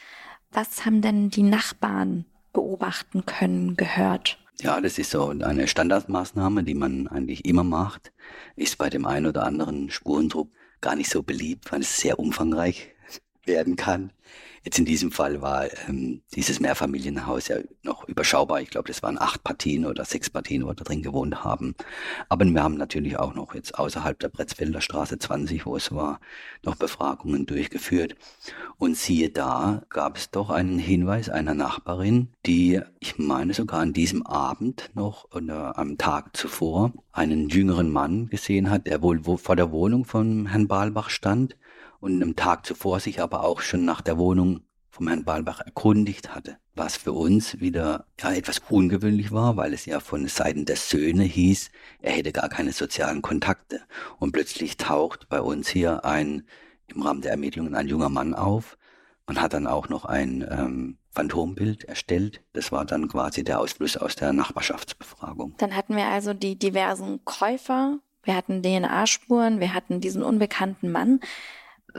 Was 0.51 0.85
haben 0.85 1.01
denn 1.01 1.29
die 1.29 1.43
Nachbarn 1.43 2.25
beobachten 2.53 3.25
können, 3.25 3.75
gehört? 3.77 4.37
Ja, 4.61 4.81
das 4.81 4.97
ist 4.97 5.11
so 5.11 5.29
eine 5.29 5.67
Standardmaßnahme, 5.67 6.63
die 6.63 6.73
man 6.73 7.07
eigentlich 7.07 7.45
immer 7.45 7.63
macht. 7.63 8.11
Ist 8.55 8.77
bei 8.77 8.89
dem 8.89 9.05
einen 9.05 9.27
oder 9.27 9.45
anderen 9.45 9.89
Spurendruck 9.89 10.49
gar 10.81 10.95
nicht 10.95 11.09
so 11.09 11.23
beliebt, 11.23 11.71
weil 11.71 11.81
es 11.81 11.97
sehr 11.97 12.19
umfangreich 12.19 12.91
werden 13.49 13.75
kann. 13.75 14.11
Jetzt 14.63 14.77
in 14.77 14.85
diesem 14.85 15.11
Fall 15.11 15.41
war 15.41 15.67
ähm, 15.87 16.21
dieses 16.35 16.59
Mehrfamilienhaus 16.59 17.47
ja 17.47 17.57
noch 17.83 18.07
überschaubar. 18.07 18.61
Ich 18.61 18.69
glaube, 18.69 18.87
das 18.87 19.01
waren 19.01 19.17
acht 19.17 19.43
Partien 19.43 19.85
oder 19.85 20.03
sechs 20.03 20.29
Partien, 20.29 20.63
wo 20.63 20.67
wir 20.67 20.75
da 20.75 20.83
drin 20.83 21.01
gewohnt 21.01 21.43
haben. 21.43 21.75
Aber 22.27 22.45
wir 22.45 22.61
haben 22.61 22.75
natürlich 22.75 23.17
auch 23.17 23.33
noch 23.35 23.55
jetzt 23.55 23.79
außerhalb 23.79 24.19
der 24.19 24.29
Bretzfelder 24.29 24.81
Straße 24.81 25.17
20, 25.17 25.65
wo 25.65 25.75
es 25.75 25.93
war, 25.93 26.19
noch 26.63 26.75
Befragungen 26.75 27.45
durchgeführt. 27.45 28.15
Und 28.77 28.97
siehe 28.97 29.29
da, 29.29 29.83
gab 29.89 30.17
es 30.17 30.29
doch 30.29 30.49
einen 30.49 30.77
Hinweis 30.77 31.29
einer 31.29 31.53
Nachbarin, 31.53 32.29
die, 32.45 32.81
ich 32.99 33.17
meine 33.17 33.53
sogar 33.53 33.79
an 33.79 33.93
diesem 33.93 34.25
Abend 34.25 34.89
noch 34.93 35.31
oder 35.31 35.77
am 35.77 35.97
Tag 35.97 36.35
zuvor, 36.35 36.93
einen 37.13 37.49
jüngeren 37.49 37.91
Mann 37.91 38.27
gesehen 38.27 38.69
hat, 38.69 38.87
der 38.87 39.01
wohl 39.01 39.21
vor 39.37 39.55
der 39.55 39.71
Wohnung 39.71 40.03
von 40.05 40.47
Herrn 40.47 40.67
Balbach 40.67 41.09
stand 41.09 41.55
und 41.99 42.21
am 42.21 42.35
Tag 42.35 42.65
zuvor 42.65 42.99
sich 42.99 43.21
aber 43.21 43.43
auch 43.43 43.61
schon 43.61 43.85
nach 43.85 44.01
der 44.01 44.17
Wohnung 44.17 44.61
vom 44.89 45.07
Herrn 45.07 45.23
Balbach 45.23 45.61
erkundigt 45.61 46.33
hatte, 46.33 46.57
was 46.75 46.97
für 46.97 47.13
uns 47.13 47.59
wieder 47.59 48.05
ja 48.19 48.33
etwas 48.33 48.59
ungewöhnlich 48.69 49.31
war, 49.31 49.55
weil 49.55 49.73
es 49.73 49.85
ja 49.85 49.99
von 49.99 50.27
Seiten 50.27 50.65
der 50.65 50.75
Söhne 50.75 51.23
hieß, 51.23 51.69
er 52.01 52.11
hätte 52.11 52.31
gar 52.31 52.49
keine 52.49 52.73
sozialen 52.73 53.21
Kontakte. 53.21 53.81
Und 54.17 54.31
plötzlich 54.31 54.77
taucht 54.77 55.29
bei 55.29 55.41
uns 55.41 55.69
hier 55.69 56.05
ein 56.05 56.43
im 56.87 57.01
Rahmen 57.03 57.21
der 57.21 57.31
Ermittlungen 57.31 57.75
ein 57.75 57.87
junger 57.87 58.09
Mann 58.09 58.33
auf. 58.33 58.77
Man 59.27 59.39
hat 59.39 59.53
dann 59.53 59.67
auch 59.67 59.89
noch 59.89 60.05
ein 60.05 60.45
ähm, 60.49 60.97
Phantombild 61.11 61.83
erstellt. 61.83 62.41
Das 62.53 62.71
war 62.71 62.83
dann 62.83 63.07
quasi 63.07 63.43
der 63.43 63.59
Ausfluss 63.59 63.95
aus 63.95 64.15
der 64.15 64.33
Nachbarschaftsbefragung. 64.33 65.55
Dann 65.59 65.75
hatten 65.75 65.95
wir 65.95 66.07
also 66.07 66.33
die 66.33 66.57
diversen 66.57 67.23
Käufer, 67.25 67.99
wir 68.23 68.35
hatten 68.35 68.63
DNA-Spuren, 68.63 69.59
wir 69.59 69.73
hatten 69.73 70.01
diesen 70.01 70.23
unbekannten 70.23 70.91
Mann. 70.91 71.19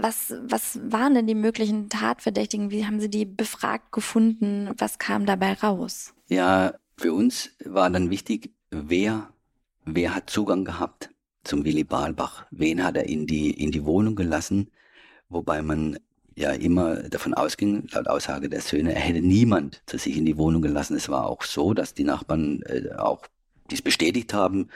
Was, 0.00 0.34
was 0.42 0.78
waren 0.82 1.14
denn 1.14 1.26
die 1.26 1.34
möglichen 1.34 1.88
Tatverdächtigen? 1.88 2.70
Wie 2.70 2.86
haben 2.86 3.00
Sie 3.00 3.10
die 3.10 3.26
befragt 3.26 3.92
gefunden? 3.92 4.70
Was 4.78 4.98
kam 4.98 5.26
dabei 5.26 5.52
raus? 5.54 6.14
Ja, 6.28 6.74
für 6.96 7.12
uns 7.12 7.50
war 7.64 7.90
dann 7.90 8.10
wichtig, 8.10 8.50
wer, 8.70 9.30
wer 9.84 10.14
hat 10.14 10.30
Zugang 10.30 10.64
gehabt 10.64 11.10
zum 11.44 11.64
Willy 11.64 11.84
Balbach? 11.84 12.46
Wen 12.50 12.82
hat 12.82 12.96
er 12.96 13.08
in 13.08 13.26
die, 13.26 13.50
in 13.50 13.72
die 13.72 13.84
Wohnung 13.84 14.14
gelassen? 14.14 14.70
Wobei 15.28 15.60
man 15.60 15.98
ja 16.34 16.52
immer 16.52 17.02
davon 17.08 17.34
ausging, 17.34 17.86
laut 17.90 18.08
Aussage 18.08 18.48
der 18.48 18.62
Söhne, 18.62 18.94
er 18.94 19.00
hätte 19.00 19.20
niemand 19.20 19.82
zu 19.86 19.98
sich 19.98 20.16
in 20.16 20.24
die 20.24 20.38
Wohnung 20.38 20.62
gelassen. 20.62 20.96
Es 20.96 21.08
war 21.08 21.26
auch 21.26 21.42
so, 21.42 21.74
dass 21.74 21.94
die 21.94 22.04
Nachbarn 22.04 22.62
äh, 22.62 22.94
auch 22.96 23.26
dies 23.70 23.82
bestätigt 23.82 24.32
haben 24.32 24.68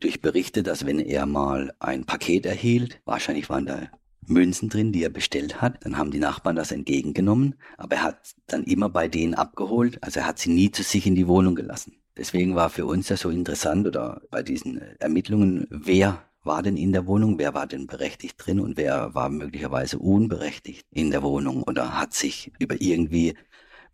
durch 0.00 0.20
Berichte, 0.20 0.62
dass 0.62 0.84
wenn 0.84 0.98
er 0.98 1.26
mal 1.26 1.72
ein 1.78 2.04
Paket 2.04 2.44
erhielt, 2.44 3.00
wahrscheinlich 3.04 3.48
waren 3.48 3.66
da 3.66 3.88
Münzen 4.28 4.68
drin, 4.68 4.92
die 4.92 5.02
er 5.02 5.10
bestellt 5.10 5.60
hat, 5.60 5.84
dann 5.84 5.98
haben 5.98 6.10
die 6.10 6.18
Nachbarn 6.18 6.56
das 6.56 6.72
entgegengenommen, 6.72 7.54
aber 7.76 7.96
er 7.96 8.02
hat 8.02 8.34
dann 8.46 8.64
immer 8.64 8.88
bei 8.88 9.08
denen 9.08 9.34
abgeholt, 9.34 10.02
also 10.02 10.20
er 10.20 10.26
hat 10.26 10.38
sie 10.38 10.50
nie 10.50 10.70
zu 10.70 10.82
sich 10.82 11.06
in 11.06 11.14
die 11.14 11.28
Wohnung 11.28 11.54
gelassen. 11.54 11.96
Deswegen 12.16 12.54
war 12.54 12.70
für 12.70 12.86
uns 12.86 13.08
das 13.08 13.20
so 13.20 13.30
interessant 13.30 13.86
oder 13.86 14.22
bei 14.30 14.42
diesen 14.42 14.80
Ermittlungen, 14.98 15.66
wer 15.70 16.22
war 16.42 16.62
denn 16.62 16.76
in 16.76 16.92
der 16.92 17.06
Wohnung, 17.06 17.38
wer 17.38 17.54
war 17.54 17.66
denn 17.66 17.86
berechtigt 17.86 18.36
drin 18.38 18.60
und 18.60 18.76
wer 18.76 19.14
war 19.14 19.28
möglicherweise 19.28 19.98
unberechtigt 19.98 20.86
in 20.90 21.10
der 21.10 21.22
Wohnung 21.22 21.62
oder 21.64 21.98
hat 21.98 22.14
sich 22.14 22.52
über 22.58 22.80
irgendwie 22.80 23.34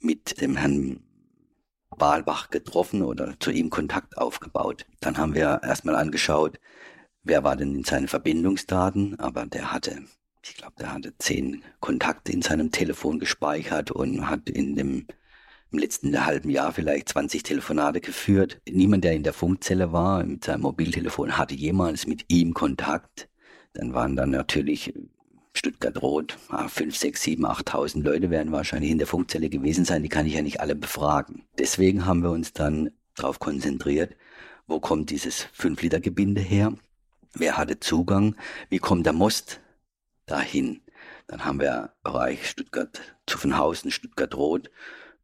mit 0.01 0.41
dem 0.41 0.57
Herrn 0.57 1.03
Balbach 1.97 2.51
getroffen 2.51 3.03
oder 3.03 3.35
zu 3.41 3.51
ihm 3.51 3.71
Kontakt 3.71 4.19
aufgebaut. 4.19 4.87
Dann 5.01 5.19
haben 5.19 5.35
wir 5.35 5.61
erstmal 5.63 5.97
angeschaut, 5.97 6.59
wer 7.23 7.45
war 7.45 7.57
denn 7.57 7.75
in 7.75 7.85
seinen 7.85 8.09
Verbindungsdaten, 8.09 9.19
aber 9.19 9.47
der 9.47 9.73
hatte, 9.73 10.03
ich 10.45 10.57
glaube, 10.57 10.75
der 10.79 10.93
hatte 10.93 11.15
zehn 11.19 11.63
Kontakte 11.81 12.33
in 12.33 12.43
seinem 12.43 12.71
Telefon 12.71 13.19
gespeichert 13.19 13.91
und 13.91 14.29
hat 14.29 14.49
in 14.49 14.77
dem 14.77 15.07
im 15.73 15.79
letzten 15.79 16.27
halben 16.27 16.51
Jahr 16.51 16.73
vielleicht 16.73 17.09
20 17.09 17.43
Telefonate 17.43 18.03
geführt. 18.03 18.61
Niemand, 18.69 19.05
der 19.05 19.15
in 19.15 19.23
der 19.23 19.33
Funkzelle 19.33 19.91
war, 19.91 20.23
mit 20.23 20.45
seinem 20.45 20.61
Mobiltelefon, 20.63 21.39
hatte 21.39 21.55
jemals 21.55 22.07
mit 22.07 22.27
ihm 22.29 22.53
Kontakt. 22.53 23.31
Dann 23.73 23.95
waren 23.95 24.15
dann 24.15 24.31
natürlich 24.31 24.93
Stuttgart-Rot, 25.55 26.37
5, 26.69 26.95
6, 26.95 27.23
7, 27.23 27.47
8.000 27.47 28.03
Leute 28.03 28.29
werden 28.29 28.53
wahrscheinlich 28.53 28.91
in 28.91 28.99
der 28.99 29.07
Funkzelle 29.07 29.49
gewesen 29.49 29.87
sein. 29.87 30.03
Die 30.03 30.11
kann 30.11 30.27
ich 30.27 30.35
ja 30.35 30.43
nicht 30.43 30.61
alle 30.61 30.75
befragen. 30.75 31.47
Deswegen 31.59 32.05
haben 32.05 32.23
wir 32.23 32.31
uns 32.31 32.53
dann 32.53 32.91
darauf 33.17 33.39
konzentriert, 33.39 34.15
wo 34.67 34.79
kommt 34.79 35.09
dieses 35.09 35.47
5-Liter-Gebinde 35.59 36.43
her? 36.43 36.75
Wer 37.33 37.57
hatte 37.57 37.81
Zugang? 37.81 38.37
Wie 38.69 38.79
kommt 38.79 39.07
der 39.07 39.15
Most 39.15 39.62
dahin? 40.33 40.81
Dann 41.27 41.45
haben 41.45 41.61
wir 41.61 41.93
Bereich 42.03 42.49
Stuttgart, 42.49 43.01
Zuffenhausen, 43.27 43.91
Stuttgart-Rot 43.91 44.71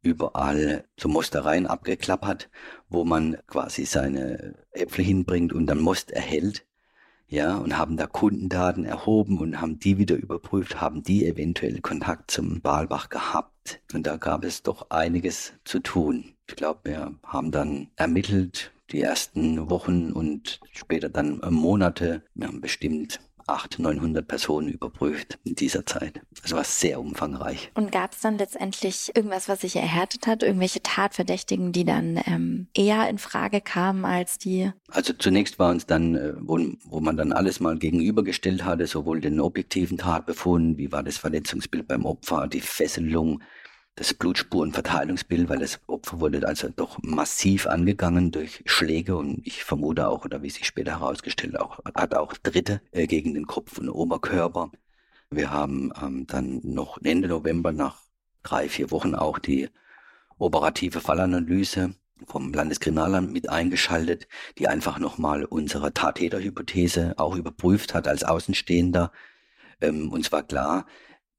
überall 0.01 0.85
so 0.97 1.09
Mostereien 1.09 1.67
abgeklappert, 1.67 2.49
wo 2.89 3.05
man 3.05 3.39
quasi 3.47 3.85
seine 3.85 4.55
Äpfel 4.71 5.05
hinbringt 5.05 5.53
und 5.53 5.67
dann 5.67 5.81
Most 5.81 6.13
erhält 6.13 6.69
ja, 7.31 7.59
und 7.59 7.77
haben 7.77 7.99
da 7.99 8.07
Kundendaten 8.07 8.85
erhoben 8.85 9.39
und 9.39 9.61
haben 9.61 9.79
die 9.79 9.99
wieder 9.99 10.17
überprüft, 10.17 10.81
haben 10.81 11.03
die 11.03 11.27
eventuell 11.27 11.81
Kontakt 11.81 12.31
zum 12.31 12.63
Balbach 12.63 13.11
gehabt. 13.11 13.83
Und 13.93 14.07
da 14.07 14.17
gab 14.17 14.45
es 14.45 14.63
doch 14.63 14.91
einiges 14.91 15.53
zu 15.65 15.81
tun. 15.81 16.33
Ich 16.49 16.57
glaube, 16.57 16.81
wir 16.85 17.15
haben 17.23 17.51
dann 17.51 17.91
ermittelt 17.97 18.73
die 18.91 19.03
ersten 19.03 19.69
Wochen 19.69 20.13
und 20.13 20.61
später 20.73 21.11
dann 21.11 21.43
Monate. 21.51 22.23
Wir 22.35 22.49
haben 22.49 22.63
bestimmt 22.63 23.21
800, 23.49 23.99
900 23.99 24.27
Personen 24.27 24.69
überprüft 24.69 25.39
in 25.45 25.55
dieser 25.55 25.87
Zeit. 25.87 26.21
Also 26.43 26.57
war 26.57 26.65
sehr 26.65 27.01
umfangreich. 27.01 27.71
Und 27.75 27.93
gab 27.93 28.13
es 28.13 28.21
dann 28.21 28.39
letztendlich 28.39 29.13
irgendwas, 29.15 29.49
was 29.49 29.61
sich 29.63 29.77
erhärtet 29.77 30.27
hat? 30.27 30.43
Irgendwelche 30.43 30.83
Tatverdächtigen, 30.83 31.73
die 31.73 31.85
dann 31.85 32.21
ähm, 32.27 32.69
eher 32.75 33.09
in 33.09 33.19
Frage 33.19 33.61
kamen 33.61 34.05
als 34.05 34.39
die? 34.39 34.73
Also 34.89 35.13
zunächst 35.13 35.59
war 35.59 35.71
uns 35.71 35.87
dann, 35.87 36.15
äh, 36.15 36.35
wo, 36.41 36.59
wo 36.85 37.01
man 37.01 37.17
dann 37.17 37.33
alles 37.33 37.61
mal 37.61 37.79
gegenübergestellt 37.79 38.65
hatte, 38.65 38.87
sowohl 38.87 39.21
den 39.21 39.41
objektiven 39.41 39.99
Tatbefund, 39.99 40.79
wie 40.79 40.93
war 40.93 41.03
das 41.03 41.19
Verletzungsbild 41.19 41.89
beim 41.89 42.05
Opfer, 42.05 42.47
die 42.49 42.61
Fesselung, 42.61 43.43
das 43.99 44.15
Blutspurenverteilungsbild, 44.15 45.49
weil 45.49 45.59
das 45.59 45.81
Opfer 45.89 46.21
wurde 46.21 46.47
also 46.47 46.69
doch 46.69 46.99
massiv 47.03 47.67
angegangen 47.67 48.31
durch 48.31 48.63
Schläge 48.65 49.17
und 49.17 49.45
ich 49.45 49.65
vermute 49.65 50.09
auch, 50.09 50.25
oder 50.25 50.41
wie 50.43 50.51
sich 50.51 50.67
später 50.67 51.01
herausgestellt 51.01 51.59
auch, 51.59 51.81
hat 51.97 52.15
auch 52.15 52.33
Dritte 52.35 52.81
äh, 52.93 53.09
gegen 53.09 53.35
den 53.35 53.47
Kopf 53.47 53.77
und 53.79 53.89
Oberkörper. 53.89 54.71
Wir 55.31 55.51
haben 55.51 55.93
ähm, 56.01 56.27
dann 56.29 56.61
noch 56.63 56.99
Ende 57.03 57.27
November 57.27 57.73
nach 57.73 58.03
drei, 58.45 58.69
vier 58.69 58.93
Wochen 58.93 59.17
auch 59.17 59.41
die 59.41 59.69
operative 60.39 61.01
Fallanalyse 61.01 61.95
vom 62.25 62.53
Landeskriminalamt 62.53 63.33
mit 63.33 63.49
eingeschaltet, 63.49 64.29
die 64.59 64.69
einfach 64.69 65.01
nochmal 65.01 65.45
unsere 65.45 65.93
Tattäterhypothese 65.93 67.15
auch 67.17 67.35
überprüft 67.35 67.95
hat 67.95 68.07
als 68.07 68.23
Außenstehender. 68.23 69.11
Ähm, 69.81 70.13
uns 70.13 70.31
war 70.31 70.45
klar, 70.45 70.87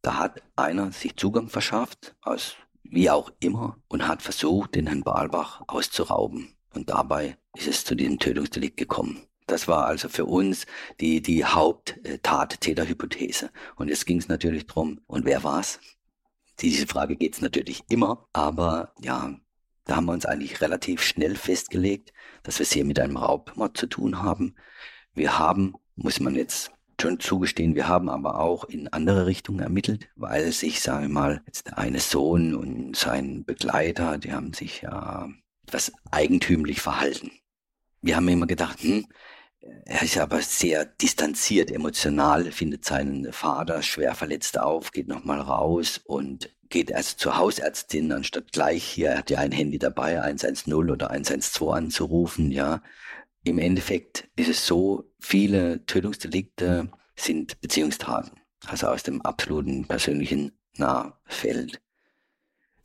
da 0.02 0.18
hat 0.18 0.42
einer 0.56 0.92
sich 0.92 1.16
Zugang 1.16 1.50
verschafft, 1.50 2.16
aus 2.22 2.56
wie 2.84 3.10
auch 3.10 3.32
immer, 3.40 3.78
und 3.88 4.08
hat 4.08 4.22
versucht, 4.22 4.76
den 4.76 4.88
Herrn 4.88 5.04
Balbach 5.04 5.64
auszurauben. 5.68 6.56
Und 6.74 6.90
dabei 6.90 7.38
ist 7.56 7.68
es 7.68 7.86
zu 7.86 7.96
diesem 7.96 8.20
Tötungsdelikt 8.20 8.78
gekommen. 8.78 9.22
Das 9.48 9.68
war 9.68 9.86
also 9.86 10.10
für 10.10 10.26
uns 10.26 10.66
die, 11.00 11.22
die 11.22 11.44
Haupttattäterhypothese. 11.44 13.50
Und 13.76 13.90
jetzt 13.90 14.06
ging 14.06 14.20
es 14.20 14.28
natürlich 14.28 14.68
drum, 14.68 15.02
und 15.08 15.26
wer 15.26 15.44
war's? 15.44 15.80
Diese 16.60 16.88
Frage 16.88 17.16
geht's 17.16 17.42
natürlich 17.42 17.84
immer, 17.90 18.28
aber 18.34 18.94
ja, 19.02 19.36
da 19.86 19.96
haben 19.96 20.06
wir 20.06 20.14
uns 20.14 20.26
eigentlich 20.26 20.62
relativ 20.62 21.02
schnell 21.02 21.36
festgelegt, 21.36 22.14
dass 22.44 22.60
wir 22.60 22.64
es 22.64 22.72
hier 22.72 22.86
mit 22.86 23.00
einem 23.00 23.18
Raubmord 23.18 23.76
zu 23.76 23.88
tun 23.88 24.22
haben. 24.22 24.56
Wir 25.14 25.40
haben, 25.40 25.74
muss 25.96 26.20
man 26.20 26.36
jetzt 26.36 26.72
schon 27.02 27.20
zugestehen, 27.20 27.76
wir 27.76 27.88
haben 27.88 28.10
aber 28.10 28.40
auch 28.40 28.66
in 28.66 28.88
andere 28.88 29.26
Richtungen 29.26 29.60
ermittelt, 29.60 30.10
weil 30.16 30.52
sich, 30.52 30.82
sage 30.82 31.06
ich 31.06 31.12
mal, 31.12 31.42
jetzt 31.46 31.68
der 31.68 31.78
eine 31.78 32.00
Sohn 32.00 32.56
und 32.56 32.96
sein 32.96 33.44
Begleiter, 33.46 34.18
die 34.18 34.34
haben 34.34 34.54
sich 34.54 34.82
ja 34.82 35.30
etwas 35.68 35.92
eigentümlich 36.12 36.82
verhalten. 36.82 37.32
Wir 38.02 38.16
haben 38.16 38.28
immer 38.28 38.48
gedacht, 38.48 38.82
hm, 38.82 39.06
er 39.86 40.04
ist 40.04 40.18
aber 40.18 40.42
sehr 40.42 40.86
distanziert, 40.86 41.70
emotional, 41.72 42.52
findet 42.52 42.86
seinen 42.86 43.34
Vater 43.34 43.82
schwer 43.82 44.16
verletzt 44.16 44.58
auf, 44.60 44.92
geht 44.92 45.08
nochmal 45.08 45.42
raus 45.42 46.00
und 46.06 46.50
geht 46.70 46.92
erst 46.92 47.20
zur 47.20 47.38
Hausärztin, 47.38 48.12
anstatt 48.12 48.52
gleich 48.52 48.84
hier, 48.84 49.10
er 49.10 49.18
hat 49.18 49.30
ja 49.30 49.40
ein 49.40 49.52
Handy 49.52 49.80
dabei, 49.80 50.22
110 50.22 50.74
oder 50.74 51.10
112 51.10 51.72
anzurufen, 51.72 52.52
ja. 52.52 52.82
Im 53.44 53.58
Endeffekt 53.58 54.28
ist 54.36 54.50
es 54.50 54.66
so, 54.66 55.12
viele 55.20 55.86
Tötungsdelikte 55.86 56.90
sind 57.16 57.60
Beziehungstaten, 57.62 58.32
also 58.66 58.88
aus 58.88 59.04
dem 59.04 59.22
absoluten 59.22 59.86
persönlichen 59.86 60.52
Nahfeld. 60.78 61.82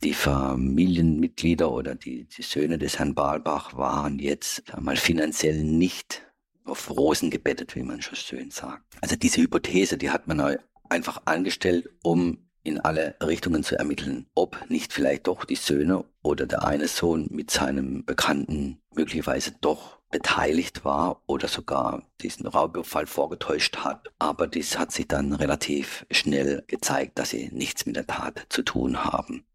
Die 0.03 0.13
Familienmitglieder 0.13 1.71
oder 1.71 1.95
die, 1.95 2.25
die 2.25 2.41
Söhne 2.41 2.77
des 2.77 2.99
Herrn 2.99 3.15
Balbach 3.15 3.75
waren 3.75 4.19
jetzt 4.19 4.73
einmal 4.73 4.97
finanziell 4.97 5.63
nicht 5.63 6.21
auf 6.63 6.89
Rosen 6.89 7.29
gebettet, 7.29 7.75
wie 7.75 7.83
man 7.83 8.01
schon 8.01 8.15
schön 8.15 8.51
sagt. 8.51 8.83
Also 9.01 9.15
diese 9.15 9.41
Hypothese, 9.41 9.97
die 9.97 10.09
hat 10.09 10.27
man 10.27 10.57
einfach 10.89 11.21
angestellt, 11.25 11.89
um 12.03 12.49
in 12.63 12.79
alle 12.79 13.15
Richtungen 13.21 13.63
zu 13.63 13.77
ermitteln, 13.77 14.25
ob 14.33 14.69
nicht 14.69 14.91
vielleicht 14.91 15.27
doch 15.27 15.45
die 15.45 15.55
Söhne 15.55 16.03
oder 16.23 16.47
der 16.47 16.65
eine 16.65 16.87
Sohn 16.87 17.27
mit 17.29 17.51
seinem 17.51 18.03
Bekannten 18.05 18.81
möglicherweise 18.95 19.53
doch 19.61 19.99
beteiligt 20.11 20.85
war 20.85 21.21
oder 21.25 21.47
sogar 21.47 22.03
diesen 22.21 22.47
Raubüberfall 22.47 23.07
vorgetäuscht 23.07 23.77
hat. 23.77 24.13
Aber 24.19 24.47
dies 24.47 24.77
hat 24.77 24.91
sich 24.91 25.07
dann 25.07 25.33
relativ 25.33 26.05
schnell 26.11 26.63
gezeigt, 26.67 27.19
dass 27.19 27.31
sie 27.31 27.49
nichts 27.51 27.85
mit 27.85 27.95
der 27.95 28.07
Tat 28.07 28.45
zu 28.49 28.63
tun 28.63 29.03
haben. 29.03 29.45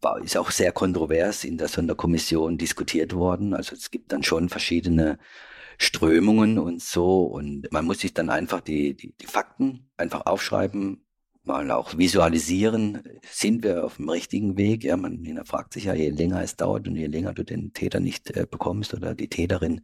War, 0.00 0.20
ist 0.20 0.36
auch 0.36 0.50
sehr 0.50 0.72
kontrovers 0.72 1.44
in 1.44 1.56
der 1.56 1.68
Sonderkommission 1.68 2.58
diskutiert 2.58 3.14
worden. 3.14 3.54
Also 3.54 3.74
es 3.74 3.90
gibt 3.90 4.12
dann 4.12 4.22
schon 4.22 4.48
verschiedene 4.48 5.18
Strömungen 5.78 6.58
und 6.58 6.82
so 6.82 7.24
und 7.24 7.70
man 7.72 7.84
muss 7.84 8.00
sich 8.00 8.14
dann 8.14 8.30
einfach 8.30 8.60
die, 8.60 8.94
die, 8.94 9.12
die 9.12 9.26
Fakten 9.26 9.90
einfach 9.96 10.26
aufschreiben, 10.26 11.03
mal 11.46 11.70
auch 11.70 11.96
visualisieren, 11.96 13.02
sind 13.22 13.62
wir 13.62 13.84
auf 13.84 13.96
dem 13.96 14.08
richtigen 14.08 14.56
Weg? 14.56 14.84
Ja, 14.84 14.96
man 14.96 15.22
hinterfragt 15.24 15.72
sich 15.74 15.84
ja, 15.84 15.94
je 15.94 16.10
länger 16.10 16.42
es 16.42 16.56
dauert 16.56 16.88
und 16.88 16.96
je 16.96 17.06
länger 17.06 17.32
du 17.32 17.44
den 17.44 17.72
Täter 17.72 18.00
nicht 18.00 18.30
äh, 18.36 18.46
bekommst 18.50 18.94
oder 18.94 19.14
die 19.14 19.28
Täterin. 19.28 19.82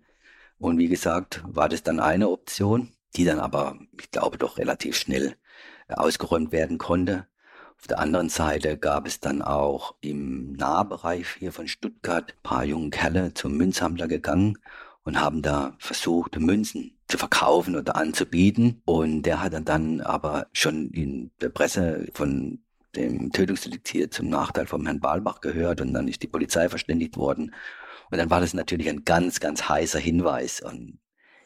Und 0.58 0.78
wie 0.78 0.88
gesagt, 0.88 1.42
war 1.46 1.68
das 1.68 1.82
dann 1.82 2.00
eine 2.00 2.28
Option, 2.28 2.92
die 3.16 3.24
dann 3.24 3.40
aber, 3.40 3.78
ich 4.00 4.10
glaube, 4.10 4.38
doch 4.38 4.58
relativ 4.58 4.96
schnell 4.96 5.36
äh, 5.88 5.94
ausgeräumt 5.94 6.52
werden 6.52 6.78
konnte. 6.78 7.26
Auf 7.78 7.86
der 7.86 7.98
anderen 7.98 8.28
Seite 8.28 8.76
gab 8.76 9.06
es 9.06 9.20
dann 9.20 9.40
auch 9.40 9.94
im 10.00 10.52
Nahbereich 10.52 11.26
hier 11.38 11.52
von 11.52 11.66
Stuttgart 11.66 12.32
ein 12.32 12.42
paar 12.42 12.64
junge 12.64 12.90
Kerle 12.90 13.32
zum 13.32 13.56
Münzsammler 13.56 14.06
gegangen 14.06 14.58
und 15.02 15.20
haben 15.20 15.40
da 15.40 15.76
versucht, 15.78 16.38
Münzen 16.38 16.99
zu 17.10 17.18
verkaufen 17.18 17.76
oder 17.76 17.96
anzubieten. 17.96 18.82
Und 18.84 19.22
der 19.22 19.42
hat 19.42 19.52
dann 19.68 20.00
aber 20.00 20.46
schon 20.52 20.90
in 20.90 21.30
der 21.40 21.50
Presse 21.50 22.06
von 22.14 22.60
dem 22.96 23.30
Tötungsdelikt 23.32 23.88
hier 23.88 24.10
zum 24.10 24.28
Nachteil 24.28 24.66
vom 24.66 24.84
Herrn 24.84 25.00
Balbach 25.00 25.40
gehört 25.40 25.80
und 25.80 25.92
dann 25.92 26.08
ist 26.08 26.22
die 26.22 26.28
Polizei 26.28 26.68
verständigt 26.68 27.16
worden. 27.16 27.54
Und 28.10 28.18
dann 28.18 28.30
war 28.30 28.40
das 28.40 28.54
natürlich 28.54 28.88
ein 28.88 29.04
ganz, 29.04 29.38
ganz 29.38 29.68
heißer 29.68 30.00
Hinweis. 30.00 30.60
Und 30.60 30.98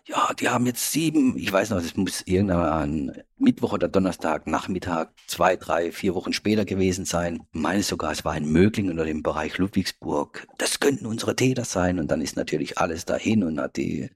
ja, 0.06 0.32
die 0.38 0.48
haben 0.48 0.66
jetzt 0.66 0.92
sieben, 0.92 1.36
ich 1.36 1.52
weiß 1.52 1.70
noch, 1.70 1.78
es 1.78 1.96
muss 1.96 2.22
irgendein 2.22 3.22
Mittwoch 3.36 3.72
oder 3.72 3.88
Donnerstag, 3.88 4.46
Nachmittag, 4.46 5.12
zwei, 5.26 5.56
drei, 5.56 5.92
vier 5.92 6.14
Wochen 6.14 6.32
später 6.32 6.64
gewesen 6.64 7.04
sein. 7.04 7.42
Ich 7.52 7.60
meine 7.60 7.82
sogar, 7.82 8.12
es 8.12 8.24
war 8.24 8.36
in 8.36 8.50
Möglingen 8.50 8.98
oder 8.98 9.08
im 9.08 9.22
Bereich 9.22 9.58
Ludwigsburg. 9.58 10.46
Das 10.58 10.80
könnten 10.80 11.06
unsere 11.06 11.36
Täter 11.36 11.64
sein. 11.64 11.98
Und 11.98 12.10
dann 12.10 12.22
ist 12.22 12.36
natürlich 12.36 12.78
alles 12.78 13.04
dahin 13.04 13.44
und 13.44 13.60
hat 13.60 13.76
die 13.76 14.10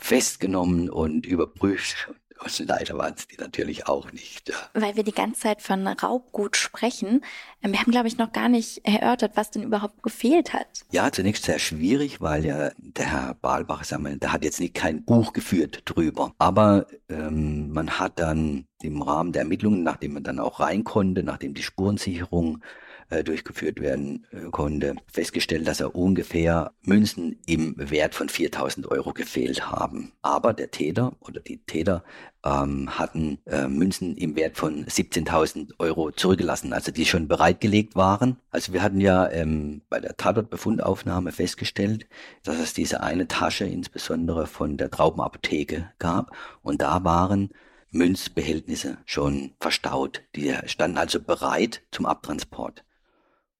festgenommen 0.00 0.90
und 0.90 1.26
überprüft. 1.26 2.08
Und 2.42 2.58
leider 2.60 2.96
waren 2.96 3.14
es 3.14 3.28
die 3.28 3.36
natürlich 3.36 3.86
auch 3.86 4.12
nicht. 4.12 4.48
Ja. 4.48 4.54
Weil 4.72 4.96
wir 4.96 5.02
die 5.02 5.12
ganze 5.12 5.40
Zeit 5.40 5.60
von 5.60 5.86
Raubgut 5.86 6.56
sprechen. 6.56 7.22
Ähm, 7.62 7.72
wir 7.72 7.80
haben, 7.80 7.92
glaube 7.92 8.08
ich, 8.08 8.16
noch 8.16 8.32
gar 8.32 8.48
nicht 8.48 8.80
erörtert, 8.86 9.32
was 9.34 9.50
denn 9.50 9.62
überhaupt 9.62 10.02
gefehlt 10.02 10.54
hat. 10.54 10.66
Ja, 10.90 11.12
zunächst 11.12 11.44
sehr 11.44 11.58
schwierig, 11.58 12.22
weil 12.22 12.46
ja 12.46 12.70
der 12.78 13.12
Herr 13.12 13.34
Balbach, 13.34 13.84
sagen 13.84 14.04
wir, 14.04 14.16
der 14.16 14.32
hat 14.32 14.42
jetzt 14.42 14.58
nicht 14.58 14.74
kein 14.74 15.04
Buch 15.04 15.34
geführt 15.34 15.82
drüber. 15.84 16.32
Aber 16.38 16.86
ähm, 17.10 17.72
man 17.72 17.98
hat 17.98 18.18
dann 18.18 18.66
im 18.80 19.02
Rahmen 19.02 19.32
der 19.32 19.42
Ermittlungen, 19.42 19.82
nachdem 19.82 20.14
man 20.14 20.22
dann 20.22 20.40
auch 20.40 20.60
rein 20.60 20.82
konnte, 20.82 21.22
nachdem 21.22 21.52
die 21.52 21.62
Spurensicherung 21.62 22.62
äh, 23.10 23.22
durchgeführt 23.24 23.80
werden 23.80 24.26
äh, 24.30 24.50
konnte, 24.50 24.94
festgestellt, 25.06 25.66
dass 25.66 25.80
er 25.80 25.94
ungefähr 25.94 26.72
Münzen 26.82 27.38
im 27.46 27.74
Wert 27.76 28.14
von 28.14 28.28
4000 28.28 28.86
Euro 28.90 29.12
gefehlt 29.12 29.70
haben. 29.70 30.12
Aber 30.22 30.52
der 30.52 30.70
Täter 30.70 31.16
oder 31.20 31.40
die 31.40 31.58
Täter 31.58 32.04
ähm, 32.44 32.98
hatten 32.98 33.38
äh, 33.46 33.68
Münzen 33.68 34.16
im 34.16 34.36
Wert 34.36 34.56
von 34.56 34.86
17.000 34.86 35.74
Euro 35.78 36.10
zurückgelassen, 36.12 36.72
also 36.72 36.92
die 36.92 37.04
schon 37.04 37.28
bereitgelegt 37.28 37.96
waren. 37.96 38.36
Also 38.50 38.72
wir 38.72 38.82
hatten 38.82 39.00
ja 39.00 39.28
ähm, 39.30 39.82
bei 39.88 40.00
der 40.00 40.16
Tatortbefundaufnahme 40.16 41.32
festgestellt, 41.32 42.06
dass 42.44 42.58
es 42.58 42.72
diese 42.72 43.02
eine 43.02 43.28
Tasche 43.28 43.66
insbesondere 43.66 44.46
von 44.46 44.76
der 44.76 44.90
Traubenapotheke 44.90 45.90
gab 45.98 46.34
und 46.62 46.80
da 46.80 47.04
waren 47.04 47.50
Münzbehältnisse 47.92 48.98
schon 49.04 49.52
verstaut. 49.60 50.22
Die 50.36 50.54
standen 50.66 50.98
also 50.98 51.20
bereit 51.20 51.82
zum 51.90 52.06
Abtransport. 52.06 52.84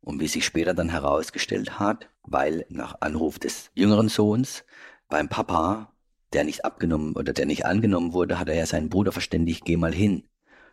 Und 0.03 0.21
wie 0.21 0.29
sich 0.29 0.45
später 0.45 0.75
dann 0.75 0.89
herausgestellt 0.89 1.79
hat, 1.79 2.09
weil 2.23 2.65
nach 2.69 3.01
Anruf 3.01 3.39
des 3.39 3.71
jüngeren 3.75 4.09
Sohns 4.09 4.65
beim 5.09 5.29
Papa, 5.29 5.93
der 6.33 6.45
nicht 6.45 6.65
abgenommen 6.65 7.17
oder 7.17 7.33
der 7.33 7.47
nicht 7.47 7.67
angenommen 7.67 8.13
wurde, 8.13 8.39
hat 8.39 8.49
er 8.49 8.55
ja 8.55 8.67
seinen 8.67 8.89
Bruder 8.89 9.13
verständigt, 9.13 9.65
geh 9.65 9.77
mal 9.77 9.93
hin, 9.93 10.25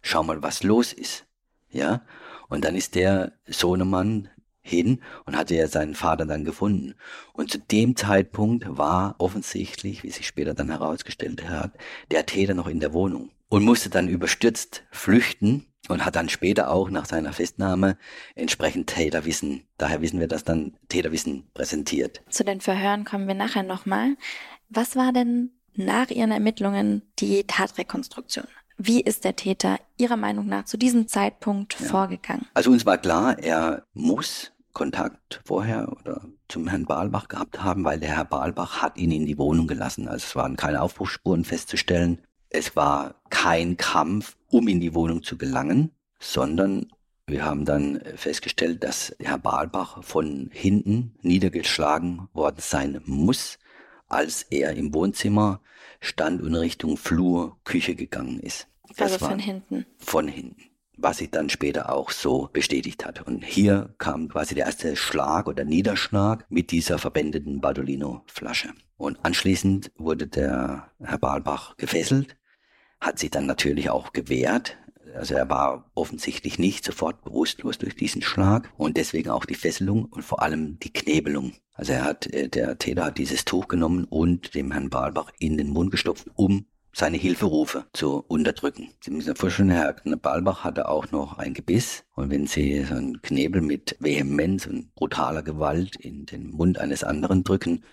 schau 0.02 0.24
mal, 0.24 0.44
was 0.44 0.63
los 0.63 0.94
ist. 0.94 1.26
Ja? 1.70 2.06
Und 2.48 2.63
dann 2.63 2.76
ist 2.76 2.96
der 2.96 3.34
Sohnemann 3.46 4.30
hin 4.62 5.02
und 5.26 5.36
hatte 5.36 5.56
ja 5.56 5.68
seinen 5.68 5.96
Vater 5.96 6.26
dann 6.26 6.46
gefunden. 6.46 6.96
Und 7.34 7.52
zu 7.52 7.60
dem 7.60 7.96
Zeitpunkt 7.96 8.66
war 8.68 9.16
offensichtlich, 9.18 10.04
wie 10.04 10.12
sich 10.12 10.28
später 10.28 10.54
dann 10.54 10.70
herausgestellt 10.70 11.48
hat, 11.50 11.72
der 12.12 12.26
Täter 12.26 12.54
noch 12.54 12.68
in 12.68 12.80
der 12.80 12.94
Wohnung 12.94 13.32
und 13.50 13.63
musste 13.63 13.90
dann 13.90 14.10
überstürzt 14.10 14.84
flüchten 14.92 15.66
und 15.89 16.06
hat 16.06 16.15
dann 16.15 16.30
später 16.30 16.69
auch 16.69 16.89
nach 16.89 17.06
seiner 17.06 17.34
Festnahme 17.34 17.97
entsprechend 18.36 18.88
Täterwissen, 18.88 19.63
daher 19.78 20.02
wissen 20.02 20.19
wir 20.19 20.28
das 20.28 20.43
dann, 20.43 20.76
Täterwissen 20.89 21.50
präsentiert. 21.54 22.21
Zu 22.30 22.43
den 22.43 22.62
Verhören 22.62 23.06
kommen 23.06 23.28
wir 23.28 23.36
nachher 23.36 23.63
nochmal. 23.63 24.15
Was 24.69 24.95
war 24.95 25.13
denn 25.13 25.52
nach 25.76 26.10
Ihren 26.10 26.32
Ermittlungen 26.32 27.04
die 27.19 27.43
Tatrekonstruktion? 27.45 28.47
Wie 28.78 29.02
ist 29.02 29.23
der 29.23 29.36
Täter 29.36 29.80
Ihrer 29.97 30.17
Meinung 30.17 30.47
nach 30.47 30.65
zu 30.65 30.78
diesem 30.78 31.08
Zeitpunkt 31.08 31.80
ja. 31.80 31.88
vorgegangen? 31.88 32.45
Also 32.54 32.69
uns 32.69 32.86
war 32.86 32.97
klar, 32.97 33.39
er 33.39 33.84
muss 33.93 34.52
Kontakt 34.73 35.41
vorher 35.43 35.91
oder 35.91 36.21
zum 36.47 36.67
Herrn 36.67 36.86
Balbach 36.86 37.28
gehabt 37.28 37.63
haben, 37.63 37.84
weil 37.84 38.00
der 38.00 38.15
Herr 38.15 38.26
Balbach 38.26 38.84
hat 38.84 38.97
ihn 38.97 39.12
in 39.12 39.26
die 39.26 39.39
Wohnung 39.39 39.65
gelassen. 39.65 40.08
Also 40.08 40.23
es 40.23 40.36
waren 40.36 40.56
keine 40.56 40.84
Aufbruchsspuren 40.84 41.45
festzustellen. 41.45 42.19
Es 42.58 42.76
war 42.76 43.13
kein 43.30 43.78
Kampf, 43.78 44.36
um 44.50 44.67
in 44.67 44.80
die 44.80 44.96
Wohnung 44.96 45.22
zu 45.22 45.38
gelangen, 45.38 45.91
sondern 46.17 46.88
wir 47.28 47.46
haben 47.46 47.65
dann 47.65 48.02
festgestellt, 48.15 48.84
dass 48.84 49.15
Herr 49.20 49.38
Balbach 49.38 50.04
von 50.04 50.50
hinten 50.52 51.13
niedergeschlagen 51.22 52.30
worden 52.34 52.58
sein 52.58 53.00
muss, 53.06 53.60
als 54.08 54.41
er 54.50 54.72
im 54.72 54.91
Wohnzimmer 54.96 55.62
stand 56.00 56.41
und 56.41 56.56
Richtung 56.56 56.98
Flur, 56.98 57.58
Küche 57.63 57.93
gegangen 57.93 58.39
ist. 58.39 58.67
Das 58.96 59.13
also 59.13 59.28
von 59.28 59.38
hinten. 59.38 59.86
Von 60.00 60.28
hinten. 60.28 60.63
Was 60.98 61.20
sich 61.20 61.30
dann 61.30 61.52
später 61.52 61.93
auch 61.93 62.10
so 62.10 62.50
bestätigt 62.52 63.06
hat. 63.06 63.22
Und 63.22 63.46
hier 63.46 63.93
kam 64.00 64.30
quasi 64.30 64.56
der 64.56 64.65
erste 64.65 64.96
Schlag 64.96 65.48
oder 65.48 65.63
Niederschlag 65.63 66.43
mit 66.50 66.72
dieser 66.72 66.98
verbändeten 66.98 67.62
Badolino-Flasche. 67.62 68.70
Und 68.98 69.24
anschließend 69.24 69.91
wurde 69.96 70.26
der 70.26 70.89
Herr 71.00 71.20
Balbach 71.20 71.78
gefesselt, 71.78 72.36
hat 73.00 73.20
sich 73.20 73.32
dann 73.32 73.46
natürlich 73.46 73.90
auch 73.90 74.14
gewehrt. 74.14 74.78
Also 75.16 75.36
er 75.36 75.50
war 75.50 75.90
offensichtlich 75.96 76.60
nicht 76.60 76.84
sofort 76.84 77.24
bewusstlos 77.24 77.78
durch 77.78 77.96
diesen 77.96 78.22
Schlag 78.22 78.72
und 78.78 78.98
deswegen 78.98 79.30
auch 79.30 79.46
die 79.46 79.56
Fesselung 79.56 80.06
und 80.06 80.22
vor 80.22 80.42
allem 80.42 80.78
die 80.80 80.94
Knebelung. 80.94 81.54
Also 81.74 81.94
er 81.94 82.04
hat, 82.04 82.28
äh, 82.28 82.50
der 82.50 82.78
Täter 82.78 83.06
hat 83.06 83.18
dieses 83.18 83.46
Tuch 83.46 83.68
genommen 83.68 84.04
und 84.04 84.54
dem 84.54 84.72
Herrn 84.72 84.90
Balbach 84.90 85.32
in 85.40 85.58
den 85.58 85.70
Mund 85.70 85.92
gestopft, 85.92 86.28
um 86.36 86.66
seine 86.98 87.18
Hilferufe 87.18 87.86
zu 87.94 88.24
unterdrücken. 88.28 88.90
Sie 89.02 89.12
müssen 89.12 89.30
sich 89.30 89.38
vorstellen, 89.38 89.70
Herr 89.70 89.94
Balbach 89.94 90.64
hatte 90.64 90.90
auch 90.90 91.12
noch 91.12 91.38
ein 91.38 91.54
Gebiss 91.54 92.04
und 92.16 92.32
wenn 92.32 92.48
Sie 92.48 92.84
so 92.84 92.96
einen 92.96 93.22
Knebel 93.22 93.62
mit 93.62 93.96
Vehemenz 94.00 94.66
und 94.66 94.96
brutaler 94.96 95.44
Gewalt 95.44 95.96
in 95.98 96.26
den 96.26 96.50
Mund 96.50 96.80
eines 96.80 97.04
anderen 97.04 97.44
drücken 97.44 97.84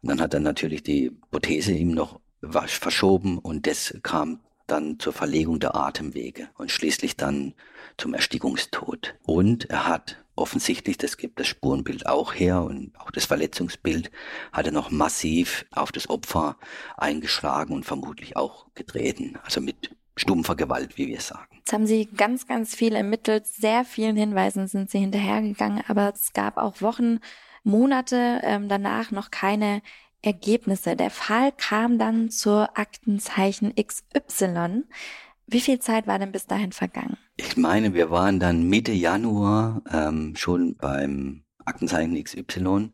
und 0.00 0.10
dann 0.10 0.20
hat 0.20 0.34
er 0.34 0.40
natürlich 0.40 0.84
die 0.84 1.10
Prothese 1.30 1.72
ihm 1.72 1.90
noch 1.90 2.20
verschoben 2.40 3.38
und 3.38 3.66
das 3.66 3.98
kam 4.04 4.40
dann 4.72 4.98
zur 4.98 5.12
Verlegung 5.12 5.60
der 5.60 5.76
Atemwege 5.76 6.48
und 6.56 6.70
schließlich 6.70 7.16
dann 7.16 7.54
zum 7.98 8.14
Erstickungstod. 8.14 9.14
Und 9.22 9.68
er 9.70 9.86
hat 9.86 10.24
offensichtlich, 10.34 10.96
das 10.96 11.18
gibt 11.18 11.38
das 11.38 11.46
Spurenbild 11.46 12.06
auch 12.06 12.34
her 12.34 12.62
und 12.62 12.98
auch 12.98 13.10
das 13.10 13.26
Verletzungsbild, 13.26 14.10
hat 14.52 14.66
er 14.66 14.72
noch 14.72 14.90
massiv 14.90 15.66
auf 15.72 15.92
das 15.92 16.08
Opfer 16.08 16.56
eingeschlagen 16.96 17.74
und 17.74 17.84
vermutlich 17.84 18.36
auch 18.36 18.66
getreten. 18.74 19.38
Also 19.44 19.60
mit 19.60 19.94
stumpfer 20.16 20.56
Gewalt, 20.56 20.96
wie 20.96 21.08
wir 21.08 21.20
sagen. 21.20 21.56
Jetzt 21.58 21.72
haben 21.72 21.86
Sie 21.86 22.06
ganz, 22.06 22.46
ganz 22.46 22.74
viel 22.74 22.94
ermittelt. 22.94 23.46
Sehr 23.46 23.84
vielen 23.84 24.16
Hinweisen 24.16 24.68
sind 24.68 24.90
Sie 24.90 24.98
hinterhergegangen, 24.98 25.84
aber 25.86 26.12
es 26.14 26.32
gab 26.32 26.56
auch 26.56 26.80
Wochen, 26.80 27.20
Monate 27.62 28.40
ähm, 28.42 28.68
danach 28.68 29.12
noch 29.12 29.30
keine 29.30 29.82
Ergebnisse. 30.22 30.96
Der 30.96 31.10
Fall 31.10 31.52
kam 31.52 31.98
dann 31.98 32.30
zur 32.30 32.78
Aktenzeichen 32.78 33.74
XY. 33.74 34.84
Wie 35.46 35.60
viel 35.60 35.80
Zeit 35.80 36.06
war 36.06 36.18
denn 36.18 36.32
bis 36.32 36.46
dahin 36.46 36.72
vergangen? 36.72 37.18
Ich 37.36 37.56
meine, 37.56 37.94
wir 37.94 38.10
waren 38.10 38.40
dann 38.40 38.68
Mitte 38.68 38.92
Januar 38.92 39.82
ähm, 39.92 40.34
schon 40.36 40.76
beim 40.76 41.44
Aktenzeichen 41.64 42.22
XY. 42.22 42.92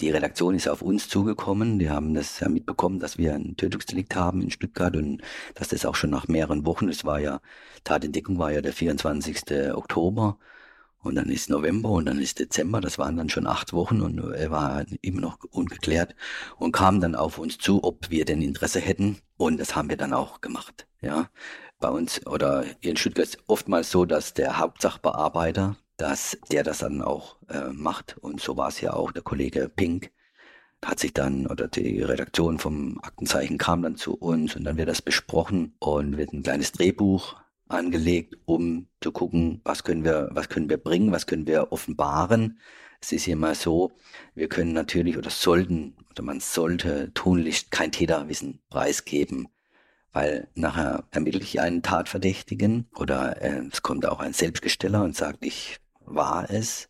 Die 0.00 0.10
Redaktion 0.10 0.54
ist 0.54 0.68
auf 0.68 0.82
uns 0.82 1.08
zugekommen. 1.08 1.78
Die 1.78 1.90
haben 1.90 2.14
das 2.14 2.40
ja 2.40 2.48
mitbekommen, 2.48 3.00
dass 3.00 3.18
wir 3.18 3.34
ein 3.34 3.56
Tötungsdelikt 3.56 4.14
haben 4.14 4.40
in 4.40 4.50
Stuttgart 4.50 4.96
und 4.96 5.22
dass 5.54 5.68
das 5.68 5.84
auch 5.84 5.94
schon 5.94 6.10
nach 6.10 6.28
mehreren 6.28 6.64
Wochen, 6.64 6.88
es 6.88 7.04
war 7.04 7.20
ja, 7.20 7.40
Tatentdeckung 7.84 8.38
war 8.38 8.52
ja 8.52 8.62
der 8.62 8.72
24. 8.72 9.74
Oktober 9.74 10.38
und 11.02 11.14
dann 11.14 11.28
ist 11.30 11.50
November 11.50 11.90
und 11.90 12.06
dann 12.06 12.20
ist 12.20 12.38
Dezember, 12.38 12.80
das 12.80 12.98
waren 12.98 13.16
dann 13.16 13.28
schon 13.28 13.46
acht 13.46 13.72
Wochen 13.72 14.00
und 14.00 14.18
er 14.18 14.50
war 14.50 14.84
immer 15.02 15.20
noch 15.20 15.38
ungeklärt 15.50 16.14
und 16.58 16.72
kam 16.72 17.00
dann 17.00 17.14
auf 17.14 17.38
uns 17.38 17.58
zu, 17.58 17.84
ob 17.84 18.10
wir 18.10 18.24
denn 18.24 18.42
Interesse 18.42 18.80
hätten 18.80 19.18
und 19.36 19.58
das 19.58 19.76
haben 19.76 19.88
wir 19.88 19.96
dann 19.96 20.12
auch 20.12 20.40
gemacht, 20.40 20.86
ja 21.00 21.28
bei 21.80 21.88
uns 21.88 22.24
oder 22.26 22.64
in 22.80 22.96
Stuttgart 22.96 23.26
ist 23.26 23.38
oftmals 23.46 23.90
so, 23.90 24.04
dass 24.04 24.34
der 24.34 24.58
Hauptsachbearbeiter, 24.58 25.76
dass 25.96 26.38
der 26.52 26.62
das 26.62 26.78
dann 26.78 27.02
auch 27.02 27.36
äh, 27.48 27.70
macht. 27.72 28.16
Und 28.18 28.40
so 28.40 28.56
war 28.56 28.68
es 28.68 28.80
ja 28.80 28.92
auch. 28.92 29.10
Der 29.10 29.22
Kollege 29.22 29.68
Pink 29.68 30.12
hat 30.84 31.00
sich 31.00 31.12
dann, 31.12 31.46
oder 31.46 31.68
die 31.68 32.02
Redaktion 32.02 32.58
vom 32.58 33.00
Aktenzeichen 33.02 33.58
kam 33.58 33.82
dann 33.82 33.96
zu 33.96 34.14
uns 34.14 34.56
und 34.56 34.64
dann 34.64 34.76
wird 34.76 34.88
das 34.88 35.02
besprochen 35.02 35.74
und 35.78 36.16
wird 36.16 36.32
ein 36.32 36.42
kleines 36.42 36.72
Drehbuch 36.72 37.36
angelegt, 37.70 38.36
um 38.44 38.86
zu 39.00 39.12
gucken, 39.12 39.60
was 39.64 39.84
können 39.84 40.04
wir, 40.04 40.28
was 40.32 40.48
können 40.48 40.68
wir 40.68 40.78
bringen, 40.78 41.12
was 41.12 41.26
können 41.26 41.46
wir 41.46 41.72
offenbaren. 41.72 42.58
Es 43.00 43.12
ist 43.12 43.28
immer 43.28 43.54
so, 43.54 43.92
wir 44.34 44.48
können 44.48 44.72
natürlich 44.72 45.16
oder 45.16 45.30
sollten 45.30 45.96
oder 46.10 46.22
man 46.22 46.40
sollte 46.40 47.12
tunlichst 47.14 47.70
kein 47.70 47.92
Täterwissen 47.92 48.60
preisgeben 48.68 49.48
weil 50.12 50.48
nachher 50.54 51.04
ermittle 51.10 51.40
ich 51.40 51.60
einen 51.60 51.82
Tatverdächtigen 51.82 52.88
oder 52.96 53.40
äh, 53.42 53.62
es 53.70 53.82
kommt 53.82 54.06
auch 54.06 54.20
ein 54.20 54.32
Selbstgesteller 54.32 55.02
und 55.02 55.16
sagt, 55.16 55.44
ich 55.44 55.78
war 56.00 56.50
es. 56.50 56.88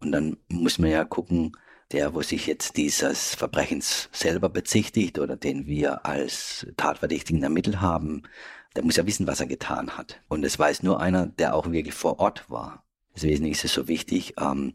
Und 0.00 0.12
dann 0.12 0.36
muss 0.48 0.78
man 0.78 0.90
ja 0.90 1.04
gucken, 1.04 1.52
der, 1.92 2.14
wo 2.14 2.22
sich 2.22 2.46
jetzt 2.46 2.76
dieses 2.76 3.34
Verbrechens 3.34 4.08
selber 4.12 4.48
bezichtigt 4.48 5.18
oder 5.18 5.36
den 5.36 5.66
wir 5.66 6.06
als 6.06 6.66
Tatverdächtigen 6.76 7.42
ermittelt 7.42 7.80
haben, 7.80 8.22
der 8.76 8.84
muss 8.84 8.96
ja 8.96 9.06
wissen, 9.06 9.26
was 9.26 9.40
er 9.40 9.46
getan 9.46 9.96
hat. 9.96 10.22
Und 10.28 10.44
es 10.44 10.58
weiß 10.58 10.82
nur 10.82 11.00
einer, 11.00 11.26
der 11.26 11.54
auch 11.54 11.70
wirklich 11.70 11.94
vor 11.94 12.20
Ort 12.20 12.50
war. 12.50 12.84
Deswegen 13.18 13.46
ist 13.46 13.64
es 13.64 13.72
so 13.72 13.88
wichtig, 13.88 14.34
ähm, 14.40 14.74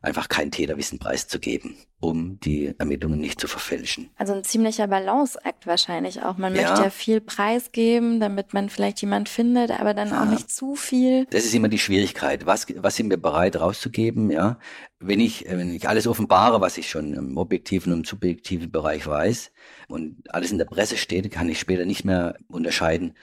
einfach 0.00 0.28
kein 0.28 0.52
Täterwissen 0.52 1.00
preiszugeben, 1.00 1.74
um 1.98 2.38
die 2.38 2.72
Ermittlungen 2.78 3.18
nicht 3.18 3.40
zu 3.40 3.48
verfälschen. 3.48 4.10
Also 4.16 4.32
ein 4.32 4.44
ziemlicher 4.44 4.86
Balanceakt 4.86 5.66
wahrscheinlich 5.66 6.22
auch. 6.22 6.38
Man 6.38 6.54
ja. 6.54 6.62
möchte 6.62 6.84
ja 6.84 6.90
viel 6.90 7.20
preisgeben, 7.20 8.20
damit 8.20 8.54
man 8.54 8.70
vielleicht 8.70 9.00
jemand 9.00 9.28
findet, 9.28 9.72
aber 9.72 9.92
dann 9.92 10.10
ja. 10.10 10.22
auch 10.22 10.26
nicht 10.26 10.52
zu 10.52 10.76
viel. 10.76 11.26
Das 11.30 11.44
ist 11.44 11.52
immer 11.52 11.68
die 11.68 11.80
Schwierigkeit. 11.80 12.46
Was, 12.46 12.66
was 12.76 12.94
sind 12.94 13.10
wir 13.10 13.20
bereit 13.20 13.58
rauszugeben? 13.58 14.30
Ja, 14.30 14.60
wenn 15.00 15.18
ich, 15.18 15.46
wenn 15.48 15.74
ich 15.74 15.88
alles 15.88 16.06
offenbare, 16.06 16.60
was 16.60 16.78
ich 16.78 16.88
schon 16.88 17.14
im 17.14 17.36
objektiven 17.38 17.92
und 17.92 18.06
subjektiven 18.06 18.70
Bereich 18.70 19.04
weiß 19.04 19.50
und 19.88 20.32
alles 20.32 20.52
in 20.52 20.58
der 20.58 20.66
Presse 20.66 20.96
steht, 20.96 21.28
kann 21.32 21.48
ich 21.48 21.58
später 21.58 21.86
nicht 21.86 22.04
mehr 22.04 22.36
unterscheiden, 22.46 23.14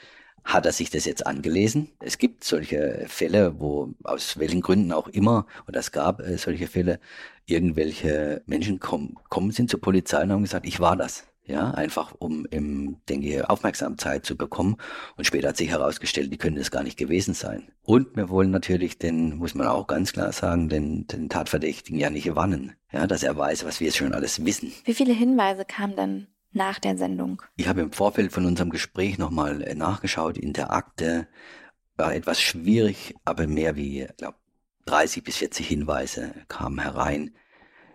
hat 0.48 0.66
er 0.66 0.72
sich 0.72 0.90
das 0.90 1.06
jetzt 1.06 1.28
angelesen? 1.28 1.90
Es 2.00 2.18
gibt 2.18 2.46
solche 2.46 3.06
Fälle, 3.08 3.60
wo 3.60 3.94
aus 4.04 4.40
welchen 4.40 4.62
Gründen 4.62 4.94
auch 4.94 5.10
immer, 5.10 5.46
oder 5.68 5.80
es 5.82 5.92
gab 5.92 6.22
äh, 6.22 6.38
solche 6.38 6.68
Fälle, 6.68 7.00
irgendwelche 7.46 8.42
Menschen 8.46 8.80
kommen, 8.80 9.18
kommen 9.30 9.52
sind 9.52 9.70
zur 9.70 9.82
Polizei 9.82 10.24
und 10.24 10.32
haben 10.32 10.44
gesagt, 10.44 10.66
ich 10.66 10.80
war 10.80 10.96
das. 10.96 11.26
Ja, 11.46 11.72
einfach 11.72 12.14
um 12.20 12.46
im, 12.48 12.98
denke 13.08 13.28
ich, 13.28 13.50
Aufmerksamkeit 13.50 14.26
zu 14.26 14.36
bekommen. 14.36 14.76
Und 15.16 15.26
später 15.26 15.50
hat 15.50 15.58
sich 15.58 15.70
herausgestellt, 15.70 16.32
die 16.32 16.38
können 16.38 16.58
das 16.58 16.72
gar 16.72 16.84
nicht 16.84 16.98
gewesen 16.98 17.34
sein. 17.34 17.70
Und 17.84 18.18
wir 18.18 18.28
wollen 18.28 18.52
natürlich 18.52 19.00
den, 19.00 19.38
muss 19.38 19.56
man 19.56 19.68
auch 19.68 19.88
ganz 19.88 20.12
klar 20.12 20.34
sagen, 20.34 20.68
den, 20.68 21.08
den 21.08 21.30
Tatverdächtigen 21.30 22.00
ja 22.00 22.10
nicht 22.10 22.36
warnen. 22.36 22.74
Ja, 22.92 23.08
dass 23.08 23.24
er 23.24 23.38
weiß, 23.38 23.64
was 23.64 23.80
wir 23.80 23.94
schon 23.94 24.14
alles 24.14 24.44
wissen. 24.44 24.74
Wie 24.84 24.94
viele 24.94 25.14
Hinweise 25.14 25.64
kamen 25.64 25.96
denn 25.96 26.28
nach 26.58 26.80
der 26.80 26.98
Sendung? 26.98 27.42
Ich 27.56 27.68
habe 27.70 27.82
im 27.82 27.94
Vorfeld 27.94 28.34
von 28.34 28.46
unserem 28.46 28.70
Gespräch 28.70 29.18
nochmal 29.18 29.62
äh, 29.62 29.76
nachgeschaut. 29.76 30.38
In 30.38 30.52
der 30.52 30.74
Akte 30.74 31.28
war 31.96 32.14
etwas 32.14 32.42
schwierig, 32.42 33.16
aber 33.24 33.48
mehr 33.48 33.76
wie, 33.78 34.08
glaube, 34.18 34.38
30 34.86 35.24
bis 35.24 35.38
40 35.38 35.68
Hinweise 35.68 36.34
kamen 36.48 36.80
herein. 36.80 37.32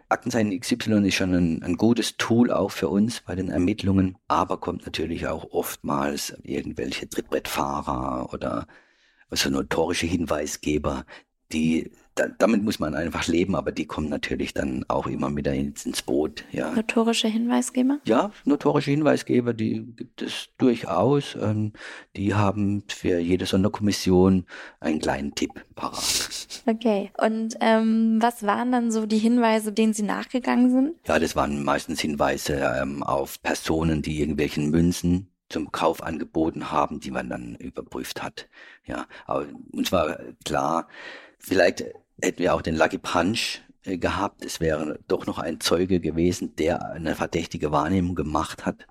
Aktenzeichen 0.09 0.59
XY 0.59 1.07
ist 1.09 1.15
schon 1.15 1.35
ein, 1.35 1.63
ein, 1.63 1.77
gutes 1.77 2.19
Tool 2.19 2.53
auch 2.53 2.71
für 2.71 2.89
uns 2.89 3.23
bei 3.23 3.35
den 3.35 3.49
Ermittlungen, 3.49 4.19
aber 4.29 4.59
kommt 4.59 4.85
natürlich 4.85 5.27
auch 5.27 5.51
oftmals 5.53 6.37
irgendwelche 6.43 7.09
Trittbrettfahrer 7.09 8.33
oder 8.33 8.67
so 9.31 9.49
notorische 9.49 10.07
Hinweisgeber, 10.07 11.07
die 11.53 11.91
da, 12.15 12.29
damit 12.29 12.63
muss 12.63 12.79
man 12.79 12.95
einfach 12.95 13.27
leben, 13.27 13.55
aber 13.55 13.73
die 13.73 13.87
kommen 13.87 14.09
natürlich 14.11 14.53
dann 14.53 14.85
auch 14.89 15.07
immer 15.07 15.35
wieder 15.35 15.55
ins, 15.55 15.87
ins 15.87 16.03
Boot. 16.03 16.45
Ja. 16.53 16.71
Notorische 16.73 17.29
Hinweisgeber? 17.29 18.01
Ja, 18.05 18.31
notorische 18.45 18.91
Hinweisgeber, 18.91 19.55
die 19.55 19.83
gibt 19.97 20.21
es 20.21 20.49
durchaus. 20.59 21.37
Ähm, 21.41 21.73
die 22.17 22.35
haben 22.35 22.85
für 22.89 23.19
jede 23.19 23.47
Sonderkommission 23.47 24.45
einen 24.81 24.99
kleinen 24.99 25.35
Tipp 25.35 25.53
parat. 25.75 26.49
Okay, 26.67 27.11
und 27.19 27.57
ähm, 27.61 28.19
was 28.21 28.47
waren 28.47 28.73
dann 28.73 28.91
so 28.91 29.07
die 29.07 29.19
Hinweise, 29.19 29.73
denen 29.73 29.95
Sie 29.95 30.03
nachgegangen 30.03 30.71
sind? 30.71 30.95
Ja, 31.07 31.19
das 31.19 31.35
waren 31.35 31.65
meistens 31.65 32.01
Hinweise 32.01 32.73
ähm, 32.81 33.03
auf 33.03 33.43
Personen, 33.43 34.03
die 34.03 34.21
irgendwelchen 34.21 34.71
Münzen 34.71 35.29
zum 35.49 35.73
Kauf 35.73 36.03
angeboten 36.03 36.71
haben, 36.71 37.01
die 37.01 37.11
man 37.11 37.29
dann 37.29 37.57
überprüft 37.57 38.23
hat. 38.23 38.49
Ja, 38.87 39.07
aber 39.27 39.47
uns 39.73 39.93
war 39.93 40.19
klar, 40.45 40.89
vielleicht 41.43 41.85
hätten 42.21 42.39
wir 42.39 42.55
auch 42.55 42.63
den 42.63 42.77
Lucky 42.77 42.99
Punch 42.99 43.61
äh, 43.85 43.99
gehabt. 43.99 44.45
Es 44.45 44.61
wäre 44.61 44.99
doch 45.09 45.27
noch 45.27 45.39
ein 45.39 45.61
Zeuge 45.61 46.01
gewesen, 46.01 46.55
der 46.57 46.93
eine 46.93 47.15
verdächtige 47.15 47.73
Wahrnehmung 47.73 48.15
gemacht 48.15 48.65
hat. 48.65 48.87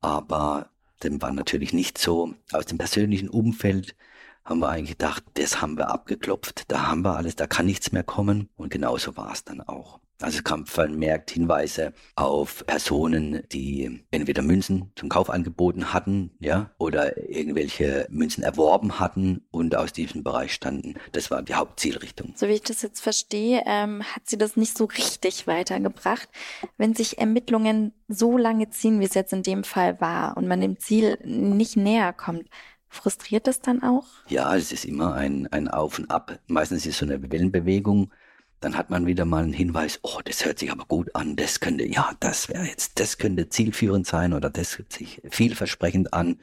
Aber 0.00 0.70
dem 1.02 1.20
war 1.20 1.32
natürlich 1.32 1.72
nicht 1.72 1.98
so. 1.98 2.34
Aus 2.52 2.66
dem 2.66 2.78
persönlichen 2.78 3.28
Umfeld 3.28 3.96
haben 4.44 4.60
wir 4.60 4.68
eigentlich 4.68 4.98
gedacht, 4.98 5.24
das 5.34 5.60
haben 5.60 5.76
wir 5.76 5.90
abgeklopft, 5.90 6.70
da 6.70 6.86
haben 6.86 7.02
wir 7.02 7.16
alles, 7.16 7.34
da 7.34 7.46
kann 7.48 7.66
nichts 7.66 7.90
mehr 7.92 8.04
kommen. 8.04 8.48
Und 8.56 8.70
genauso 8.70 9.16
war 9.16 9.32
es 9.32 9.44
dann 9.44 9.60
auch. 9.60 10.00
Also 10.20 10.38
es 10.38 10.44
kam 10.44 10.66
vermerkt 10.66 11.30
Hinweise 11.30 11.92
auf 12.14 12.64
Personen, 12.66 13.42
die 13.52 14.04
entweder 14.10 14.42
Münzen 14.42 14.90
zum 14.96 15.08
Kauf 15.08 15.28
angeboten 15.28 15.92
hatten, 15.92 16.30
ja, 16.38 16.70
oder 16.78 17.28
irgendwelche 17.28 18.06
Münzen 18.10 18.42
erworben 18.42 18.98
hatten 18.98 19.44
und 19.50 19.76
aus 19.76 19.92
diesem 19.92 20.22
Bereich 20.22 20.52
standen. 20.52 20.94
Das 21.12 21.30
war 21.30 21.42
die 21.42 21.54
Hauptzielrichtung. 21.54 22.32
So 22.36 22.48
wie 22.48 22.52
ich 22.52 22.62
das 22.62 22.82
jetzt 22.82 23.00
verstehe, 23.00 23.62
ähm, 23.66 24.02
hat 24.02 24.22
sie 24.26 24.38
das 24.38 24.56
nicht 24.56 24.76
so 24.76 24.84
richtig 24.86 25.46
weitergebracht. 25.46 26.28
Wenn 26.78 26.94
sich 26.94 27.18
Ermittlungen 27.18 27.92
so 28.08 28.38
lange 28.38 28.70
ziehen, 28.70 29.00
wie 29.00 29.04
es 29.04 29.14
jetzt 29.14 29.32
in 29.32 29.42
dem 29.42 29.64
Fall 29.64 30.00
war, 30.00 30.36
und 30.36 30.48
man 30.48 30.60
dem 30.60 30.78
Ziel 30.78 31.18
nicht 31.24 31.76
näher 31.76 32.12
kommt, 32.12 32.48
Frustriert 32.88 33.46
das 33.46 33.60
dann 33.60 33.82
auch? 33.82 34.06
Ja, 34.28 34.56
es 34.56 34.72
ist 34.72 34.84
immer 34.84 35.14
ein, 35.14 35.48
ein 35.52 35.68
Auf 35.68 35.98
und 35.98 36.10
Ab. 36.10 36.38
Meistens 36.46 36.86
ist 36.86 36.94
es 36.94 36.98
so 36.98 37.04
eine 37.04 37.30
Wellenbewegung 37.30 38.10
dann 38.66 38.76
hat 38.76 38.90
man 38.90 39.06
wieder 39.06 39.24
mal 39.24 39.44
einen 39.44 39.52
Hinweis, 39.52 40.00
oh, 40.02 40.18
das 40.24 40.44
hört 40.44 40.58
sich 40.58 40.72
aber 40.72 40.86
gut 40.86 41.14
an, 41.14 41.36
das 41.36 41.60
könnte, 41.60 41.86
ja, 41.86 42.10
das 42.18 42.48
wäre 42.48 42.64
jetzt, 42.64 42.98
das 42.98 43.16
könnte 43.16 43.48
zielführend 43.48 44.08
sein 44.08 44.32
oder 44.32 44.50
das 44.50 44.76
hört 44.76 44.92
sich 44.92 45.22
vielversprechend 45.30 46.12
an. 46.12 46.40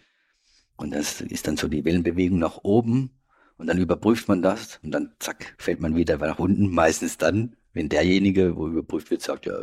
Und 0.77 0.91
das 0.91 1.19
ist 1.19 1.47
dann 1.47 1.57
so 1.57 1.67
die 1.67 1.83
Wellenbewegung 1.83 2.39
nach 2.39 2.59
oben 2.63 3.11
und 3.57 3.67
dann 3.67 3.77
überprüft 3.77 4.29
man 4.29 4.41
das 4.41 4.79
und 4.83 4.91
dann 4.91 5.11
zack, 5.19 5.53
fällt 5.57 5.81
man 5.81 5.97
wieder 5.97 6.15
nach 6.15 6.39
unten. 6.39 6.69
Meistens 6.73 7.17
dann, 7.17 7.57
wenn 7.73 7.89
derjenige, 7.89 8.55
wo 8.55 8.69
überprüft 8.69 9.11
wird, 9.11 9.21
sagt, 9.21 9.45
ja, 9.45 9.57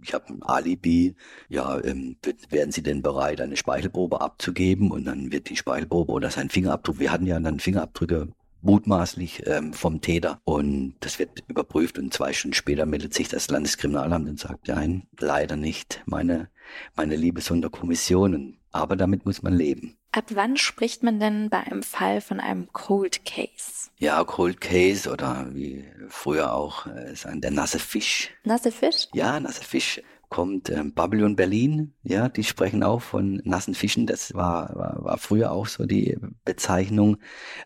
ich 0.00 0.14
habe 0.14 0.28
ein 0.28 0.44
Alibi, 0.44 1.16
ja, 1.48 1.82
ähm, 1.82 2.16
werden 2.48 2.70
Sie 2.70 2.84
denn 2.84 3.02
bereit, 3.02 3.40
eine 3.40 3.56
Speichelprobe 3.56 4.20
abzugeben? 4.20 4.92
Und 4.92 5.04
dann 5.04 5.32
wird 5.32 5.50
die 5.50 5.56
Speichelprobe 5.56 6.12
oder 6.12 6.30
sein 6.30 6.48
Fingerabdruck, 6.48 7.00
wir 7.00 7.10
hatten 7.10 7.26
ja 7.26 7.40
dann 7.40 7.58
Fingerabdrücke 7.58 8.28
mutmaßlich 8.62 9.46
ähm, 9.46 9.72
vom 9.72 10.00
Täter. 10.00 10.40
Und 10.44 10.94
das 11.00 11.18
wird 11.18 11.44
überprüft 11.48 11.98
und 11.98 12.12
zwei 12.12 12.32
Stunden 12.32 12.54
später 12.54 12.86
meldet 12.86 13.14
sich 13.14 13.28
das 13.28 13.48
Landeskriminalamt 13.48 14.28
und 14.28 14.40
sagt, 14.40 14.68
nein, 14.68 15.06
leider 15.18 15.56
nicht, 15.56 16.02
meine, 16.06 16.48
meine 16.96 17.16
liebe 17.16 17.40
Sonderkommission. 17.40 18.58
Aber 18.70 18.96
damit 18.96 19.24
muss 19.24 19.42
man 19.42 19.54
leben. 19.54 19.96
Ab 20.12 20.24
wann 20.30 20.56
spricht 20.56 21.02
man 21.02 21.20
denn 21.20 21.50
bei 21.50 21.58
einem 21.58 21.82
Fall 21.82 22.20
von 22.20 22.40
einem 22.40 22.72
Cold 22.72 23.24
Case? 23.24 23.90
Ja, 23.98 24.24
Cold 24.24 24.60
Case 24.60 25.10
oder 25.10 25.48
wie 25.52 25.84
früher 26.08 26.54
auch 26.54 26.86
äh, 26.86 27.14
sagen, 27.14 27.40
der 27.40 27.50
nasse 27.50 27.78
Fisch. 27.78 28.30
Nasse 28.44 28.72
Fisch? 28.72 29.08
Ja, 29.12 29.38
nasse 29.40 29.64
Fisch 29.64 30.02
kommt 30.28 30.70
ähm, 30.70 30.92
Babylon 30.92 31.36
Berlin, 31.36 31.94
ja, 32.02 32.28
die 32.28 32.44
sprechen 32.44 32.82
auch 32.82 33.02
von 33.02 33.40
nassen 33.44 33.74
Fischen, 33.74 34.06
das 34.06 34.34
war, 34.34 34.74
war, 34.76 35.04
war 35.04 35.18
früher 35.18 35.52
auch 35.52 35.66
so 35.66 35.86
die 35.86 36.16
Bezeichnung, 36.44 37.18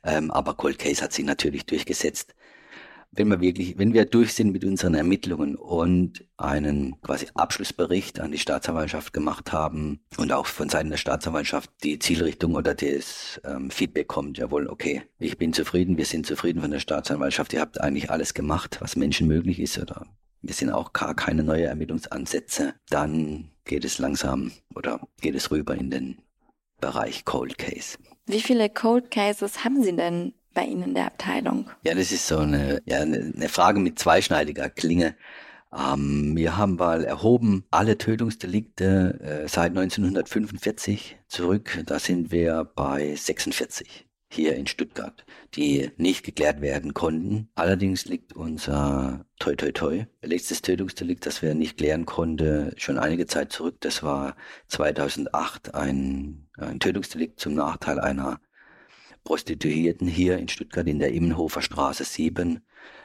ähm, 0.04 0.30
aber 0.30 0.54
Cold 0.54 0.78
Case 0.78 1.02
hat 1.02 1.12
sich 1.12 1.24
natürlich 1.24 1.66
durchgesetzt. 1.66 2.34
Wenn 3.14 3.28
wir 3.28 3.42
wirklich, 3.42 3.76
wenn 3.76 3.92
wir 3.92 4.06
durch 4.06 4.32
sind 4.32 4.52
mit 4.52 4.64
unseren 4.64 4.94
Ermittlungen 4.94 5.54
und 5.56 6.24
einen 6.38 6.98
quasi 7.02 7.26
Abschlussbericht 7.34 8.20
an 8.20 8.32
die 8.32 8.38
Staatsanwaltschaft 8.38 9.12
gemacht 9.12 9.52
haben 9.52 10.00
und 10.16 10.32
auch 10.32 10.46
von 10.46 10.70
Seiten 10.70 10.88
der 10.88 10.96
Staatsanwaltschaft 10.96 11.70
die 11.82 11.98
Zielrichtung 11.98 12.54
oder 12.54 12.74
das 12.74 13.38
ähm, 13.44 13.70
Feedback 13.70 14.08
kommt, 14.08 14.38
jawohl, 14.38 14.66
okay, 14.66 15.02
ich 15.18 15.36
bin 15.36 15.52
zufrieden, 15.52 15.98
wir 15.98 16.06
sind 16.06 16.26
zufrieden 16.26 16.62
von 16.62 16.70
der 16.70 16.80
Staatsanwaltschaft, 16.80 17.52
ihr 17.52 17.60
habt 17.60 17.78
eigentlich 17.82 18.10
alles 18.10 18.32
gemacht, 18.32 18.78
was 18.80 18.96
Menschen 18.96 19.28
möglich 19.28 19.60
ist 19.60 19.78
oder 19.78 20.06
wir 20.42 20.54
sind 20.54 20.70
auch 20.70 20.92
gar 20.92 21.14
keine 21.14 21.42
neue 21.42 21.64
Ermittlungsansätze, 21.66 22.74
dann 22.90 23.50
geht 23.64 23.84
es 23.84 23.98
langsam 23.98 24.52
oder 24.74 25.00
geht 25.20 25.34
es 25.34 25.50
rüber 25.50 25.74
in 25.74 25.90
den 25.90 26.18
Bereich 26.80 27.24
Cold 27.24 27.58
Case. 27.58 27.96
Wie 28.26 28.40
viele 28.40 28.68
Cold 28.68 29.10
Cases 29.10 29.64
haben 29.64 29.82
Sie 29.82 29.94
denn 29.94 30.34
bei 30.52 30.64
Ihnen 30.64 30.82
in 30.82 30.94
der 30.94 31.06
Abteilung? 31.06 31.70
Ja, 31.84 31.94
das 31.94 32.12
ist 32.12 32.26
so 32.26 32.38
eine, 32.38 32.82
ja, 32.84 33.00
eine 33.00 33.48
Frage 33.48 33.80
mit 33.80 33.98
zweischneidiger 33.98 34.68
Klinge. 34.68 35.14
Ähm, 35.72 36.36
wir 36.36 36.56
haben 36.56 36.76
mal 36.76 37.04
erhoben 37.04 37.64
alle 37.70 37.96
Tötungsdelikte 37.96 39.44
äh, 39.44 39.48
seit 39.48 39.70
1945 39.70 41.18
zurück. 41.28 41.82
Da 41.86 41.98
sind 41.98 42.30
wir 42.30 42.64
bei 42.64 43.14
46 43.14 44.06
hier 44.32 44.56
in 44.56 44.66
Stuttgart, 44.66 45.24
die 45.54 45.90
nicht 45.96 46.24
geklärt 46.24 46.60
werden 46.60 46.94
konnten. 46.94 47.50
Allerdings 47.54 48.06
liegt 48.06 48.32
unser 48.32 49.26
toi 49.38 49.54
toi 49.54 49.72
toi 49.72 50.06
letztes 50.22 50.62
Tötungsdelikt, 50.62 51.26
das 51.26 51.42
wir 51.42 51.54
nicht 51.54 51.76
klären 51.78 52.06
konnten, 52.06 52.72
schon 52.76 52.98
einige 52.98 53.26
Zeit 53.26 53.52
zurück. 53.52 53.76
Das 53.80 54.02
war 54.02 54.36
2008 54.68 55.74
ein, 55.74 56.48
ein 56.56 56.80
Tötungsdelikt 56.80 57.40
zum 57.40 57.54
Nachteil 57.54 58.00
einer 58.00 58.40
Prostituierten 59.24 60.08
hier 60.08 60.38
in 60.38 60.48
Stuttgart 60.48 60.86
in 60.86 60.98
der 60.98 61.12
Immenhofer 61.12 61.62
Straße 61.62 62.04
7. 62.04 62.60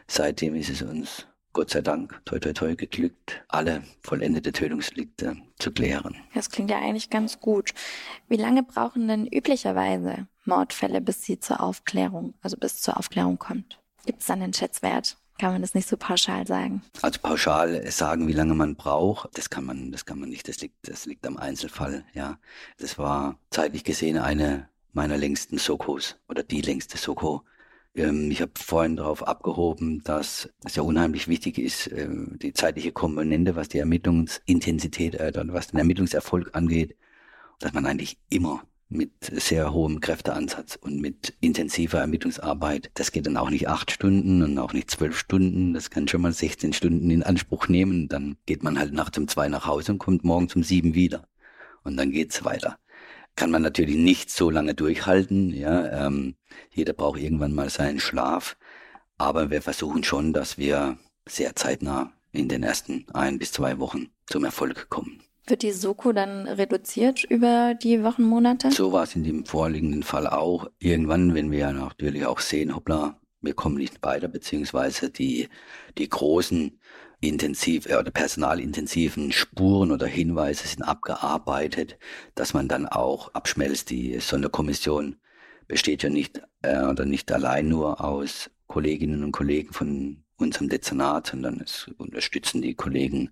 Seitdem 0.07 0.55
ist 0.55 0.69
es 0.69 0.81
uns 0.81 1.26
Gott 1.57 1.71
sei 1.71 1.81
Dank, 1.81 2.21
toi 2.23 2.37
toi 2.37 2.53
toi, 2.53 2.75
geglückt, 2.75 3.43
alle 3.47 3.81
vollendete 4.03 4.51
Tötungsdelikte 4.51 5.37
zu 5.57 5.71
klären. 5.71 6.15
Das 6.35 6.51
klingt 6.51 6.69
ja 6.69 6.77
eigentlich 6.77 7.09
ganz 7.09 7.39
gut. 7.39 7.73
Wie 8.29 8.35
lange 8.35 8.61
brauchen 8.61 9.07
denn 9.07 9.25
üblicherweise 9.25 10.27
Mordfälle, 10.45 11.01
bis 11.01 11.23
sie 11.23 11.39
zur 11.39 11.59
Aufklärung, 11.59 12.35
also 12.43 12.57
bis 12.57 12.79
zur 12.79 12.95
Aufklärung 12.99 13.39
kommt? 13.39 13.79
Gibt 14.05 14.21
es 14.21 14.27
dann 14.27 14.43
einen 14.43 14.53
Schätzwert? 14.53 15.17
Kann 15.39 15.51
man 15.51 15.63
das 15.63 15.73
nicht 15.73 15.87
so 15.87 15.97
pauschal 15.97 16.45
sagen? 16.45 16.83
Also 17.01 17.19
pauschal 17.19 17.89
sagen, 17.89 18.27
wie 18.27 18.33
lange 18.33 18.53
man 18.53 18.75
braucht, 18.75 19.35
das 19.35 19.49
kann 19.49 19.65
man, 19.65 19.91
das 19.91 20.05
kann 20.05 20.19
man 20.19 20.29
nicht. 20.29 20.47
Das 20.47 20.61
liegt, 20.61 20.87
das 20.87 21.07
liegt 21.07 21.25
am 21.25 21.37
Einzelfall. 21.37 22.05
Ja, 22.13 22.37
das 22.77 22.99
war 22.99 23.39
zeitlich 23.49 23.83
gesehen 23.83 24.19
eine 24.19 24.69
meiner 24.93 25.17
längsten 25.17 25.57
Sokos 25.57 26.17
oder 26.29 26.43
die 26.43 26.61
längste 26.61 26.99
Soko 26.99 27.41
ich 27.97 28.41
habe 28.41 28.51
vorhin 28.55 28.95
darauf 28.95 29.27
abgehoben, 29.27 30.03
dass 30.03 30.49
es 30.63 30.75
ja 30.75 30.83
unheimlich 30.83 31.27
wichtig 31.27 31.57
ist, 31.57 31.87
äh, 31.87 32.07
die 32.07 32.53
zeitliche 32.53 32.91
Komponente, 32.91 33.55
was 33.55 33.69
die 33.69 33.79
Ermittlungsintensität, 33.79 35.15
äh, 35.15 35.31
was 35.47 35.69
den 35.69 35.79
Ermittlungserfolg 35.79 36.51
angeht, 36.53 36.95
dass 37.59 37.73
man 37.73 37.87
eigentlich 37.87 38.19
immer 38.29 38.63
mit 38.87 39.11
sehr 39.21 39.73
hohem 39.73 39.99
Kräfteansatz 39.99 40.75
und 40.75 41.01
mit 41.01 41.35
intensiver 41.41 41.99
Ermittlungsarbeit. 41.99 42.91
Das 42.93 43.11
geht 43.11 43.25
dann 43.25 43.35
auch 43.35 43.49
nicht 43.49 43.67
acht 43.67 43.89
Stunden 43.89 44.43
und 44.43 44.59
auch 44.59 44.73
nicht 44.73 44.91
zwölf 44.91 45.17
Stunden. 45.17 45.73
Das 45.73 45.89
kann 45.89 46.07
schon 46.07 46.21
mal 46.21 46.31
16 46.31 46.73
Stunden 46.73 47.09
in 47.09 47.23
Anspruch 47.23 47.67
nehmen. 47.67 48.07
Dann 48.09 48.37
geht 48.45 48.61
man 48.63 48.77
halt 48.77 48.93
nachts 48.93 49.17
um 49.17 49.27
zwei 49.27 49.49
nach 49.49 49.65
Hause 49.65 49.93
und 49.93 49.97
kommt 49.97 50.23
morgen 50.23 50.47
um 50.53 50.61
sieben 50.63 50.93
wieder. 50.93 51.27
Und 51.83 51.97
dann 51.97 52.11
geht's 52.11 52.45
weiter. 52.45 52.77
Kann 53.37 53.51
man 53.51 53.61
natürlich 53.61 53.95
nicht 53.95 54.31
so 54.31 54.49
lange 54.49 54.73
durchhalten. 54.73 55.53
Ja, 55.53 56.07
ähm, 56.07 56.35
jeder 56.71 56.93
braucht 56.93 57.19
irgendwann 57.19 57.53
mal 57.53 57.69
seinen 57.69 57.99
Schlaf. 57.99 58.57
Aber 59.19 59.51
wir 59.51 59.61
versuchen 59.61 60.03
schon, 60.03 60.33
dass 60.33 60.57
wir 60.57 60.97
sehr 61.27 61.55
zeitnah 61.55 62.11
in 62.31 62.49
den 62.49 62.63
ersten 62.63 63.05
ein 63.13 63.37
bis 63.37 63.51
zwei 63.51 63.77
Wochen 63.77 64.07
zum 64.25 64.43
Erfolg 64.43 64.89
kommen. 64.89 65.21
Wird 65.45 65.61
die 65.61 65.71
Soko 65.71 66.13
dann 66.13 66.47
reduziert 66.47 67.23
über 67.23 67.75
die 67.75 68.03
Wochen, 68.03 68.23
Monate? 68.23 68.71
So 68.71 68.91
war 68.91 69.03
es 69.03 69.15
in 69.15 69.23
dem 69.23 69.45
vorliegenden 69.45 70.01
Fall 70.01 70.25
auch. 70.25 70.69
Irgendwann, 70.79 71.35
wenn 71.35 71.51
wir 71.51 71.71
natürlich 71.71 72.25
auch 72.25 72.39
sehen, 72.39 72.75
hoppla, 72.75 73.19
wir 73.41 73.53
kommen 73.53 73.77
nicht 73.77 74.01
weiter, 74.01 74.27
beziehungsweise 74.27 75.11
die, 75.11 75.47
die 75.99 76.09
großen 76.09 76.79
intensiv 77.21 77.87
äh, 77.87 77.95
oder 77.95 78.11
personalintensiven 78.11 79.31
Spuren 79.31 79.91
oder 79.91 80.07
Hinweise 80.07 80.67
sind 80.67 80.83
abgearbeitet, 80.83 81.97
dass 82.35 82.53
man 82.53 82.67
dann 82.67 82.85
auch 82.85 83.33
abschmelzt. 83.33 83.89
Die 83.89 84.19
Sonderkommission 84.19 85.17
besteht 85.67 86.03
ja 86.03 86.09
nicht 86.09 86.41
äh, 86.61 86.83
oder 86.83 87.05
nicht 87.05 87.31
allein 87.31 87.69
nur 87.69 88.03
aus 88.03 88.49
Kolleginnen 88.67 89.23
und 89.23 89.31
Kollegen 89.31 89.73
von 89.73 90.23
unserem 90.37 90.69
Dezernat, 90.69 91.27
sondern 91.27 91.61
es 91.61 91.89
unterstützen 91.97 92.61
die 92.61 92.75
Kollegen 92.75 93.31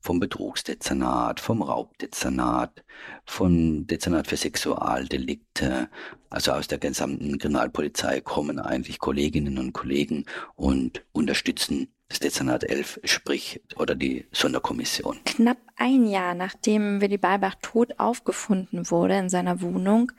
vom 0.00 0.18
Betrugsdezernat, 0.18 1.40
vom 1.40 1.62
Raubdezernat, 1.62 2.84
vom 3.26 3.86
Dezernat 3.86 4.26
für 4.26 4.38
Sexualdelikte, 4.38 5.90
also 6.30 6.52
aus 6.52 6.68
der 6.68 6.78
gesamten 6.78 7.38
Kriminalpolizei 7.38 8.22
kommen 8.22 8.58
eigentlich 8.58 8.98
Kolleginnen 8.98 9.58
und 9.58 9.74
Kollegen 9.74 10.24
und 10.56 11.04
unterstützen 11.12 11.92
das 12.10 12.18
Dezernat 12.18 12.64
11, 12.64 13.00
sprich, 13.04 13.62
oder 13.76 13.94
die 13.94 14.26
Sonderkommission. 14.32 15.20
Knapp 15.24 15.58
ein 15.76 16.06
Jahr 16.06 16.34
nachdem 16.34 17.00
Willy 17.00 17.18
Balbach 17.18 17.54
tot 17.62 17.98
aufgefunden 17.98 18.90
wurde 18.90 19.16
in 19.16 19.28
seiner 19.30 19.62
Wohnung, 19.62 20.12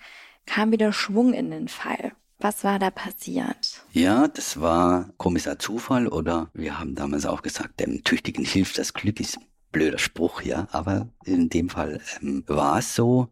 kam 0.45 0.71
wieder 0.71 0.93
Schwung 0.93 1.33
in 1.33 1.51
den 1.51 1.67
Fall. 1.67 2.13
Was 2.39 2.63
war 2.63 2.79
da 2.79 2.89
passiert? 2.89 3.83
Ja, 3.91 4.27
das 4.27 4.59
war 4.59 5.11
Kommissar 5.17 5.59
Zufall 5.59 6.07
oder 6.07 6.49
wir 6.53 6.79
haben 6.79 6.95
damals 6.95 7.25
auch 7.25 7.43
gesagt, 7.43 7.79
dem 7.81 8.03
Tüchtigen 8.03 8.45
hilft 8.45 8.77
das 8.77 8.93
Glück, 8.93 9.19
ist 9.19 9.37
blöder 9.71 9.99
Spruch, 9.99 10.41
ja, 10.41 10.67
aber 10.71 11.09
in 11.23 11.49
dem 11.49 11.69
Fall 11.69 12.01
ähm, 12.21 12.43
war 12.47 12.79
es 12.79 12.95
so. 12.95 13.27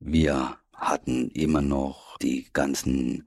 Wir 0.00 0.58
hatten 0.74 1.30
immer 1.30 1.62
noch 1.62 2.18
die 2.18 2.48
ganzen 2.52 3.26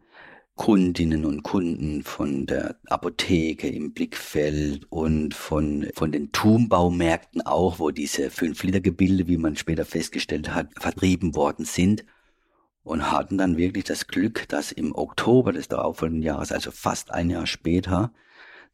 Kundinnen 0.62 1.26
und 1.26 1.42
Kunden 1.42 2.04
von 2.04 2.46
der 2.46 2.76
Apotheke 2.86 3.68
im 3.68 3.94
Blickfeld 3.94 4.86
und 4.92 5.34
von, 5.34 5.88
von 5.96 6.12
den 6.12 6.32
Turmbaumärkten 6.32 7.42
auch, 7.42 7.80
wo 7.80 7.90
diese 7.90 8.28
5-Liter-Gebilde, 8.28 9.28
wie 9.28 9.38
man 9.38 9.56
später 9.56 9.86
festgestellt 9.86 10.54
hat, 10.54 10.68
vertrieben 10.80 11.34
worden 11.34 11.66
sind 11.66 12.06
und 12.84 13.12
hatten 13.12 13.40
dann 13.40 13.58
wirklich 13.58 13.86
das 13.86 14.06
Glück, 14.06 14.48
dass 14.50 14.72
im 14.72 14.94
Oktober 14.94 15.52
des 15.52 15.68
darauffolgenden 15.68 16.22
Jahres, 16.22 16.52
also 16.52 16.70
fast 16.70 17.10
ein 17.10 17.32
Jahr 17.32 17.48
später, 17.48 18.14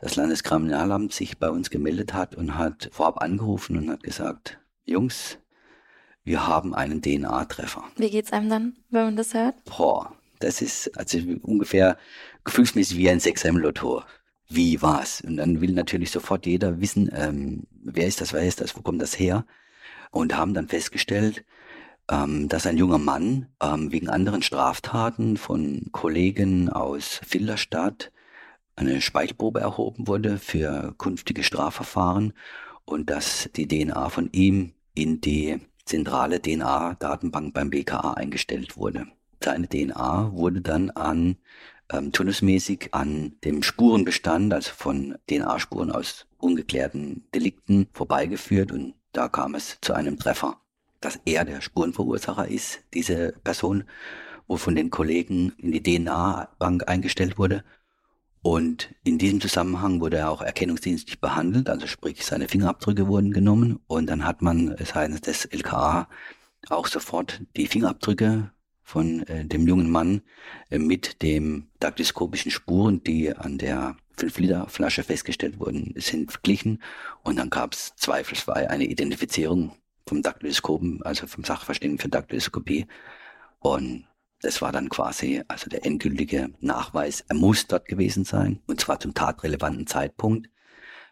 das 0.02 0.18
Landeskriminalamt 0.18 1.14
sich 1.14 1.38
bei 1.38 1.50
uns 1.50 1.70
gemeldet 1.70 2.14
hat 2.14 2.36
und 2.36 2.58
hat 2.58 2.90
vorab 2.92 3.22
angerufen 3.22 3.78
und 3.78 3.90
hat 3.90 4.04
gesagt, 4.04 4.60
Jungs, 4.84 5.38
wir 6.26 6.48
haben 6.48 6.76
einen 6.76 7.02
DNA-Treffer. 7.02 7.86
Wie 7.96 8.10
geht's 8.10 8.34
einem 8.34 8.50
dann, 8.50 8.76
wenn 8.90 9.06
man 9.06 9.16
das 9.16 9.34
hört? 9.34 9.56
Boah, 9.64 10.18
das 10.40 10.62
ist 10.62 10.98
also 10.98 11.20
ungefähr 11.42 11.98
gefühlsmäßig 12.44 12.98
wie 12.98 13.10
ein 13.10 13.20
Sechser 13.20 13.50
im 13.50 13.58
Lotto. 13.58 14.04
Wie 14.50 14.82
war's? 14.82 15.22
Und 15.22 15.38
dann 15.38 15.62
will 15.62 15.74
natürlich 15.74 16.12
sofort 16.12 16.46
jeder 16.46 16.80
wissen, 16.80 17.10
ähm, 17.14 17.64
wer 17.72 18.08
ist 18.08 18.22
das, 18.22 18.34
wer 18.34 18.48
ist 18.48 18.62
das, 18.62 18.76
wo 18.76 18.82
kommt 18.82 19.02
das 19.02 19.20
her? 19.20 19.46
Und 20.12 20.38
haben 20.38 20.54
dann 20.54 20.70
festgestellt, 20.70 21.44
ähm, 22.10 22.48
dass 22.48 22.66
ein 22.66 22.78
junger 22.78 22.98
Mann 22.98 23.48
ähm, 23.62 23.92
wegen 23.92 24.10
anderen 24.10 24.42
Straftaten 24.42 25.38
von 25.38 25.88
Kollegen 25.92 26.70
aus 26.70 27.20
Filderstadt 27.26 28.12
eine 28.76 29.02
Speichelprobe 29.02 29.60
erhoben 29.60 30.08
wurde 30.08 30.38
für 30.38 30.94
künftige 30.98 31.44
Strafverfahren 31.44 32.34
und 32.86 33.10
dass 33.10 33.50
die 33.56 33.68
DNA 33.68 34.10
von 34.10 34.30
ihm 34.32 34.74
in 34.94 35.20
die 35.20 35.60
zentrale 35.84 36.42
DNA-Datenbank 36.42 37.54
beim 37.54 37.70
BKA 37.70 38.14
eingestellt 38.14 38.78
wurde. 38.78 39.08
Seine 39.44 39.68
DNA 39.68 40.32
wurde 40.34 40.62
dann 40.62 40.90
an 40.92 41.38
ähm, 41.92 42.12
turnusmäßig 42.12 42.94
an 42.94 43.36
dem 43.44 43.64
Spurenbestand, 43.64 44.54
also 44.54 44.72
von 44.76 45.18
DNA-Spuren 45.30 45.92
aus 45.92 46.26
ungeklärten 46.38 47.24
Delikten 47.34 47.88
vorbeigeführt 47.94 48.72
und 48.72 48.94
da 49.14 49.30
kam 49.30 49.56
es 49.56 49.78
zu 49.82 49.94
einem 49.94 50.20
Treffer, 50.20 50.60
dass 51.02 51.20
er 51.26 51.46
der 51.46 51.62
Spurenverursacher 51.62 52.48
ist, 52.48 52.82
diese 52.94 53.34
Person, 53.44 53.86
wo 54.48 54.58
von 54.58 54.76
den 54.76 54.90
Kollegen 54.90 55.54
in 55.58 55.72
die 55.72 55.84
DNA-Bank 55.84 56.88
eingestellt 56.88 57.38
wurde. 57.38 57.64
Und 58.44 58.94
in 59.04 59.18
diesem 59.18 59.42
Zusammenhang 59.42 60.00
wurde 60.00 60.18
er 60.18 60.30
auch 60.30 60.42
erkennungsdienstlich 60.42 61.20
behandelt, 61.20 61.70
also 61.70 61.88
sprich 61.88 62.26
seine 62.26 62.48
Fingerabdrücke 62.48 63.08
wurden 63.08 63.34
genommen 63.34 63.80
und 63.88 64.08
dann 64.08 64.26
hat 64.26 64.42
man 64.42 64.76
seitens 64.86 65.22
des 65.22 65.46
LKA 65.46 66.08
auch 66.70 66.88
sofort 66.88 67.42
die 67.56 67.68
Fingerabdrücke 67.68 68.52
von 68.88 69.24
äh, 69.24 69.44
dem 69.44 69.68
jungen 69.68 69.92
Mann 69.92 70.22
äh, 70.70 70.80
mit 70.80 71.22
dem 71.22 71.68
daktyskopischen 71.82 72.52
Spuren, 72.52 73.04
die 73.04 73.36
an 73.36 73.58
der 73.58 73.98
5-Liter-Flasche 74.18 75.04
festgestellt 75.04 75.60
wurden, 75.60 75.94
sind 75.98 76.32
verglichen 76.32 76.82
und 77.22 77.36
dann 77.36 77.50
gab 77.50 77.74
es 77.74 77.98
zweifelsfrei 77.98 78.70
eine 78.70 78.86
Identifizierung 78.86 79.74
vom 80.08 80.22
Daktyskopen, 80.22 81.04
also 81.04 81.28
vom 81.28 81.44
Sachverständigen 81.44 82.02
für 82.02 82.08
Daktyskopie 82.08 82.88
und 83.60 84.08
das 84.40 84.62
war 84.62 84.72
dann 84.72 84.88
quasi 84.88 85.44
also 85.50 85.70
der 85.70 85.86
endgültige 85.86 86.52
Nachweis. 86.62 87.26
Er 87.28 87.36
muss 87.36 87.68
dort 87.68 87.90
gewesen 87.90 88.24
sein 88.24 88.62
und 88.68 88.80
zwar 88.80 89.02
zum 89.02 89.14
tatrelevanten 89.14 89.86
Zeitpunkt, 89.86 90.50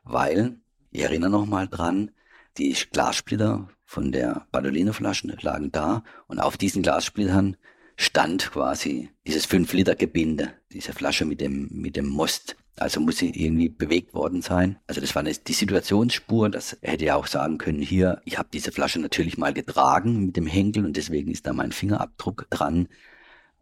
weil, 0.06 0.62
ich 0.92 1.02
erinnere 1.02 1.30
nochmal 1.30 1.68
dran, 1.68 2.12
die 2.58 2.72
Glassplitter 2.72 3.68
von 3.96 4.12
der 4.12 4.46
Badolino-Flaschen 4.52 5.34
lagen 5.40 5.72
da 5.72 6.04
und 6.28 6.40
auf 6.42 6.58
diesen 6.58 6.84
Glassplittern 6.84 7.56
stand 7.96 8.52
quasi 8.52 9.10
dieses 9.26 9.48
5-Liter-Gebinde, 9.48 10.52
diese 10.74 10.92
Flasche 10.92 11.24
mit 11.24 11.40
dem, 11.40 11.70
mit 11.72 11.96
dem 11.96 12.08
Most. 12.08 12.58
Also 12.76 13.00
muss 13.00 13.20
sie 13.20 13.30
irgendwie 13.30 13.70
bewegt 13.70 14.14
worden 14.14 14.42
sein. 14.42 14.78
Also 14.86 15.00
das 15.00 15.16
war 15.16 15.22
eine, 15.22 15.32
die 15.32 15.54
Situationsspur, 15.54 16.50
das 16.50 16.78
hätte 16.82 17.06
ja 17.06 17.16
auch 17.16 17.28
sagen 17.28 17.58
können, 17.58 17.82
hier, 17.82 18.22
ich 18.26 18.38
habe 18.38 18.50
diese 18.52 18.74
Flasche 18.74 19.00
natürlich 19.00 19.38
mal 19.38 19.54
getragen 19.54 20.26
mit 20.26 20.36
dem 20.36 20.46
Henkel 20.46 20.84
und 20.84 20.98
deswegen 20.98 21.32
ist 21.32 21.48
da 21.48 21.54
mein 21.54 21.72
Fingerabdruck 21.72 22.48
dran. 22.50 22.90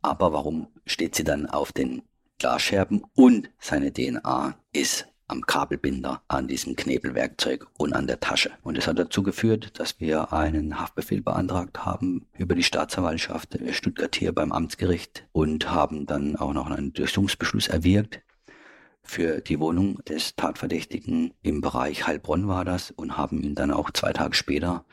Aber 0.01 0.34
warum 0.34 0.67
steht 0.88 1.13
sie 1.13 1.23
dann 1.23 1.45
auf 1.45 1.71
den 1.71 2.01
Glasscherben 2.39 3.03
und 3.13 3.51
seine 3.59 3.93
DNA 3.93 4.57
ist 4.73 5.05
am 5.28 5.41
Kabelbinder, 5.41 6.21
an 6.28 6.47
diesem 6.47 6.76
Knebelwerkzeug 6.76 7.67
und 7.78 7.93
an 7.93 8.07
der 8.07 8.19
Tasche. 8.19 8.51
Und 8.61 8.78
das 8.78 8.88
hat 8.88 8.99
dazu 8.99 9.24
geführt, 9.24 9.80
dass 9.80 9.99
wir 9.99 10.34
einen 10.34 10.80
Haftbefehl 10.80 11.21
beantragt 11.21 11.86
haben 11.86 12.28
über 12.38 12.55
die 12.55 12.63
Staatsanwaltschaft 12.63 13.57
Stuttgart 13.71 14.15
hier 14.15 14.34
beim 14.34 14.51
Amtsgericht 14.51 15.26
und 15.32 15.71
haben 15.71 16.05
dann 16.05 16.36
auch 16.36 16.53
noch 16.53 16.69
einen 16.69 16.93
Durchsuchungsbeschluss 16.93 17.67
erwirkt 17.67 18.21
für 19.03 19.41
die 19.41 19.59
Wohnung 19.59 20.03
des 20.05 20.36
Tatverdächtigen 20.36 21.34
im 21.41 21.61
Bereich 21.61 22.07
Heilbronn 22.07 22.47
war 22.47 22.65
das 22.65 22.91
und 22.91 23.17
haben 23.17 23.41
ihn 23.41 23.53
dann 23.53 23.71
auch 23.71 23.91
zwei 23.91 24.13
Tage 24.13 24.34
später 24.34 24.86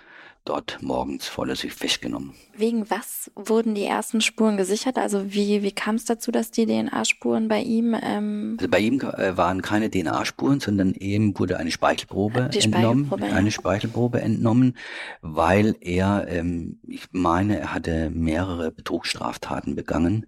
dort 0.45 0.79
morgens 0.81 1.27
vorläufig 1.29 1.73
festgenommen. 1.73 2.35
Wegen 2.57 2.89
was 2.91 3.31
wurden 3.35 3.75
die 3.75 3.85
ersten 3.85 4.21
Spuren 4.21 4.57
gesichert? 4.57 4.97
Also 4.97 5.33
wie, 5.33 5.63
wie 5.63 5.73
kam 5.73 5.97
es 5.97 6.05
dazu, 6.05 6.31
dass 6.33 6.51
die 6.51 6.67
DNA-Spuren 6.67 7.49
bei 7.49 7.61
ihm? 7.61 7.95
Ähm 8.03 8.57
also 8.59 8.71
bei 8.71 8.81
ihm 8.81 9.01
äh, 9.01 9.37
waren 9.37 9.63
keine 9.63 9.91
DNA-Spuren, 9.91 10.61
sondern 10.61 10.95
eben 10.95 11.39
wurde 11.39 11.59
eine 11.59 11.71
Speichelprobe 11.71 12.51
die 12.53 12.61
entnommen, 12.61 13.07
Speichelprobe, 13.07 13.27
ja. 13.27 13.37
eine 13.37 13.51
Speichelprobe 13.51 14.21
entnommen, 14.21 14.77
weil 15.21 15.77
er, 15.81 16.27
ähm, 16.29 16.81
ich 16.87 17.07
meine, 17.13 17.59
er 17.61 17.75
hatte 17.75 18.11
mehrere 18.11 18.71
Betrugsstraftaten 18.71 19.77
begangen. 19.77 20.27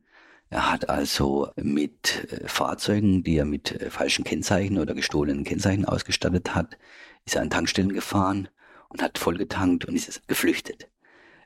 Er 0.51 0.71
hat 0.71 0.91
also 0.91 1.49
mit 1.57 2.31
äh, 2.31 2.47
Fahrzeugen, 2.47 3.23
die 3.23 3.39
er 3.39 3.47
mit 3.47 3.81
äh, 3.81 3.89
falschen 3.89 4.25
Kennzeichen 4.25 4.79
oder 4.79 4.95
gestohlenen 4.95 5.45
Kennzeichen 5.45 5.87
ausgestattet 5.87 6.55
hat, 6.55 6.77
ist 7.25 7.37
er 7.37 7.43
an 7.43 7.51
Tankstellen 7.51 7.93
gefahren 7.93 8.49
und 8.93 9.03
hat 9.03 9.19
voll 9.19 9.37
getankt 9.39 9.87
und 9.87 9.95
ist 9.95 10.29
geflüchtet. 10.29 10.89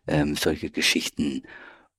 Ähm, 0.06 0.36
solche 0.36 0.70
Geschichten. 0.70 1.42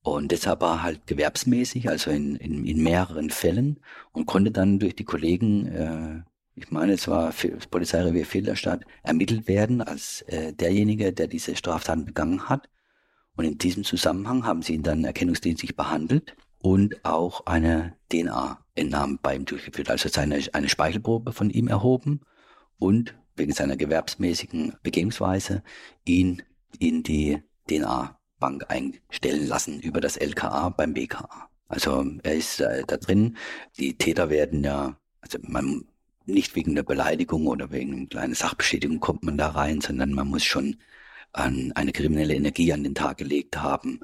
Und 0.02 0.30
deshalb 0.30 0.60
war 0.60 0.82
halt 0.82 1.06
gewerbsmäßig, 1.06 1.88
also 1.88 2.10
in, 2.10 2.36
in, 2.36 2.64
in 2.64 2.82
mehreren 2.82 3.30
Fällen 3.30 3.80
und 4.12 4.26
konnte 4.26 4.50
dann 4.50 4.78
durch 4.78 4.94
die 4.94 5.04
Kollegen, 5.04 5.66
äh, 5.66 6.22
ich 6.54 6.70
meine, 6.70 6.92
es 6.92 7.08
war 7.08 7.32
das 7.32 7.66
Polizeirevier 7.66 8.26
Filderstadt, 8.26 8.84
ermittelt 9.02 9.48
werden 9.48 9.80
als 9.80 10.22
äh, 10.22 10.52
derjenige, 10.52 11.12
der 11.12 11.28
diese 11.28 11.56
Straftaten 11.56 12.04
begangen 12.04 12.48
hat. 12.48 12.68
Und 13.36 13.44
in 13.44 13.58
diesem 13.58 13.84
Zusammenhang 13.84 14.44
haben 14.44 14.62
sie 14.62 14.74
ihn 14.74 14.82
dann 14.82 15.04
erkennungsdienstlich 15.04 15.76
behandelt 15.76 16.36
und 16.60 17.04
auch 17.04 17.46
eine 17.46 17.94
DNA-Entnahme 18.10 19.18
bei 19.22 19.36
ihm 19.36 19.44
durchgeführt, 19.44 19.90
also 19.90 20.08
seine, 20.08 20.40
eine 20.52 20.68
Speichelprobe 20.68 21.32
von 21.32 21.50
ihm 21.50 21.68
erhoben 21.68 22.20
und 22.78 23.14
wegen 23.38 23.52
seiner 23.52 23.76
gewerbsmäßigen 23.76 24.74
Begehungsweise 24.82 25.62
ihn 26.04 26.42
in 26.78 27.02
die 27.02 27.42
DNA-Bank 27.68 28.66
einstellen 28.68 29.46
lassen 29.46 29.80
über 29.80 30.00
das 30.00 30.16
LKA 30.16 30.70
beim 30.70 30.94
BKA. 30.94 31.48
Also 31.68 32.04
er 32.22 32.34
ist 32.34 32.60
äh, 32.60 32.84
da 32.86 32.96
drin. 32.96 33.36
Die 33.78 33.96
Täter 33.96 34.30
werden 34.30 34.64
ja, 34.64 34.96
also 35.20 35.38
man 35.42 35.84
nicht 36.24 36.56
wegen 36.56 36.74
der 36.74 36.82
Beleidigung 36.82 37.46
oder 37.46 37.70
wegen 37.70 37.94
einer 37.94 38.06
kleinen 38.06 38.34
Sachbeschädigung 38.34 39.00
kommt 39.00 39.22
man 39.22 39.38
da 39.38 39.48
rein, 39.48 39.80
sondern 39.80 40.12
man 40.12 40.28
muss 40.28 40.44
schon 40.44 40.76
an 41.32 41.72
eine 41.74 41.92
kriminelle 41.92 42.34
Energie 42.34 42.72
an 42.72 42.84
den 42.84 42.94
Tag 42.94 43.18
gelegt 43.18 43.58
haben 43.58 44.00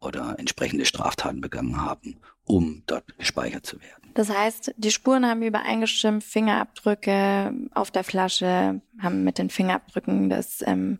oder 0.00 0.36
entsprechende 0.38 0.84
Straftaten 0.84 1.40
begangen 1.40 1.80
haben, 1.80 2.18
um 2.44 2.82
dort 2.86 3.16
gespeichert 3.18 3.66
zu 3.66 3.80
werden. 3.80 4.07
Das 4.18 4.30
heißt, 4.30 4.74
die 4.76 4.90
Spuren 4.90 5.24
haben 5.24 5.42
übereingestimmt, 5.42 6.24
Fingerabdrücke 6.24 7.54
auf 7.72 7.92
der 7.92 8.02
Flasche 8.02 8.82
haben 9.00 9.22
mit 9.22 9.38
den 9.38 9.48
Fingerabdrücken 9.48 10.28
des 10.28 10.60
ähm, 10.66 10.98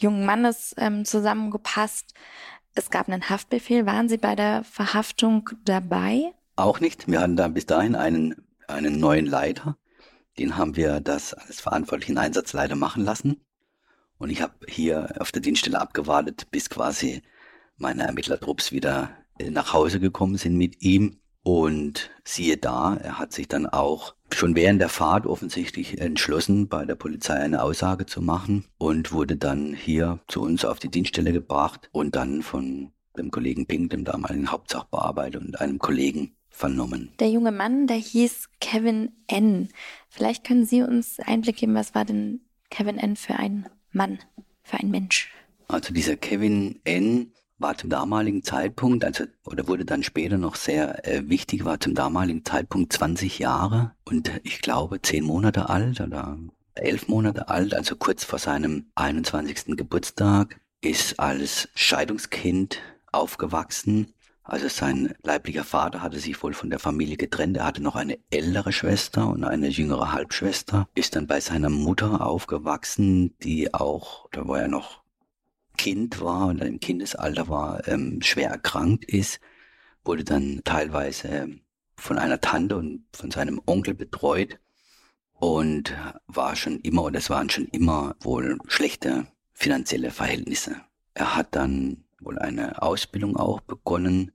jungen 0.00 0.24
Mannes 0.24 0.74
ähm, 0.78 1.04
zusammengepasst. 1.04 2.14
Es 2.74 2.88
gab 2.88 3.10
einen 3.10 3.28
Haftbefehl. 3.28 3.84
Waren 3.84 4.08
Sie 4.08 4.16
bei 4.16 4.34
der 4.34 4.64
Verhaftung 4.64 5.50
dabei? 5.66 6.32
Auch 6.54 6.80
nicht. 6.80 7.06
Wir 7.08 7.20
hatten 7.20 7.36
da 7.36 7.48
bis 7.48 7.66
dahin 7.66 7.94
einen, 7.94 8.46
einen 8.68 8.98
neuen 8.98 9.26
Leiter. 9.26 9.76
Den 10.38 10.56
haben 10.56 10.76
wir 10.76 11.00
das 11.00 11.34
als 11.34 11.60
verantwortlichen 11.60 12.16
Einsatzleiter 12.16 12.74
machen 12.74 13.04
lassen. 13.04 13.44
Und 14.16 14.30
ich 14.30 14.40
habe 14.40 14.54
hier 14.66 15.12
auf 15.18 15.30
der 15.30 15.42
Dienststelle 15.42 15.78
abgewartet, 15.78 16.50
bis 16.50 16.70
quasi 16.70 17.20
meine 17.76 18.04
Ermittlertrupps 18.04 18.72
wieder 18.72 19.10
äh, 19.38 19.50
nach 19.50 19.74
Hause 19.74 20.00
gekommen 20.00 20.38
sind 20.38 20.56
mit 20.56 20.80
ihm. 20.80 21.20
Und 21.46 22.10
siehe 22.24 22.56
da, 22.56 22.96
er 22.96 23.20
hat 23.20 23.32
sich 23.32 23.46
dann 23.46 23.66
auch 23.66 24.16
schon 24.32 24.56
während 24.56 24.80
der 24.80 24.88
Fahrt 24.88 25.28
offensichtlich 25.28 26.00
entschlossen, 26.00 26.66
bei 26.66 26.84
der 26.84 26.96
Polizei 26.96 27.34
eine 27.34 27.62
Aussage 27.62 28.04
zu 28.04 28.20
machen 28.20 28.64
und 28.78 29.12
wurde 29.12 29.36
dann 29.36 29.72
hier 29.72 30.18
zu 30.26 30.42
uns 30.42 30.64
auf 30.64 30.80
die 30.80 30.88
Dienststelle 30.88 31.32
gebracht 31.32 31.88
und 31.92 32.16
dann 32.16 32.42
von 32.42 32.90
dem 33.16 33.30
Kollegen 33.30 33.66
Pink, 33.66 33.90
dem 33.90 34.04
damaligen 34.04 34.50
Hauptsachbearbeiter 34.50 35.38
und 35.38 35.60
einem 35.60 35.78
Kollegen 35.78 36.34
vernommen. 36.50 37.12
Der 37.20 37.30
junge 37.30 37.52
Mann, 37.52 37.86
der 37.86 37.98
hieß 37.98 38.48
Kevin 38.58 39.12
N. 39.28 39.68
Vielleicht 40.08 40.42
können 40.42 40.66
Sie 40.66 40.82
uns 40.82 41.20
Einblick 41.20 41.58
geben, 41.58 41.76
was 41.76 41.94
war 41.94 42.04
denn 42.04 42.40
Kevin 42.70 42.98
N 42.98 43.14
für 43.14 43.34
ein 43.34 43.68
Mann, 43.92 44.18
für 44.64 44.78
ein 44.78 44.90
Mensch? 44.90 45.30
Also 45.68 45.94
dieser 45.94 46.16
Kevin 46.16 46.80
N 46.82 47.30
war 47.58 47.76
zum 47.76 47.90
damaligen 47.90 48.42
Zeitpunkt, 48.42 49.04
also 49.04 49.24
oder 49.44 49.66
wurde 49.68 49.84
dann 49.84 50.02
später 50.02 50.38
noch 50.38 50.56
sehr 50.56 51.06
äh, 51.06 51.28
wichtig, 51.28 51.64
war 51.64 51.80
zum 51.80 51.94
damaligen 51.94 52.44
Zeitpunkt 52.44 52.92
20 52.92 53.38
Jahre 53.38 53.92
und 54.04 54.30
ich 54.42 54.60
glaube 54.60 55.00
10 55.00 55.24
Monate 55.24 55.68
alt 55.68 56.00
oder 56.00 56.36
11 56.74 57.08
Monate 57.08 57.48
alt, 57.48 57.74
also 57.74 57.96
kurz 57.96 58.24
vor 58.24 58.38
seinem 58.38 58.86
21. 58.94 59.76
Geburtstag, 59.76 60.60
ist 60.82 61.18
als 61.18 61.68
Scheidungskind 61.74 62.80
aufgewachsen. 63.12 64.12
Also 64.42 64.68
sein 64.68 65.14
leiblicher 65.24 65.64
Vater 65.64 66.02
hatte 66.02 66.20
sich 66.20 66.40
wohl 66.42 66.52
von 66.52 66.70
der 66.70 66.78
Familie 66.78 67.16
getrennt. 67.16 67.56
Er 67.56 67.66
hatte 67.66 67.82
noch 67.82 67.96
eine 67.96 68.18
ältere 68.30 68.72
Schwester 68.72 69.26
und 69.28 69.42
eine 69.42 69.68
jüngere 69.68 70.12
Halbschwester. 70.12 70.86
Ist 70.94 71.16
dann 71.16 71.26
bei 71.26 71.40
seiner 71.40 71.70
Mutter 71.70 72.24
aufgewachsen, 72.24 73.34
die 73.42 73.74
auch, 73.74 74.28
da 74.30 74.46
war 74.46 74.60
er 74.60 74.68
noch 74.68 75.02
Kind 75.76 76.20
war 76.20 76.48
und 76.48 76.62
im 76.62 76.80
Kindesalter 76.80 77.48
war, 77.48 77.86
ähm, 77.88 78.20
schwer 78.22 78.50
erkrankt 78.50 79.04
ist, 79.04 79.40
wurde 80.04 80.24
dann 80.24 80.62
teilweise 80.64 81.48
von 81.96 82.18
einer 82.18 82.40
Tante 82.40 82.76
und 82.76 83.04
von 83.12 83.30
seinem 83.30 83.60
Onkel 83.66 83.94
betreut 83.94 84.58
und 85.32 85.94
war 86.26 86.56
schon 86.56 86.80
immer, 86.80 87.04
oder 87.04 87.18
es 87.18 87.30
waren 87.30 87.50
schon 87.50 87.66
immer 87.66 88.16
wohl 88.20 88.58
schlechte 88.68 89.26
finanzielle 89.52 90.10
Verhältnisse. 90.10 90.80
Er 91.14 91.36
hat 91.36 91.54
dann 91.54 92.04
wohl 92.20 92.38
eine 92.38 92.82
Ausbildung 92.82 93.36
auch 93.36 93.60
begonnen, 93.60 94.32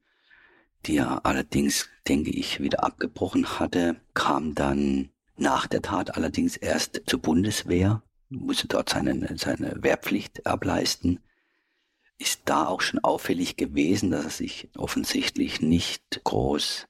die 0.86 0.98
er 0.98 1.26
allerdings, 1.26 1.90
denke 2.08 2.32
ich, 2.32 2.60
wieder 2.60 2.84
abgebrochen 2.84 3.60
hatte, 3.60 3.98
kam 4.14 4.56
dann 4.56 5.10
nach 5.38 5.68
der 5.68 5.82
Tat 5.82 6.16
allerdings 6.16 6.58
erst 6.58 7.04
zur 7.06 7.22
Bundeswehr, 7.22 8.02
musste 8.30 8.68
dort 8.68 8.90
seine, 8.90 9.38
seine 9.38 9.76
Wehrpflicht 9.82 10.46
ableisten 10.46 11.20
ist 12.22 12.42
da 12.46 12.68
auch 12.68 12.82
schon 12.82 13.00
auffällig 13.00 13.58
gewesen, 13.58 14.12
dass 14.12 14.26
er 14.26 14.30
sich 14.30 14.70
offensichtlich 14.78 15.60
nicht 15.60 16.22
groß 16.24 16.88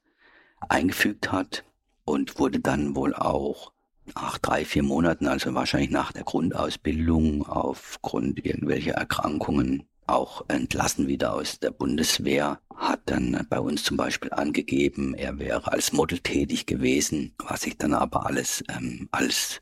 eingefügt 0.67 1.31
hat 1.31 1.63
und 2.03 2.37
wurde 2.37 2.59
dann 2.59 2.95
wohl 2.95 3.15
auch 3.15 3.71
nach 4.15 4.37
drei, 4.37 4.65
vier 4.65 4.83
Monaten, 4.83 5.27
also 5.27 5.53
wahrscheinlich 5.53 5.89
nach 5.89 6.11
der 6.11 6.23
Grundausbildung 6.23 7.47
aufgrund 7.47 8.45
irgendwelcher 8.45 8.93
Erkrankungen 8.93 9.87
auch 10.05 10.43
entlassen 10.49 11.07
wieder 11.07 11.33
aus 11.33 11.59
der 11.59 11.71
Bundeswehr, 11.71 12.59
hat 12.75 13.01
dann 13.05 13.45
bei 13.49 13.59
uns 13.59 13.83
zum 13.83 13.95
Beispiel 13.95 14.33
angegeben, 14.33 15.13
er 15.13 15.39
wäre 15.39 15.71
als 15.71 15.93
Model 15.93 16.19
tätig 16.19 16.65
gewesen, 16.65 17.33
was 17.37 17.61
sich 17.61 17.77
dann 17.77 17.93
aber 17.93 18.25
alles 18.25 18.63
ähm, 18.69 19.07
als 19.11 19.61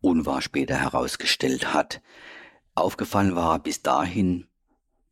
unwahr 0.00 0.40
später 0.40 0.76
herausgestellt 0.76 1.74
hat. 1.74 2.00
Aufgefallen 2.74 3.34
war 3.34 3.58
bis 3.58 3.82
dahin 3.82 4.46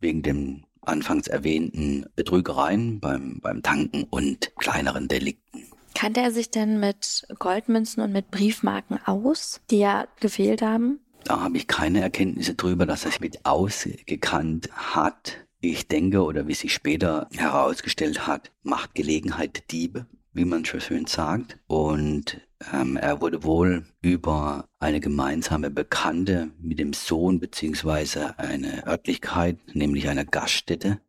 wegen 0.01 0.23
dem 0.23 0.65
anfangs 0.83 1.29
erwähnten 1.29 2.07
Betrügereien 2.17 3.01
beim, 3.01 3.41
beim 3.41 3.63
Tanken 3.63 4.05
und 4.05 4.53
kleineren 4.57 5.09
Delikten. 5.09 5.65
Kannte 5.95 6.21
er 6.21 6.31
sich 6.31 6.51
denn 6.51 6.81
mit 6.81 7.27
Goldmünzen 7.39 8.03
und 8.03 8.13
mit 8.13 8.31
Briefmarken 8.31 9.01
aus, 9.05 9.61
die 9.71 9.79
ja 9.79 10.07
gefehlt 10.21 10.63
haben? 10.63 11.01
Da 11.25 11.41
habe 11.41 11.57
ich 11.57 11.67
keine 11.67 12.01
Erkenntnisse 12.01 12.55
drüber, 12.55 12.87
dass 12.87 13.05
er 13.05 13.11
sich 13.11 13.21
mit 13.21 13.45
ausgekannt 13.45 14.71
hat. 14.73 15.45
Ich 15.61 15.89
denke, 15.89 16.23
oder 16.23 16.47
wie 16.47 16.55
sich 16.55 16.73
später 16.73 17.29
herausgestellt 17.35 18.27
hat, 18.27 18.53
macht 18.63 18.95
Gelegenheit 18.95 19.71
Diebe, 19.73 20.07
wie 20.33 20.45
man 20.45 20.65
schon 20.65 20.81
schön 20.81 21.07
sagt. 21.07 21.59
Und 21.67 22.41
ähm, 22.73 22.97
er 22.97 23.21
wurde 23.21 23.45
wohl 23.45 23.87
über 24.03 24.69
eine 24.79 25.01
gemeinsame 25.01 25.71
Bekannte 25.71 26.51
mit 26.61 26.79
dem 26.79 26.93
Sohn 26.93 27.41
beziehungsweise 27.41 28.39
eine 28.39 28.87
Örtlichkeit, 28.87 29.59
nämlich 29.75 30.09
einer 30.09 30.25
Gaststätte, 30.25 31.01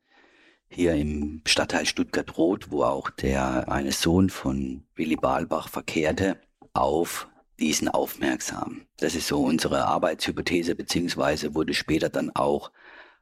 hier 0.70 0.94
im 0.94 1.42
Stadtteil 1.46 1.86
Stuttgart-Roth, 1.86 2.72
wo 2.72 2.84
auch 2.84 3.10
der 3.10 3.72
eine 3.72 3.92
Sohn 3.92 4.30
von 4.30 4.84
Willy 4.96 5.16
Balbach 5.16 5.68
verkehrte, 5.68 6.38
auf 6.74 7.28
diesen 7.60 7.90
aufmerksam. 7.90 8.82
Das 8.98 9.16
ist 9.16 9.28
so 9.28 9.44
unsere 9.44 9.86
Arbeitshypothese, 9.86 10.76
beziehungsweise 10.76 11.56
wurde 11.56 11.74
später 11.74 12.10
dann 12.10 12.30
auch 12.36 12.72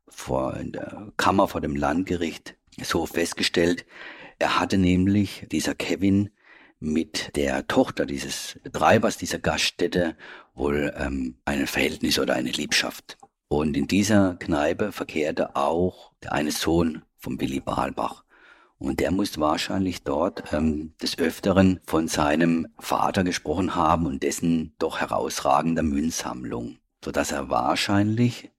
vor 0.07 0.55
in 0.57 0.73
der 0.73 1.11
Kammer 1.17 1.47
vor 1.47 1.61
dem 1.61 1.75
Landgericht 1.75 2.55
so 2.81 3.05
festgestellt. 3.05 3.85
Er 4.39 4.59
hatte 4.59 4.77
nämlich, 4.77 5.47
dieser 5.51 5.73
Kevin, 5.73 6.29
mit 6.79 7.35
der 7.35 7.67
Tochter 7.67 8.05
dieses 8.05 8.59
Betreibers 8.63 9.17
dieser 9.17 9.39
Gaststätte 9.39 10.15
wohl 10.53 10.93
ähm, 10.97 11.37
ein 11.45 11.67
Verhältnis 11.67 12.19
oder 12.19 12.35
eine 12.35 12.51
Liebschaft. 12.51 13.17
Und 13.47 13.77
in 13.77 13.87
dieser 13.87 14.35
Kneipe 14.35 14.91
verkehrte 14.91 15.55
auch 15.55 16.11
der 16.23 16.33
eine 16.33 16.51
Sohn 16.51 17.03
von 17.17 17.39
Willy 17.39 17.59
Balbach. 17.59 18.23
Und 18.79 18.99
der 18.99 19.11
muss 19.11 19.39
wahrscheinlich 19.39 20.03
dort 20.03 20.53
ähm, 20.53 20.93
des 21.01 21.17
Öfteren 21.17 21.79
von 21.85 22.07
seinem 22.07 22.67
Vater 22.77 23.23
gesprochen 23.23 23.75
haben 23.75 24.05
und 24.05 24.21
dessen 24.21 24.75
doch 24.77 24.99
herausragender 24.99 25.81
Münzsammlung, 25.81 26.77
sodass 27.03 27.31
er 27.31 27.49
wahrscheinlich 27.49 28.51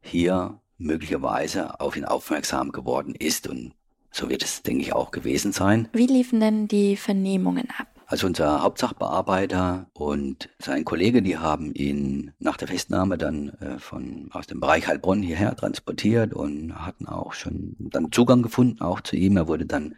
hier 0.00 0.60
möglicherweise 0.78 1.78
auf 1.78 1.96
ihn 1.96 2.04
aufmerksam 2.04 2.72
geworden 2.72 3.14
ist 3.14 3.46
und 3.46 3.74
so 4.12 4.28
wird 4.28 4.44
es, 4.44 4.62
denke 4.62 4.82
ich, 4.82 4.92
auch 4.92 5.10
gewesen 5.10 5.52
sein. 5.52 5.88
Wie 5.92 6.06
liefen 6.06 6.38
denn 6.40 6.68
die 6.68 6.96
Vernehmungen 6.96 7.68
ab? 7.76 7.88
Also 8.06 8.26
unser 8.26 8.62
Hauptsachbearbeiter 8.62 9.86
und 9.94 10.50
sein 10.58 10.84
Kollege, 10.84 11.22
die 11.22 11.38
haben 11.38 11.72
ihn 11.72 12.32
nach 12.38 12.58
der 12.58 12.68
Festnahme 12.68 13.16
dann 13.16 13.48
äh, 13.60 13.78
von 13.78 14.28
aus 14.32 14.46
dem 14.46 14.60
Bereich 14.60 14.86
Heilbronn 14.86 15.22
hierher 15.22 15.56
transportiert 15.56 16.34
und 16.34 16.74
hatten 16.74 17.06
auch 17.06 17.32
schon 17.32 17.74
dann 17.78 18.12
Zugang 18.12 18.42
gefunden 18.42 18.82
auch 18.82 19.00
zu 19.00 19.16
ihm. 19.16 19.38
Er 19.38 19.48
wurde 19.48 19.64
dann 19.64 19.94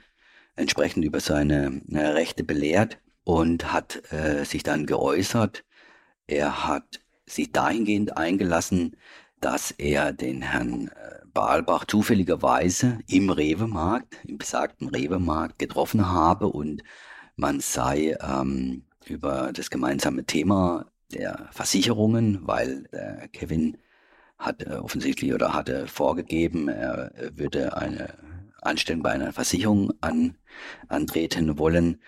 entsprechend 0.54 1.04
über 1.04 1.18
seine 1.18 1.82
äh, 1.90 1.98
Rechte 1.98 2.44
belehrt 2.44 2.98
und 3.24 3.72
hat 3.72 4.12
äh, 4.12 4.44
sich 4.44 4.62
dann 4.62 4.86
geäußert. 4.86 5.64
Er 6.28 6.68
hat 6.68 7.00
sich 7.26 7.50
dahingehend 7.50 8.16
eingelassen, 8.16 8.96
dass 9.40 9.72
er 9.72 10.12
den 10.12 10.40
Herrn 10.40 10.88
Baalbach 11.34 11.84
zufälligerweise 11.84 13.00
im 13.08 13.28
Rewe-Markt, 13.28 14.16
im 14.24 14.38
besagten 14.38 14.88
Rewe-Markt 14.88 15.58
getroffen 15.58 16.10
habe 16.10 16.46
und 16.46 16.82
man 17.36 17.60
sei 17.60 18.16
ähm, 18.20 18.84
über 19.04 19.52
das 19.52 19.68
gemeinsame 19.68 20.24
Thema 20.24 20.86
der 21.12 21.48
Versicherungen, 21.50 22.46
weil 22.46 22.88
äh, 22.92 23.28
Kevin 23.28 23.76
hat 24.38 24.62
äh, 24.62 24.76
offensichtlich 24.76 25.34
oder 25.34 25.52
hatte 25.52 25.88
vorgegeben, 25.88 26.68
er 26.68 27.10
würde 27.34 27.76
eine 27.76 28.14
Anstellung 28.62 29.02
bei 29.02 29.10
einer 29.10 29.32
Versicherung 29.32 29.92
an, 30.00 30.36
antreten 30.88 31.58
wollen, 31.58 32.00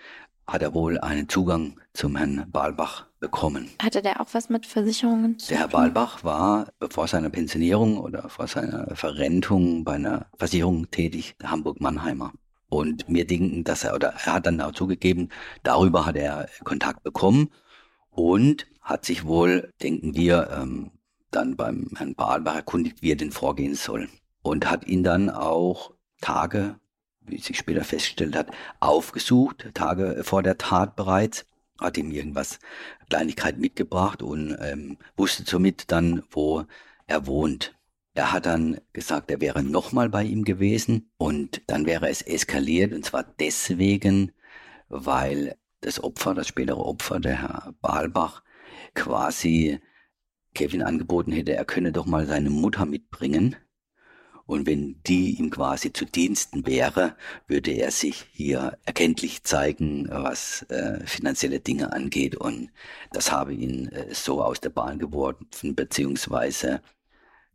hat 0.47 0.61
er 0.61 0.73
wohl 0.73 0.97
einen 0.99 1.27
Zugang 1.27 1.79
zum 1.93 2.15
Herrn 2.15 2.49
Balbach 2.49 3.06
bekommen. 3.19 3.69
Hatte 3.81 4.01
der 4.01 4.21
auch 4.21 4.27
was 4.33 4.49
mit 4.49 4.65
Versicherungen 4.65 5.39
zu 5.39 5.47
tun? 5.47 5.49
Der 5.49 5.59
Herr 5.59 5.67
Balbach 5.67 6.23
war 6.23 6.71
vor 6.89 7.07
seiner 7.07 7.29
Pensionierung 7.29 7.97
oder 7.97 8.29
vor 8.29 8.47
seiner 8.47 8.95
Verrentung 8.95 9.83
bei 9.83 9.93
einer 9.93 10.27
Versicherung 10.37 10.89
tätig, 10.91 11.35
der 11.41 11.51
Hamburg-Mannheimer. 11.51 12.33
Und 12.69 13.05
wir 13.07 13.25
denken, 13.25 13.63
dass 13.63 13.83
er, 13.83 13.95
oder 13.95 14.13
er 14.25 14.33
hat 14.33 14.45
dann 14.45 14.61
auch 14.61 14.73
zugegeben, 14.73 15.29
darüber 15.63 16.05
hat 16.05 16.17
er 16.17 16.49
Kontakt 16.63 17.03
bekommen 17.03 17.49
und 18.09 18.67
hat 18.81 19.05
sich 19.05 19.25
wohl, 19.25 19.71
denken 19.81 20.15
wir, 20.15 20.49
ähm, 20.51 20.91
dann 21.31 21.55
beim 21.55 21.89
Herrn 21.97 22.15
Balbach 22.15 22.55
erkundigt, 22.55 23.01
wie 23.01 23.11
er 23.11 23.15
denn 23.15 23.31
vorgehen 23.31 23.75
soll. 23.75 24.09
Und 24.41 24.69
hat 24.69 24.87
ihn 24.87 25.03
dann 25.03 25.29
auch 25.29 25.93
Tage, 26.21 26.79
wie 27.21 27.37
sich 27.37 27.57
später 27.57 27.83
festgestellt 27.83 28.35
hat, 28.35 28.51
aufgesucht, 28.79 29.69
Tage 29.73 30.23
vor 30.23 30.41
der 30.43 30.57
Tat 30.57 30.95
bereits, 30.95 31.45
hat 31.79 31.97
ihm 31.97 32.11
irgendwas, 32.11 32.59
Kleinigkeit 33.09 33.57
mitgebracht 33.57 34.21
und 34.21 34.55
ähm, 34.59 34.97
wusste 35.15 35.43
somit 35.45 35.91
dann, 35.91 36.23
wo 36.31 36.65
er 37.07 37.27
wohnt. 37.27 37.75
Er 38.13 38.33
hat 38.33 38.45
dann 38.47 38.81
gesagt, 38.93 39.29
er 39.29 39.41
wäre 39.41 39.63
nochmal 39.63 40.09
bei 40.09 40.23
ihm 40.23 40.43
gewesen 40.43 41.11
und 41.17 41.61
dann 41.67 41.85
wäre 41.85 42.09
es 42.09 42.21
eskaliert 42.21 42.93
und 42.93 43.05
zwar 43.05 43.23
deswegen, 43.23 44.31
weil 44.89 45.55
das 45.81 46.03
Opfer, 46.03 46.33
das 46.33 46.47
spätere 46.47 46.79
Opfer, 46.79 47.19
der 47.19 47.41
Herr 47.41 47.73
Balbach, 47.81 48.43
quasi 48.95 49.79
Kevin 50.55 50.81
angeboten 50.81 51.31
hätte, 51.31 51.53
er 51.53 51.65
könne 51.65 51.91
doch 51.91 52.07
mal 52.07 52.25
seine 52.25 52.49
Mutter 52.49 52.85
mitbringen. 52.85 53.55
Und 54.47 54.65
wenn 54.65 54.99
die 55.05 55.37
ihm 55.37 55.49
quasi 55.49 55.93
zu 55.93 56.05
Diensten 56.05 56.65
wäre, 56.65 57.15
würde 57.47 57.71
er 57.71 57.91
sich 57.91 58.25
hier 58.31 58.77
erkenntlich 58.85 59.43
zeigen, 59.43 60.07
was 60.09 60.63
äh, 60.69 61.05
finanzielle 61.05 61.59
Dinge 61.59 61.93
angeht. 61.93 62.35
Und 62.35 62.71
das 63.11 63.31
habe 63.31 63.53
ihn 63.53 63.89
äh, 63.89 64.13
so 64.13 64.41
aus 64.41 64.61
der 64.61 64.69
Bahn 64.69 64.99
geworfen, 64.99 65.75
beziehungsweise 65.75 66.81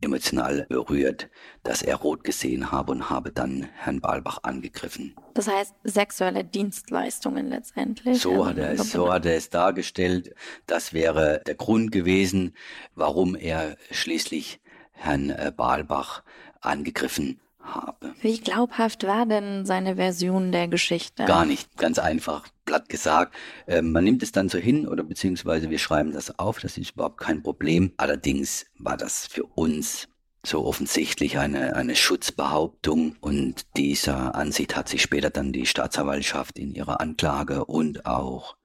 emotional 0.03 0.65
berührt, 0.69 1.29
dass 1.63 1.81
er 1.81 1.95
rot 1.95 2.23
gesehen 2.23 2.71
habe 2.71 2.91
und 2.91 3.09
habe 3.09 3.31
dann 3.31 3.69
Herrn 3.73 4.01
Balbach 4.01 4.39
angegriffen. 4.43 5.15
Das 5.33 5.47
heißt 5.47 5.73
sexuelle 5.83 6.43
Dienstleistungen 6.43 7.49
letztendlich. 7.49 8.21
So 8.21 8.45
hat 8.45 8.57
er 8.57 8.73
es, 8.73 8.91
so 8.91 9.11
hat 9.11 9.25
er 9.25 9.35
es 9.35 9.49
dargestellt. 9.49 10.35
Das 10.67 10.93
wäre 10.93 11.41
der 11.47 11.55
Grund 11.55 11.91
gewesen, 11.91 12.53
warum 12.95 13.35
er 13.35 13.77
schließlich 13.91 14.59
Herrn 14.91 15.31
äh, 15.31 15.51
Balbach 15.55 16.23
angegriffen 16.65 17.39
habe. 17.59 18.13
Wie 18.21 18.39
glaubhaft 18.39 19.05
war 19.05 19.25
denn 19.25 19.65
seine 19.65 19.95
Version 19.95 20.51
der 20.51 20.67
Geschichte? 20.67 21.25
Gar 21.25 21.45
nicht, 21.45 21.77
ganz 21.77 21.99
einfach, 21.99 22.47
platt 22.65 22.89
gesagt. 22.89 23.33
Äh, 23.65 23.81
man 23.81 24.03
nimmt 24.03 24.23
es 24.23 24.31
dann 24.31 24.49
so 24.49 24.57
hin 24.57 24.87
oder 24.87 25.03
beziehungsweise 25.03 25.69
wir 25.69 25.79
schreiben 25.79 26.11
das 26.11 26.37
auf, 26.39 26.59
das 26.59 26.77
ist 26.77 26.91
überhaupt 26.91 27.17
kein 27.17 27.41
Problem. 27.41 27.93
Allerdings 27.97 28.65
war 28.77 28.97
das 28.97 29.27
für 29.27 29.43
uns 29.43 30.07
so 30.45 30.65
offensichtlich 30.65 31.37
eine, 31.37 31.75
eine 31.75 31.95
Schutzbehauptung 31.95 33.15
und 33.21 33.77
dieser 33.77 34.35
Ansicht 34.35 34.75
hat 34.75 34.89
sich 34.89 35.01
später 35.01 35.29
dann 35.29 35.53
die 35.53 35.65
Staatsanwaltschaft 35.65 36.59
in 36.59 36.75
ihrer 36.75 36.99
Anklage 36.99 37.63
und 37.65 38.05
auch 38.05 38.57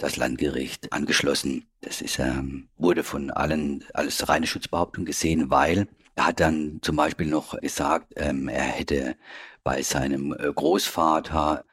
das 0.00 0.16
Landgericht 0.16 0.92
angeschlossen. 0.92 1.66
Das 1.82 2.00
ist, 2.00 2.18
ähm, 2.18 2.68
wurde 2.76 3.04
von 3.04 3.30
allen 3.30 3.84
als 3.94 4.28
reine 4.28 4.46
Schutzbehauptung 4.46 5.04
gesehen, 5.04 5.50
weil 5.50 5.86
er 6.16 6.26
hat 6.26 6.40
dann 6.40 6.80
zum 6.82 6.96
Beispiel 6.96 7.26
noch 7.26 7.58
gesagt, 7.60 8.14
ähm, 8.16 8.48
er 8.48 8.64
hätte 8.64 9.16
bei 9.62 9.82
seinem 9.82 10.32
äh, 10.32 10.52
Großvater 10.52 11.64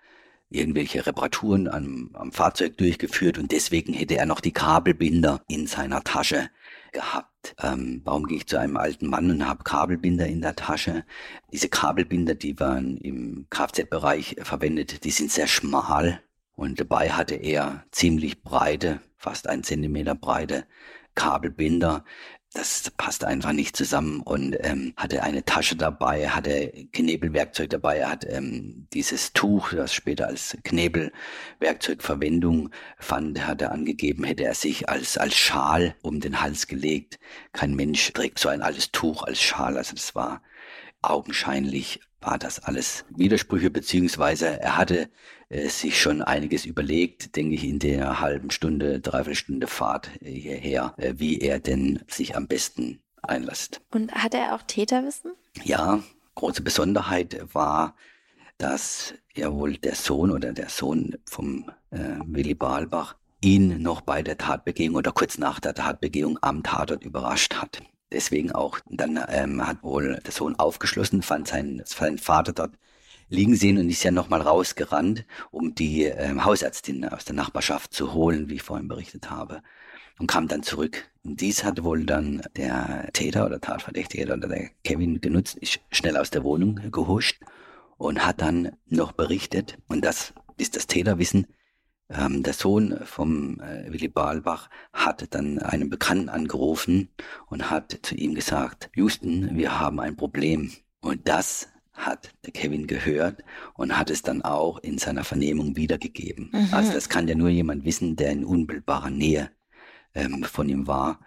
irgendwelche 0.49 1.05
Reparaturen 1.05 1.67
am, 1.67 2.11
am 2.13 2.31
Fahrzeug 2.31 2.77
durchgeführt 2.77 3.37
und 3.37 3.51
deswegen 3.51 3.93
hätte 3.93 4.17
er 4.17 4.25
noch 4.25 4.39
die 4.39 4.53
Kabelbinder 4.53 5.41
in 5.47 5.67
seiner 5.67 6.03
Tasche 6.03 6.49
gehabt. 6.93 7.55
Ähm, 7.61 8.01
warum 8.03 8.25
gehe 8.25 8.37
ich 8.37 8.47
zu 8.47 8.59
einem 8.59 8.77
alten 8.77 9.07
Mann 9.07 9.29
und 9.29 9.47
habe 9.47 9.63
Kabelbinder 9.63 10.27
in 10.27 10.41
der 10.41 10.55
Tasche? 10.55 11.05
Diese 11.51 11.69
Kabelbinder, 11.69 12.35
die 12.35 12.59
waren 12.59 12.97
im 12.97 13.47
Kfz-Bereich 13.49 14.37
verwendet, 14.41 15.03
die 15.05 15.11
sind 15.11 15.31
sehr 15.31 15.47
schmal 15.47 16.21
und 16.57 16.79
dabei 16.79 17.11
hatte 17.11 17.35
er 17.35 17.83
ziemlich 17.91 18.41
breite, 18.41 18.99
fast 19.15 19.47
ein 19.47 19.61
Zentimeter 19.63 20.15
breite 20.15 20.65
Kabelbinder. 21.13 22.03
Das 22.51 22.91
passt 22.97 23.23
einfach 23.23 23.51
nicht 23.51 23.77
zusammen. 23.77 24.21
Und 24.21 24.57
ähm, 24.61 24.93
hatte 24.97 25.21
eine 25.21 25.45
Tasche 25.45 25.75
dabei, 25.75 26.29
hatte 26.29 26.87
Knebelwerkzeug 26.93 27.69
dabei, 27.69 27.99
er 27.99 28.09
hat 28.09 28.25
ähm, 28.27 28.87
dieses 28.91 29.33
Tuch, 29.33 29.71
das 29.71 29.93
später 29.93 30.25
als 30.27 30.57
Knebelwerkzeugverwendung 30.63 32.71
fand, 32.97 33.45
hat 33.45 33.61
er 33.61 33.71
angegeben, 33.71 34.23
hätte 34.23 34.45
er 34.45 34.55
sich 34.55 34.89
als, 34.89 35.19
als 35.19 35.35
Schal 35.35 35.95
um 36.01 36.21
den 36.21 36.41
Hals 36.41 36.65
gelegt. 36.65 37.19
Kein 37.53 37.75
Mensch 37.75 38.11
trägt 38.13 38.39
so 38.39 38.49
ein 38.49 38.63
altes 38.63 38.91
Tuch 38.91 39.21
als 39.21 39.39
Schal, 39.39 39.77
also 39.77 39.93
das 39.93 40.15
war 40.15 40.41
augenscheinlich 41.03 41.99
war 42.21 42.37
das 42.37 42.59
alles 42.59 43.05
Widersprüche, 43.09 43.69
beziehungsweise 43.69 44.59
er 44.59 44.77
hatte 44.77 45.09
äh, 45.49 45.67
sich 45.67 46.01
schon 46.01 46.21
einiges 46.21 46.65
überlegt, 46.65 47.35
denke 47.35 47.55
ich, 47.55 47.63
in 47.63 47.79
der 47.79 48.19
halben 48.19 48.51
Stunde, 48.51 48.99
dreiviertel 48.99 49.35
Stunde 49.35 49.67
Fahrt 49.67 50.09
hierher, 50.21 50.93
äh, 50.97 51.13
wie 51.17 51.39
er 51.39 51.59
denn 51.59 52.03
sich 52.07 52.35
am 52.35 52.47
besten 52.47 53.01
einlässt. 53.21 53.81
Und 53.91 54.11
hat 54.13 54.33
er 54.33 54.55
auch 54.55 54.63
Täterwissen? 54.63 55.33
Ja, 55.63 56.01
große 56.35 56.61
Besonderheit 56.61 57.39
war, 57.53 57.95
dass 58.57 59.13
ja 59.35 59.53
wohl 59.53 59.77
der 59.77 59.95
Sohn 59.95 60.31
oder 60.31 60.53
der 60.53 60.69
Sohn 60.69 61.15
vom 61.25 61.69
äh, 61.91 62.17
Willy 62.25 62.55
Balbach 62.55 63.15
ihn 63.41 63.81
noch 63.81 64.01
bei 64.01 64.23
der 64.23 64.37
Tatbegehung 64.37 64.95
oder 64.95 65.11
kurz 65.11 65.37
nach 65.37 65.59
der 65.59 65.75
Tatbegehung 65.75 66.39
am 66.41 66.63
Tatort 66.63 67.03
überrascht 67.03 67.55
hat 67.55 67.81
deswegen 68.11 68.51
auch, 68.51 68.79
dann 68.89 69.19
ähm, 69.29 69.65
hat 69.65 69.83
wohl 69.83 70.19
der 70.25 70.31
Sohn 70.31 70.55
aufgeschlossen, 70.55 71.21
fand 71.21 71.47
seinen, 71.47 71.81
seinen 71.85 72.17
Vater 72.17 72.53
dort 72.53 72.73
liegen 73.29 73.55
sehen 73.55 73.77
und 73.77 73.89
ist 73.89 74.03
ja 74.03 74.11
nochmal 74.11 74.41
rausgerannt, 74.41 75.25
um 75.51 75.75
die 75.75 76.03
ähm, 76.03 76.45
Hausärztin 76.45 77.05
aus 77.05 77.25
der 77.25 77.35
Nachbarschaft 77.35 77.93
zu 77.93 78.13
holen, 78.13 78.49
wie 78.49 78.55
ich 78.55 78.63
vorhin 78.63 78.87
berichtet 78.87 79.29
habe, 79.29 79.61
und 80.17 80.27
kam 80.27 80.47
dann 80.47 80.63
zurück. 80.63 81.09
Und 81.23 81.41
dies 81.41 81.63
hat 81.63 81.83
wohl 81.83 82.05
dann 82.05 82.41
der 82.55 83.09
Täter 83.13 83.45
oder 83.45 83.59
Tatverdächtige 83.59 84.33
oder 84.33 84.47
der 84.47 84.69
Kevin 84.83 85.19
genutzt, 85.19 85.57
ist 85.57 85.79
schnell 85.91 86.17
aus 86.17 86.29
der 86.29 86.43
Wohnung 86.43 86.79
gehuscht 86.91 87.41
und 87.97 88.25
hat 88.25 88.41
dann 88.41 88.71
noch 88.87 89.11
berichtet, 89.11 89.77
und 89.87 90.05
das 90.05 90.33
ist 90.57 90.75
das 90.75 90.87
Täterwissen, 90.87 91.47
ähm, 92.09 92.43
der 92.43 92.53
Sohn 92.53 92.99
vom 93.03 93.59
äh, 93.59 93.91
Willy 93.91 94.07
Balbach 94.07 94.69
hat 94.93 95.33
dann 95.33 95.59
einen 95.59 95.89
Bekannten 95.89 96.29
angerufen 96.29 97.09
und 97.47 97.69
hat 97.69 97.99
zu 98.01 98.15
ihm 98.15 98.35
gesagt, 98.35 98.89
Houston, 98.95 99.57
wir 99.57 99.79
haben 99.79 99.99
ein 99.99 100.15
Problem. 100.15 100.71
Und 101.01 101.27
das 101.27 101.69
hat 101.93 102.31
der 102.45 102.53
Kevin 102.53 102.87
gehört 102.87 103.43
und 103.73 103.97
hat 103.97 104.09
es 104.09 104.21
dann 104.21 104.43
auch 104.43 104.79
in 104.79 104.97
seiner 104.99 105.23
Vernehmung 105.23 105.75
wiedergegeben. 105.75 106.51
Mhm. 106.53 106.69
Also 106.71 106.93
das 106.93 107.09
kann 107.09 107.27
ja 107.27 107.35
nur 107.35 107.49
jemand 107.49 107.85
wissen, 107.85 108.15
der 108.15 108.31
in 108.31 108.45
unmittelbarer 108.45 109.09
Nähe 109.09 109.49
ähm, 110.13 110.43
von 110.43 110.69
ihm 110.69 110.87
war. 110.87 111.19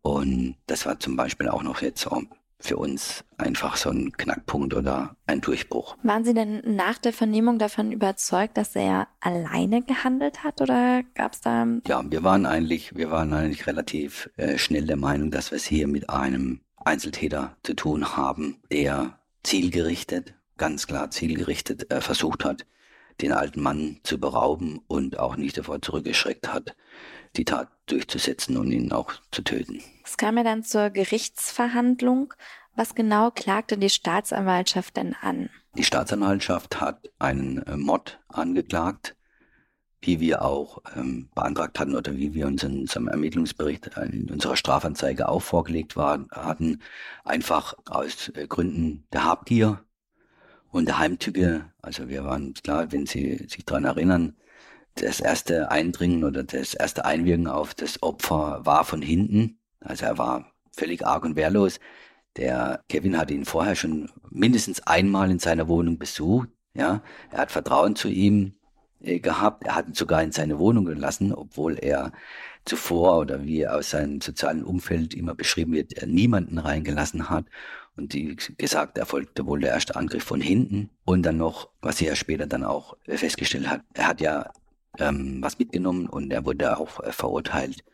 Und 0.00 0.56
das 0.66 0.86
war 0.86 0.98
zum 0.98 1.16
Beispiel 1.16 1.48
auch 1.48 1.62
noch 1.62 1.80
jetzt 1.82 2.02
so 2.02 2.22
für 2.60 2.76
uns 2.76 3.24
einfach 3.36 3.76
so 3.76 3.90
ein 3.90 4.12
Knackpunkt 4.12 4.74
oder 4.74 5.16
ein 5.26 5.40
Durchbruch. 5.40 5.96
Waren 6.02 6.24
Sie 6.24 6.34
denn 6.34 6.62
nach 6.64 6.98
der 6.98 7.12
Vernehmung 7.12 7.58
davon 7.58 7.92
überzeugt, 7.92 8.56
dass 8.56 8.74
er 8.74 9.08
alleine 9.20 9.82
gehandelt 9.82 10.44
hat 10.44 10.60
oder 10.60 11.02
gab 11.14 11.32
es 11.32 11.40
da? 11.40 11.66
Ja, 11.86 12.02
wir 12.10 12.22
waren 12.22 12.46
eigentlich, 12.46 12.96
wir 12.96 13.10
waren 13.10 13.32
eigentlich 13.32 13.66
relativ 13.66 14.30
äh, 14.36 14.56
schnell 14.56 14.86
der 14.86 14.96
Meinung, 14.96 15.30
dass 15.30 15.50
wir 15.50 15.56
es 15.56 15.64
hier 15.64 15.86
mit 15.88 16.08
einem 16.10 16.60
Einzeltäter 16.76 17.56
zu 17.62 17.74
tun 17.74 18.16
haben, 18.16 18.62
der 18.70 19.18
zielgerichtet, 19.42 20.34
ganz 20.56 20.86
klar 20.86 21.10
zielgerichtet 21.10 21.90
äh, 21.90 22.00
versucht 22.00 22.44
hat, 22.44 22.66
den 23.20 23.32
alten 23.32 23.60
Mann 23.60 24.00
zu 24.02 24.18
berauben 24.18 24.80
und 24.86 25.18
auch 25.18 25.36
nicht 25.36 25.56
davor 25.56 25.80
zurückgeschreckt 25.80 26.52
hat, 26.52 26.76
die 27.36 27.44
Tat 27.44 27.68
durchzusetzen 27.86 28.56
und 28.56 28.70
ihn 28.72 28.92
auch 28.92 29.12
zu 29.30 29.42
töten. 29.42 29.82
Es 30.04 30.16
kam 30.16 30.36
ja 30.36 30.44
dann 30.44 30.62
zur 30.62 30.90
Gerichtsverhandlung. 30.90 32.34
Was 32.76 32.94
genau 32.94 33.30
klagte 33.30 33.78
die 33.78 33.90
Staatsanwaltschaft 33.90 34.96
denn 34.96 35.14
an? 35.20 35.50
Die 35.76 35.84
Staatsanwaltschaft 35.84 36.80
hat 36.80 37.10
einen 37.18 37.58
äh, 37.62 37.76
Mord 37.76 38.20
angeklagt 38.28 39.16
wie 40.06 40.20
wir 40.20 40.44
auch 40.44 40.82
ähm, 40.94 41.28
beantragt 41.34 41.78
hatten 41.78 41.94
oder 41.94 42.16
wie 42.16 42.34
wir 42.34 42.46
uns 42.46 42.62
in 42.62 42.80
unserem 42.80 43.08
Ermittlungsbericht 43.08 43.90
in 43.96 44.30
unserer 44.30 44.56
Strafanzeige 44.56 45.28
auch 45.28 45.42
vorgelegt 45.42 45.96
waren, 45.96 46.28
hatten, 46.30 46.80
einfach 47.24 47.74
aus 47.86 48.30
äh, 48.34 48.46
Gründen 48.46 49.06
der 49.12 49.24
Habgier 49.24 49.84
und 50.70 50.86
der 50.86 50.98
Heimtücke. 50.98 51.70
Also 51.80 52.08
wir 52.08 52.24
waren 52.24 52.54
klar, 52.54 52.92
wenn 52.92 53.06
Sie 53.06 53.46
sich 53.48 53.64
daran 53.64 53.84
erinnern, 53.84 54.36
das 54.96 55.20
erste 55.20 55.70
Eindringen 55.70 56.24
oder 56.24 56.44
das 56.44 56.74
erste 56.74 57.04
Einwirken 57.04 57.46
auf 57.46 57.74
das 57.74 58.02
Opfer 58.02 58.60
war 58.64 58.84
von 58.84 59.02
hinten. 59.02 59.58
Also 59.80 60.06
er 60.06 60.18
war 60.18 60.52
völlig 60.72 61.06
arg 61.06 61.24
und 61.24 61.36
wehrlos. 61.36 61.80
Der 62.36 62.82
Kevin 62.88 63.18
hat 63.18 63.30
ihn 63.30 63.44
vorher 63.44 63.76
schon 63.76 64.10
mindestens 64.30 64.86
einmal 64.86 65.30
in 65.30 65.38
seiner 65.38 65.68
Wohnung 65.68 65.98
besucht. 65.98 66.48
Ja, 66.74 67.02
er 67.30 67.38
hat 67.38 67.52
Vertrauen 67.52 67.94
zu 67.94 68.08
ihm 68.08 68.54
äh, 69.00 69.20
gehabt. 69.20 69.64
Er 69.64 69.76
hat 69.76 69.86
ihn 69.86 69.94
sogar 69.94 70.22
in 70.22 70.32
seine 70.32 70.58
Wohnung 70.58 70.84
gelassen, 70.84 71.32
obwohl 71.32 71.78
er 71.78 72.12
zuvor 72.64 73.18
oder 73.18 73.44
wie 73.44 73.66
aus 73.68 73.90
seinem 73.90 74.20
sozialen 74.20 74.64
Umfeld 74.64 75.14
immer 75.14 75.34
beschrieben 75.34 75.72
wird, 75.72 75.92
er 75.92 76.06
niemanden 76.06 76.58
reingelassen 76.58 77.30
hat. 77.30 77.44
Und 77.96 78.14
wie 78.14 78.36
gesagt, 78.58 78.98
erfolgte 78.98 79.46
wohl 79.46 79.60
der 79.60 79.70
erste 79.70 79.94
Angriff 79.94 80.24
von 80.24 80.40
hinten. 80.40 80.90
Und 81.04 81.22
dann 81.22 81.36
noch, 81.36 81.68
was 81.80 82.00
er 82.00 82.16
später 82.16 82.46
dann 82.46 82.64
auch 82.64 82.96
festgestellt 83.06 83.68
hat, 83.68 83.82
er 83.92 84.08
hat 84.08 84.20
ja 84.20 84.50
ähm, 84.98 85.38
was 85.40 85.58
mitgenommen 85.58 86.06
und 86.06 86.32
er 86.32 86.44
wurde 86.44 86.78
auch 86.78 87.00
äh, 87.00 87.12
verurteilt 87.12 87.84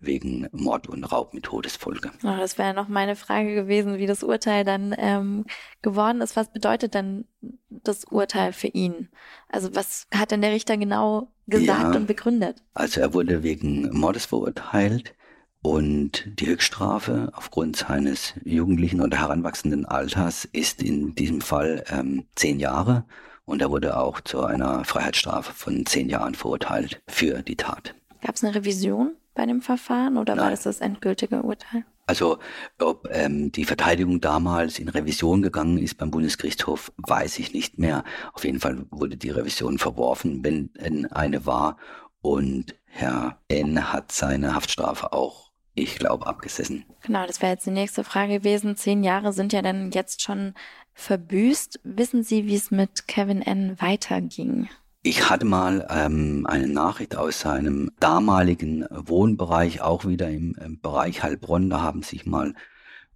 wegen 0.00 0.48
Mord 0.52 0.88
und 0.88 1.04
Raub 1.04 1.34
mit 1.34 1.44
Todesfolge. 1.44 2.10
Oh, 2.24 2.36
das 2.38 2.58
wäre 2.58 2.74
noch 2.74 2.88
meine 2.88 3.16
Frage 3.16 3.54
gewesen, 3.54 3.98
wie 3.98 4.06
das 4.06 4.22
Urteil 4.22 4.64
dann 4.64 4.94
ähm, 4.98 5.44
geworden 5.82 6.22
ist. 6.22 6.36
Was 6.36 6.52
bedeutet 6.52 6.94
denn 6.94 7.26
das 7.68 8.04
Urteil 8.04 8.52
für 8.52 8.68
ihn? 8.68 9.08
Also 9.48 9.74
was 9.74 10.06
hat 10.12 10.30
denn 10.30 10.40
der 10.40 10.52
Richter 10.52 10.76
genau 10.76 11.30
gesagt 11.46 11.94
ja, 11.94 12.00
und 12.00 12.06
begründet? 12.06 12.62
Also 12.74 13.00
er 13.00 13.12
wurde 13.12 13.42
wegen 13.42 13.90
Mordes 13.92 14.26
verurteilt 14.26 15.14
und 15.62 16.40
die 16.40 16.46
Höchststrafe 16.46 17.30
aufgrund 17.34 17.76
seines 17.76 18.34
jugendlichen 18.44 19.02
oder 19.02 19.18
heranwachsenden 19.18 19.84
Alters 19.84 20.46
ist 20.46 20.82
in 20.82 21.14
diesem 21.14 21.42
Fall 21.42 21.84
ähm, 21.90 22.24
zehn 22.34 22.58
Jahre 22.58 23.04
und 23.50 23.60
er 23.60 23.70
wurde 23.70 23.98
auch 23.98 24.20
zu 24.20 24.42
einer 24.42 24.84
Freiheitsstrafe 24.84 25.52
von 25.52 25.84
zehn 25.84 26.08
Jahren 26.08 26.34
verurteilt 26.34 27.02
für 27.08 27.42
die 27.42 27.56
Tat. 27.56 27.94
Gab 28.22 28.36
es 28.36 28.44
eine 28.44 28.54
Revision? 28.54 29.16
bei 29.34 29.46
dem 29.46 29.62
Verfahren 29.62 30.18
oder 30.18 30.34
Nein. 30.34 30.44
war 30.44 30.50
das 30.50 30.64
das 30.64 30.80
endgültige 30.80 31.42
Urteil? 31.42 31.84
Also 32.06 32.38
ob 32.78 33.08
ähm, 33.10 33.52
die 33.52 33.64
Verteidigung 33.64 34.20
damals 34.20 34.78
in 34.78 34.88
Revision 34.88 35.42
gegangen 35.42 35.78
ist 35.78 35.96
beim 35.96 36.10
Bundesgerichtshof, 36.10 36.92
weiß 36.96 37.38
ich 37.38 37.54
nicht 37.54 37.78
mehr. 37.78 38.04
Auf 38.32 38.44
jeden 38.44 38.60
Fall 38.60 38.84
wurde 38.90 39.16
die 39.16 39.30
Revision 39.30 39.78
verworfen, 39.78 40.44
wenn 40.44 41.06
eine 41.12 41.46
war. 41.46 41.78
Und 42.20 42.74
Herr 42.84 43.38
N. 43.48 43.92
hat 43.92 44.12
seine 44.12 44.54
Haftstrafe 44.54 45.12
auch, 45.12 45.52
ich 45.74 45.96
glaube, 45.96 46.26
abgesessen. 46.26 46.84
Genau, 47.02 47.24
das 47.26 47.40
wäre 47.40 47.52
jetzt 47.52 47.64
die 47.64 47.70
nächste 47.70 48.02
Frage 48.02 48.40
gewesen. 48.40 48.76
Zehn 48.76 49.04
Jahre 49.04 49.32
sind 49.32 49.52
ja 49.52 49.62
dann 49.62 49.92
jetzt 49.92 50.20
schon 50.20 50.54
verbüßt. 50.94 51.80
Wissen 51.84 52.22
Sie, 52.22 52.46
wie 52.46 52.54
es 52.54 52.70
mit 52.70 53.08
Kevin 53.08 53.42
N. 53.42 53.76
weiterging? 53.80 54.68
Ich 55.02 55.30
hatte 55.30 55.46
mal 55.46 55.86
ähm, 55.88 56.46
eine 56.46 56.68
Nachricht 56.68 57.16
aus 57.16 57.40
seinem 57.40 57.90
damaligen 58.00 58.84
Wohnbereich, 58.90 59.80
auch 59.80 60.04
wieder 60.04 60.28
im, 60.28 60.54
im 60.62 60.78
Bereich 60.80 61.22
Heilbronn. 61.22 61.70
Da 61.70 61.80
haben 61.80 62.02
sich 62.02 62.26
mal 62.26 62.54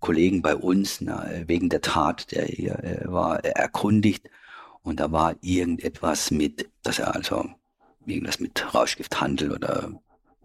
Kollegen 0.00 0.40
bei 0.40 0.56
uns 0.56 1.02
na, 1.02 1.26
wegen 1.46 1.68
der 1.68 1.82
Tat, 1.82 2.32
der 2.32 2.46
hier 2.46 2.82
äh, 2.82 3.04
war, 3.04 3.44
erkundigt. 3.44 4.30
Und 4.82 5.00
da 5.00 5.12
war 5.12 5.34
irgendetwas 5.42 6.30
mit, 6.30 6.70
dass 6.82 6.98
er 6.98 7.14
also 7.14 7.50
irgendwas 8.06 8.40
mit 8.40 8.74
Rauschgifthandel 8.74 9.52
oder 9.52 9.92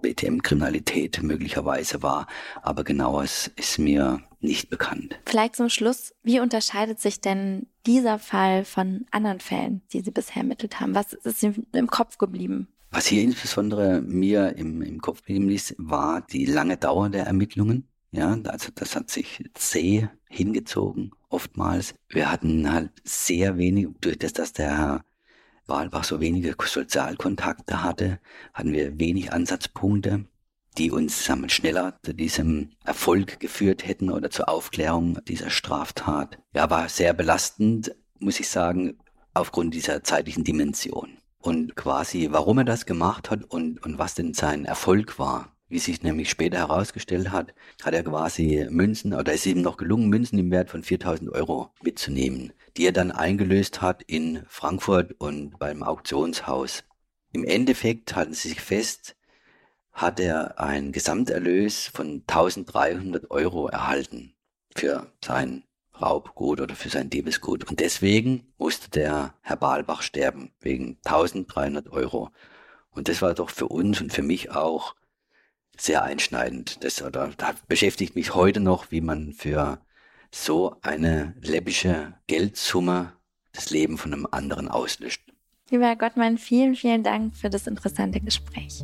BTM-Kriminalität 0.02 1.22
möglicherweise 1.22 2.02
war. 2.02 2.28
Aber 2.62 2.84
genaues 2.84 3.52
ist 3.56 3.80
mir 3.80 4.22
nicht 4.40 4.70
bekannt. 4.70 5.20
Vielleicht 5.26 5.56
zum 5.56 5.70
Schluss, 5.70 6.14
wie 6.24 6.40
unterscheidet 6.40 7.00
sich 7.00 7.22
denn 7.22 7.68
dieser 7.86 8.20
Fall 8.20 8.66
von 8.66 9.06
anderen 9.12 9.40
Fällen, 9.40 9.82
die 9.92 10.02
Sie 10.02 10.12
bisher 10.12 10.38
ermittelt 10.38 10.80
haben? 10.80 10.96
Was 10.96 11.14
ist 11.14 11.44
Ihnen 11.44 11.68
im 11.74 11.88
Kopf 11.88 12.18
geblieben? 12.18 12.68
Was 12.92 13.08
hier 13.08 13.22
insbesondere 13.22 14.02
mir 14.02 14.56
im, 14.56 14.82
im 14.82 15.00
Kopf 15.02 15.20
geblieben 15.20 15.50
ist, 15.50 15.76
war 15.78 16.22
die 16.22 16.46
lange 16.46 16.78
Dauer 16.78 17.10
der 17.10 17.26
Ermittlungen. 17.26 17.88
Ja, 18.12 18.36
also 18.46 18.70
das 18.74 18.96
hat 18.96 19.12
sich 19.12 19.44
zäh 19.54 20.08
hingezogen, 20.28 21.12
oftmals. 21.30 21.94
Wir 22.08 22.32
hatten 22.32 22.72
halt 22.72 22.90
sehr 23.04 23.58
wenig, 23.58 23.88
durch 24.02 24.18
das, 24.18 24.34
dass 24.34 24.54
der 24.54 25.02
Herr 25.70 25.78
Walbach 25.78 26.04
so 26.04 26.20
wenige 26.20 26.56
Sozialkontakte 26.64 27.84
hatte, 27.84 28.20
hatten 28.54 28.74
wir 28.74 29.00
wenig 29.00 29.32
Ansatzpunkte 29.32 30.26
die 30.78 30.92
uns 30.92 31.26
sagen 31.26 31.50
schneller 31.50 32.00
zu 32.04 32.14
diesem 32.14 32.70
Erfolg 32.86 33.40
geführt 33.40 33.86
hätten 33.86 34.10
oder 34.10 34.30
zur 34.30 34.48
Aufklärung 34.48 35.20
dieser 35.26 35.50
Straftat. 35.50 36.40
Ja, 36.54 36.70
war 36.70 36.88
sehr 36.88 37.14
belastend, 37.14 37.96
muss 38.20 38.40
ich 38.40 38.48
sagen, 38.48 38.98
aufgrund 39.34 39.74
dieser 39.74 40.04
zeitlichen 40.04 40.44
Dimension. 40.44 41.18
Und 41.38 41.76
quasi, 41.76 42.30
warum 42.32 42.60
er 42.60 42.64
das 42.66 42.86
gemacht 42.86 43.30
hat 43.30 43.44
und, 43.44 43.84
und 43.84 43.98
was 43.98 44.16
denn 44.16 44.34
sein 44.34 44.64
Erfolg 44.64 45.20
war. 45.20 45.54
Wie 45.70 45.78
sich 45.78 46.02
nämlich 46.02 46.32
später 46.32 46.58
herausgestellt 46.58 47.32
hat, 47.32 47.54
hat 47.84 47.94
er 47.94 48.04
quasi 48.04 48.68
Münzen, 48.72 49.14
oder 49.14 49.34
ist 49.34 49.46
ihm 49.46 49.62
noch 49.62 49.78
gelungen, 49.78 50.10
Münzen 50.10 50.40
im 50.40 50.50
Wert 50.50 50.72
von 50.72 50.82
4000 50.82 51.32
Euro 51.32 51.70
mitzunehmen, 51.84 52.54
die 52.76 52.88
er 52.88 52.92
dann 52.92 53.12
eingelöst 53.12 53.80
hat 53.80 54.02
in 54.02 54.44
Frankfurt 54.48 55.14
und 55.20 55.60
beim 55.60 55.84
Auktionshaus. 55.84 56.84
Im 57.32 57.44
Endeffekt 57.44 58.16
halten 58.16 58.34
sie 58.34 58.50
sich 58.50 58.62
fest, 58.62 59.16
hat 59.92 60.20
er 60.20 60.60
einen 60.60 60.92
Gesamterlös 60.92 61.88
von 61.88 62.24
1300 62.28 63.30
Euro 63.30 63.68
erhalten 63.68 64.34
für 64.76 65.12
sein 65.24 65.66
Raubgut 66.02 66.62
oder 66.62 66.76
für 66.76 66.90
sein 66.90 67.12
Diebesgut. 67.12 67.70
Und 67.70 67.80
deswegen 67.80 68.52
musste 68.58 68.90
der 68.90 69.36
Herr 69.42 69.58
Balbach 69.58 70.02
sterben, 70.02 70.52
wegen 70.60 70.98
1300 71.06 71.90
Euro. 71.90 72.32
Und 72.90 73.08
das 73.08 73.22
war 73.22 73.36
doch 73.36 73.52
für 73.52 73.68
uns 73.68 74.02
und 74.02 74.12
für 74.12 74.24
mich 74.24 74.52
auch 74.52 74.96
sehr 75.80 76.04
einschneidend. 76.04 76.84
Das, 76.84 77.02
oder, 77.02 77.32
da 77.38 77.54
beschäftigt 77.68 78.16
mich 78.16 78.36
heute 78.36 78.60
noch, 78.60 78.92
wie 78.92 79.02
man 79.02 79.34
für 79.34 79.80
so 80.32 80.76
eine 80.82 81.36
läppische 81.42 82.14
Geldsumme 82.28 83.14
das 83.52 83.70
Leben 83.72 83.98
von 83.98 84.14
einem 84.14 84.28
anderen 84.30 84.68
auslöscht. 84.68 85.24
Lieber 85.72 85.96
Gottmann, 85.96 86.38
vielen, 86.38 86.76
vielen 86.76 87.04
Dank 87.04 87.36
für 87.36 87.50
das 87.50 87.68
interessante 87.68 88.20
Gespräch. 88.20 88.84